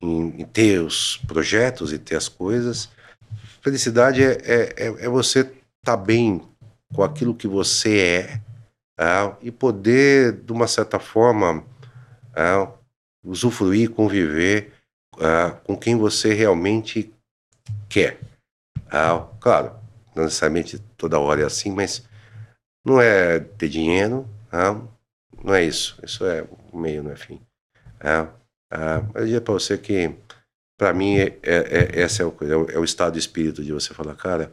em, 0.00 0.40
em, 0.40 0.44
ter 0.46 0.80
os 0.80 1.18
projetos 1.18 1.92
e 1.92 1.98
ter 1.98 2.16
as 2.16 2.28
coisas. 2.28 2.88
Felicidade 3.60 4.22
é, 4.22 4.38
é, 4.44 4.74
é, 4.76 4.86
é 4.86 5.08
você 5.08 5.40
estar 5.40 5.52
tá 5.84 5.96
bem 5.96 6.42
com 6.94 7.02
aquilo 7.02 7.34
que 7.34 7.46
você 7.46 7.98
é 7.98 8.40
uh, 8.98 9.36
e 9.42 9.50
poder, 9.50 10.32
de 10.32 10.52
uma 10.52 10.66
certa 10.66 10.98
forma, 10.98 11.62
usufruir, 13.24 13.90
conviver 13.90 14.72
uh, 15.14 15.56
com 15.64 15.76
quem 15.76 15.96
você 15.96 16.32
realmente 16.32 17.12
quer. 17.88 18.20
Uh, 18.86 19.26
claro, 19.40 19.74
não 20.14 20.24
necessariamente 20.24 20.78
toda 20.96 21.18
hora 21.18 21.42
é 21.42 21.44
assim, 21.44 21.70
mas 21.70 22.06
não 22.84 23.00
é 23.00 23.40
ter 23.40 23.68
dinheiro, 23.68 24.28
uh, 24.52 24.88
não 25.42 25.54
é 25.54 25.64
isso. 25.64 25.98
Isso 26.02 26.24
é 26.24 26.46
meio, 26.72 27.02
não 27.02 27.12
é 27.12 27.16
fim. 27.16 27.40
Uh, 28.00 28.38
eu 29.14 29.24
diria 29.24 29.40
para 29.40 29.54
você 29.54 29.78
que, 29.78 30.14
para 30.78 30.92
mim, 30.92 31.18
é, 31.18 31.38
é, 31.42 31.56
é, 31.92 32.00
essa 32.00 32.22
é, 32.22 32.26
o, 32.26 32.34
é 32.70 32.78
o 32.78 32.84
estado 32.84 33.14
de 33.14 33.18
espírito 33.18 33.64
de 33.64 33.72
você 33.72 33.94
falar, 33.94 34.14
cara, 34.14 34.52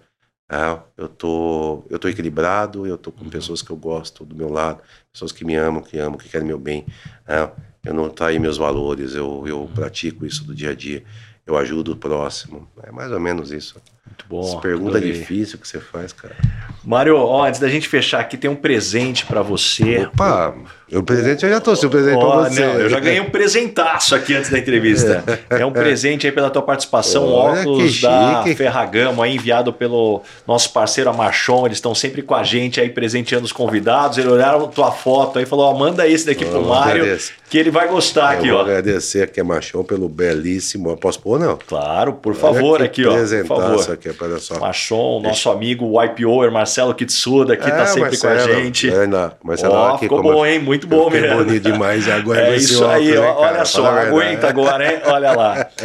ah, 0.50 0.84
eu 0.96 1.10
tô, 1.10 1.84
eu 1.90 1.98
tô 1.98 2.08
equilibrado, 2.08 2.86
eu 2.86 2.98
tô 2.98 3.12
com 3.12 3.24
uhum. 3.24 3.30
pessoas 3.30 3.64
que 3.64 3.72
eu 3.72 3.76
gosto 3.76 4.24
do 4.24 4.36
meu 4.36 4.50
lado, 4.50 4.82
pessoas 5.12 5.32
que 5.32 5.44
me 5.44 5.56
amam, 5.56 5.82
que 5.82 5.98
amam, 5.98 6.20
que 6.20 6.30
querem 6.30 6.46
meu 6.48 6.60
bem. 6.60 6.86
Ah, 7.28 7.52
eu 7.86 7.94
não 7.94 8.10
traí 8.10 8.40
meus 8.40 8.58
valores, 8.58 9.14
eu, 9.14 9.44
eu 9.48 9.70
pratico 9.74 10.26
isso 10.26 10.44
do 10.44 10.54
dia 10.54 10.72
a 10.72 10.76
dia, 10.76 11.04
eu 11.46 11.56
ajudo 11.56 11.94
o 11.94 11.96
próximo. 11.96 12.68
É 12.84 12.92
mais 12.92 13.12
ou 13.12 13.20
menos 13.20 13.52
isso. 13.52 13.80
Muito 14.06 14.26
bom. 14.28 14.42
Essa 14.42 14.58
pergunta 14.58 14.98
adorei. 14.98 15.14
difícil 15.14 15.60
que 15.60 15.68
você 15.68 15.80
faz, 15.80 16.12
cara. 16.12 16.36
Mário, 16.84 17.18
ó, 17.18 17.46
antes 17.46 17.60
da 17.60 17.68
gente 17.68 17.88
fechar 17.88 18.20
aqui, 18.20 18.38
tem 18.38 18.50
um 18.50 18.56
presente 18.56 19.26
para 19.26 19.42
você. 19.42 20.06
Opa, 20.06 20.56
o 20.85 20.85
presente 21.04 21.44
eu 21.44 21.50
já 21.50 21.60
trouxe 21.60 21.86
o 21.86 21.90
presente 21.90 22.18
oh, 22.18 22.32
pra 22.32 22.50
você. 22.50 22.66
Não, 22.66 22.74
eu 22.74 22.90
já 22.90 23.00
ganhei 23.00 23.20
um 23.20 23.30
presentaço 23.30 24.16
aqui 24.16 24.36
antes 24.36 24.52
da 24.52 24.60
entrevista. 24.60 25.24
É 25.50 25.66
um 25.66 25.72
presente 25.72 26.28
aí 26.28 26.32
pela 26.32 26.50
tua 26.50 26.62
participação, 26.62 27.28
Olha, 27.28 27.62
óculos 27.62 28.02
da 28.02 28.44
Ferragamo, 28.56 29.22
aí 29.22 29.36
enviado 29.36 29.74
pelo 29.74 30.22
nosso 30.48 30.72
parceiro 30.72 31.10
Amachon. 31.10 31.66
Eles 31.66 31.78
estão 31.78 31.96
sempre 31.96 32.22
com 32.22 32.36
a 32.36 32.44
gente 32.44 32.80
aí 32.80 32.90
presenteando 32.90 33.46
os 33.46 33.52
convidados. 33.52 34.18
Eles 34.18 34.32
olharam 34.32 34.68
tua 34.68 34.92
foto 34.92 35.40
aí 35.40 35.44
e 35.44 35.48
falou: 35.48 35.66
ó, 35.66 35.78
manda 35.78 36.08
esse 36.08 36.26
daqui 36.26 36.46
oh, 36.46 36.50
pro 36.50 36.66
Mário, 36.66 37.04
agradeço. 37.04 37.34
que 37.50 37.58
ele 37.58 37.72
vai 37.72 37.88
gostar 37.88 38.34
eu 38.34 38.40
aqui, 38.40 38.50
vou 38.50 38.60
ó. 38.60 38.62
agradecer 38.62 39.24
aqui 39.24 39.40
a 39.40 39.44
Machon 39.44 39.84
pelo 39.84 40.08
belíssimo. 40.08 40.96
Posso 40.98 41.20
pôr, 41.20 41.40
não? 41.40 41.58
Claro, 41.66 42.14
por 42.14 42.36
favor, 42.36 42.82
aqui, 42.84 43.06
ó. 43.06 43.14
Por 43.14 43.48
favor. 43.48 43.92
aqui, 43.92 44.10
olha 44.20 44.38
só. 44.40 44.60
Machon, 44.60 45.22
nosso 45.22 45.50
amigo 45.50 46.02
YPOer, 46.04 46.52
Marcelo 46.52 46.94
Kitsuda, 46.94 47.54
aqui 47.54 47.64
tá 47.64 47.70
é, 47.70 47.78
tá 47.78 47.86
sempre 47.88 48.02
Marcelo, 48.10 48.36
com 48.36 48.54
a 48.54 48.64
gente. 48.64 48.90
É, 48.90 49.08
Marcelo, 49.44 49.74
ó, 49.74 49.98
ficou 49.98 50.22
bom, 50.22 50.46
hein? 50.46 50.60
Muito 50.60 50.75
bom 50.84 51.10
mesmo. 51.10 51.44
bonito 51.44 51.64
demais. 51.64 52.08
Agora 52.10 52.42
é 52.54 52.56
isso 52.58 52.86
aí, 52.86 53.16
óculos, 53.18 53.50
olha 53.50 53.66
só, 53.66 53.88
aguenta 53.88 54.48
agora, 54.48 54.94
hein? 54.94 55.02
Olha 55.06 55.32
lá. 55.32 55.68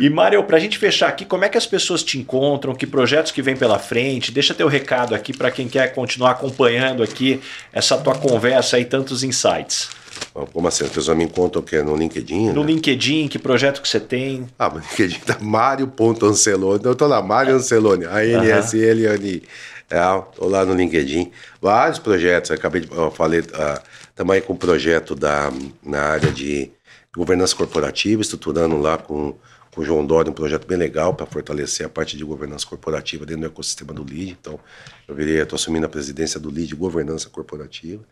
E 0.00 0.08
Mário, 0.08 0.42
para 0.44 0.56
a 0.56 0.60
gente 0.60 0.78
fechar 0.78 1.08
aqui, 1.08 1.24
como 1.24 1.44
é 1.44 1.48
que 1.48 1.58
as 1.58 1.66
pessoas 1.66 2.02
te 2.02 2.18
encontram? 2.18 2.74
Que 2.74 2.86
projetos 2.86 3.30
que 3.30 3.42
vem 3.42 3.54
pela 3.54 3.78
frente? 3.78 4.32
Deixa 4.32 4.54
teu 4.54 4.66
recado 4.66 5.14
aqui 5.14 5.32
para 5.36 5.50
quem 5.50 5.68
quer 5.68 5.92
continuar 5.92 6.32
acompanhando 6.32 7.02
aqui 7.02 7.40
essa 7.72 7.98
tua 7.98 8.14
conversa 8.14 8.78
e 8.78 8.84
tantos 8.84 9.22
insights. 9.22 9.90
Como 10.52 10.68
assim? 10.68 10.84
As 10.84 10.90
pessoas 10.90 11.16
me 11.16 11.24
encontram 11.24 11.60
o 11.60 11.64
quê? 11.64 11.82
No 11.82 11.96
LinkedIn? 11.96 12.52
No 12.52 12.62
né? 12.62 12.72
LinkedIn, 12.72 13.28
que 13.28 13.38
projeto 13.38 13.82
que 13.82 13.88
você 13.88 14.00
tem? 14.00 14.46
Ah, 14.58 14.68
no 14.68 14.78
LinkedIn 14.78 15.18
tá 15.20 15.36
Mário.Ancelone. 15.40 16.84
Eu 16.84 16.94
tô 16.94 17.06
lá, 17.06 17.22
Mário 17.22 17.56
Ancelone, 17.56 18.06
A-N-S-L-N-I. 18.06 19.42
É, 19.90 20.22
tô 20.36 20.46
lá 20.46 20.64
no 20.64 20.72
LinkedIn. 20.72 21.32
Vários 21.60 21.98
projetos. 21.98 22.50
Eu 22.50 22.56
acabei 22.56 22.82
de. 22.82 22.92
Eu 22.92 23.10
falei. 23.10 23.40
Uh, 23.40 23.80
também 24.20 24.42
com 24.42 24.52
um 24.52 24.56
projeto 24.56 25.14
da, 25.14 25.50
na 25.82 26.02
área 26.02 26.30
de 26.30 26.70
governança 27.16 27.56
corporativa, 27.56 28.20
estruturando 28.20 28.76
lá 28.76 28.98
com, 28.98 29.34
com 29.74 29.80
o 29.80 29.82
João 29.84 30.04
Dória 30.04 30.30
um 30.30 30.34
projeto 30.34 30.66
bem 30.66 30.76
legal 30.76 31.14
para 31.14 31.24
fortalecer 31.24 31.86
a 31.86 31.88
parte 31.88 32.18
de 32.18 32.22
governança 32.22 32.66
corporativa 32.66 33.24
dentro 33.24 33.40
do 33.40 33.46
ecossistema 33.46 33.94
do 33.94 34.04
LID. 34.04 34.36
Então, 34.38 34.60
eu 35.08 35.18
estou 35.18 35.56
assumindo 35.56 35.86
a 35.86 35.88
presidência 35.88 36.38
do 36.38 36.50
LID 36.50 36.74
Governança 36.74 37.30
Corporativa. 37.30 38.04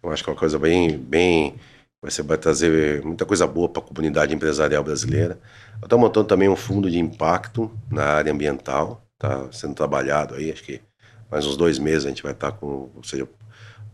Eu 0.00 0.12
acho 0.12 0.22
que 0.22 0.30
é 0.30 0.32
uma 0.32 0.38
coisa 0.38 0.60
bem, 0.60 0.96
bem 0.96 1.56
você 2.00 2.22
vai 2.22 2.38
trazer 2.38 3.02
muita 3.02 3.26
coisa 3.26 3.44
boa 3.44 3.68
para 3.68 3.82
a 3.82 3.84
comunidade 3.84 4.32
empresarial 4.32 4.84
brasileira. 4.84 5.40
Eu 5.82 5.86
estou 5.86 5.98
montando 5.98 6.28
também 6.28 6.48
um 6.48 6.54
fundo 6.54 6.88
de 6.88 7.00
impacto 7.00 7.68
na 7.90 8.04
área 8.04 8.32
ambiental, 8.32 9.04
está 9.14 9.50
sendo 9.50 9.74
trabalhado 9.74 10.36
aí, 10.36 10.52
acho 10.52 10.62
que 10.62 10.80
mais 11.28 11.44
uns 11.44 11.56
dois 11.56 11.80
meses 11.80 12.06
a 12.06 12.10
gente 12.10 12.22
vai 12.22 12.30
estar 12.30 12.52
tá 12.52 12.56
com, 12.56 12.92
ou 12.94 13.02
seja, 13.02 13.28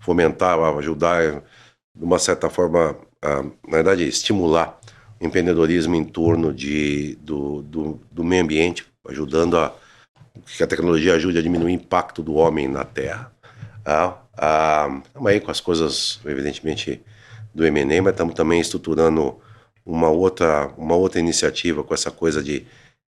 fomentar, 0.05 0.59
ajudar, 0.77 1.43
de 1.95 2.05
uma 2.05 2.19
certa 2.19 2.51
forma, 2.51 2.97
na 3.23 3.77
verdade, 3.77 4.07
estimular 4.07 4.79
o 5.21 5.27
empreendedorismo 5.27 5.95
em 5.95 6.05
torno 6.05 6.53
de, 6.53 7.17
do, 7.23 7.63
do, 7.63 8.01
do 8.11 8.25
meio 8.25 8.43
ambiente, 8.43 8.87
ajudando 9.09 9.57
a 9.57 9.73
que 10.57 10.63
a 10.63 10.67
tecnologia 10.67 11.15
ajude 11.15 11.39
a 11.39 11.43
diminuir 11.43 11.67
o 11.67 11.75
impacto 11.75 12.23
do 12.23 12.35
homem 12.35 12.67
na 12.67 12.85
Terra. 12.85 13.33
Ah, 13.85 14.17
ah, 14.37 15.01
estamos 15.05 15.31
aí 15.31 15.41
com 15.41 15.51
as 15.51 15.61
coisas, 15.61 16.21
evidentemente, 16.25 17.01
do 17.55 17.63
MNE, 17.63 18.01
mas 18.01 18.13
estamos 18.13 18.35
também 18.35 18.61
estruturando 18.61 19.39
uma 19.87 20.09
outra, 20.09 20.73
uma 20.77 20.97
outra 20.97 21.21
iniciativa 21.21 21.85
com 21.85 21.95
essa 21.95 22.11
coisa 22.11 22.43
de 22.43 22.67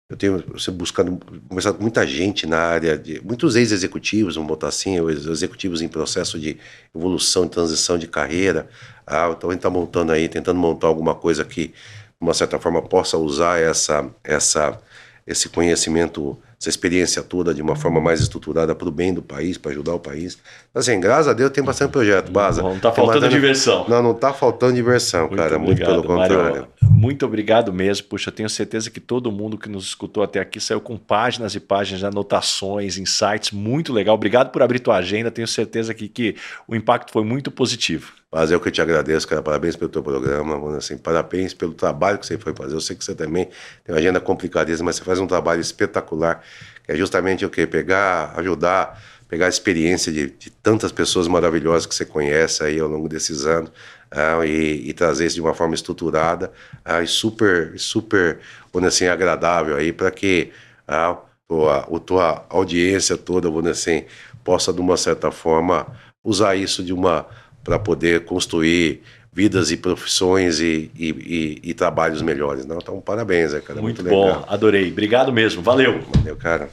eu 0.08 0.16
tenho 0.16 0.44
buscando, 0.74 1.18
conversado 1.48 1.76
com 1.76 1.82
muita 1.82 2.06
gente 2.06 2.46
na 2.46 2.58
área 2.58 2.96
de. 2.96 3.20
Muitos 3.24 3.56
ex-executivos, 3.56 4.36
vamos 4.36 4.48
botar 4.48 4.68
assim, 4.68 4.96
executivos 5.08 5.82
em 5.82 5.88
processo 5.88 6.38
de 6.38 6.56
evolução 6.94 7.44
e 7.44 7.48
transição 7.48 7.98
de 7.98 8.06
carreira. 8.06 8.68
Ah, 9.04 9.34
então 9.36 9.50
a 9.50 9.52
gente 9.52 9.60
está 9.60 9.70
montando 9.70 10.12
aí, 10.12 10.28
tentando 10.28 10.60
montar 10.60 10.86
alguma 10.86 11.14
coisa 11.14 11.44
que, 11.44 11.68
de 11.68 11.74
uma 12.20 12.34
certa 12.34 12.58
forma, 12.58 12.80
possa 12.82 13.18
usar 13.18 13.60
essa, 13.60 14.08
essa, 14.22 14.80
esse 15.26 15.48
conhecimento 15.48 16.38
essa 16.58 16.70
experiência 16.70 17.22
toda 17.22 17.52
de 17.52 17.60
uma 17.60 17.76
forma 17.76 18.00
mais 18.00 18.20
estruturada 18.20 18.74
para 18.74 18.88
o 18.88 18.90
bem 18.90 19.12
do 19.12 19.22
país, 19.22 19.58
para 19.58 19.72
ajudar 19.72 19.94
o 19.94 20.00
país. 20.00 20.38
Então, 20.70 20.80
assim, 20.80 20.98
graças 20.98 21.28
a 21.28 21.32
Deus 21.32 21.50
tem 21.50 21.62
bastante 21.62 21.90
projeto, 21.90 22.32
Baza. 22.32 22.62
Não 22.62 22.76
está 22.76 22.90
faltando 22.90 23.28
diversão. 23.28 23.86
Não, 23.88 24.02
não 24.02 24.12
está 24.12 24.32
faltando 24.32 24.72
diversão, 24.72 25.28
muito 25.28 25.36
cara, 25.36 25.56
obrigado, 25.56 25.66
muito 25.66 25.84
pelo 25.84 26.02
contrário. 26.02 26.44
Mário, 26.44 26.68
muito 26.82 27.26
obrigado 27.26 27.72
mesmo. 27.72 28.06
Puxa, 28.06 28.30
eu 28.30 28.34
tenho 28.34 28.48
certeza 28.48 28.90
que 28.90 29.00
todo 29.00 29.30
mundo 29.30 29.58
que 29.58 29.68
nos 29.68 29.84
escutou 29.84 30.22
até 30.22 30.40
aqui 30.40 30.58
saiu 30.58 30.80
com 30.80 30.96
páginas 30.96 31.54
e 31.54 31.60
páginas 31.60 32.00
de 32.00 32.06
anotações, 32.06 32.96
insights, 32.96 33.50
muito 33.50 33.92
legal. 33.92 34.14
Obrigado 34.14 34.50
por 34.50 34.62
abrir 34.62 34.78
tua 34.78 34.96
agenda, 34.96 35.30
tenho 35.30 35.46
certeza 35.46 35.92
que, 35.92 36.08
que 36.08 36.36
o 36.66 36.74
impacto 36.74 37.12
foi 37.12 37.22
muito 37.24 37.50
positivo. 37.50 38.12
Mas 38.30 38.50
eu 38.50 38.60
que 38.60 38.70
te 38.70 38.82
agradeço, 38.82 39.26
cara. 39.26 39.40
Parabéns 39.40 39.76
pelo 39.76 39.90
teu 39.90 40.02
programa. 40.02 40.76
Assim, 40.76 40.98
parabéns 40.98 41.54
pelo 41.54 41.72
trabalho 41.72 42.18
que 42.18 42.26
você 42.26 42.36
foi 42.36 42.52
fazer. 42.54 42.74
Eu 42.74 42.80
sei 42.80 42.96
que 42.96 43.04
você 43.04 43.14
também 43.14 43.48
tem 43.84 43.94
uma 43.94 43.98
agenda 43.98 44.20
complicadíssima, 44.20 44.86
mas 44.86 44.96
você 44.96 45.04
faz 45.04 45.18
um 45.18 45.26
trabalho 45.26 45.60
espetacular. 45.60 46.42
Que 46.84 46.92
é 46.92 46.96
justamente 46.96 47.44
o 47.44 47.50
quê? 47.50 47.66
Pegar, 47.66 48.32
ajudar, 48.36 49.02
pegar 49.28 49.46
a 49.46 49.48
experiência 49.48 50.12
de, 50.12 50.30
de 50.30 50.50
tantas 50.50 50.92
pessoas 50.92 51.28
maravilhosas 51.28 51.86
que 51.86 51.94
você 51.94 52.04
conhece 52.04 52.62
aí 52.62 52.78
ao 52.78 52.88
longo 52.88 53.08
desses 53.08 53.46
anos. 53.46 53.70
Ah, 54.10 54.46
e, 54.46 54.88
e, 54.88 54.92
trazer 54.92 55.26
isso 55.26 55.34
de 55.34 55.40
uma 55.40 55.52
forma 55.52 55.74
estruturada 55.74 56.52
ah, 56.84 57.02
e 57.02 57.08
super, 57.08 57.76
super, 57.76 58.38
vamos 58.72 58.88
assim, 58.88 59.06
agradável 59.06 59.76
aí 59.76 59.92
para 59.92 60.12
que 60.12 60.52
ah, 60.86 61.16
a, 61.50 61.78
a 61.78 62.00
tua 62.00 62.46
audiência 62.48 63.16
toda, 63.16 63.50
vamos 63.50 63.70
assim, 63.70 64.04
possa 64.44 64.72
de 64.72 64.80
uma 64.80 64.96
certa 64.96 65.32
forma 65.32 65.86
usar 66.24 66.54
isso 66.54 66.84
de 66.84 66.92
uma 66.92 67.26
para 67.64 67.80
poder 67.80 68.24
construir 68.24 69.02
vidas 69.36 69.70
e 69.70 69.76
profissões 69.76 70.60
e, 70.60 70.90
e, 70.98 71.10
e, 71.10 71.60
e, 71.62 71.74
trabalhos 71.74 72.22
melhores. 72.22 72.64
Não, 72.64 72.78
então, 72.78 72.98
parabéns, 73.02 73.52
é, 73.52 73.60
cara. 73.60 73.82
Muito, 73.82 74.02
muito 74.02 74.10
bom, 74.10 74.24
legal. 74.24 74.46
adorei. 74.48 74.90
Obrigado 74.90 75.30
mesmo, 75.30 75.60
valeu. 75.60 76.00
Valeu, 76.14 76.36
cara. 76.36 76.70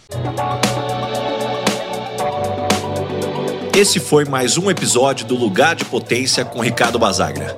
Esse 3.77 3.99
foi 3.99 4.23
mais 4.23 4.57
um 4.57 4.71
episódio 4.71 5.25
do 5.25 5.35
Lugar 5.35 5.75
de 5.75 5.83
Potência 5.83 6.45
com 6.45 6.61
Ricardo 6.61 6.97
Basagra. 6.97 7.57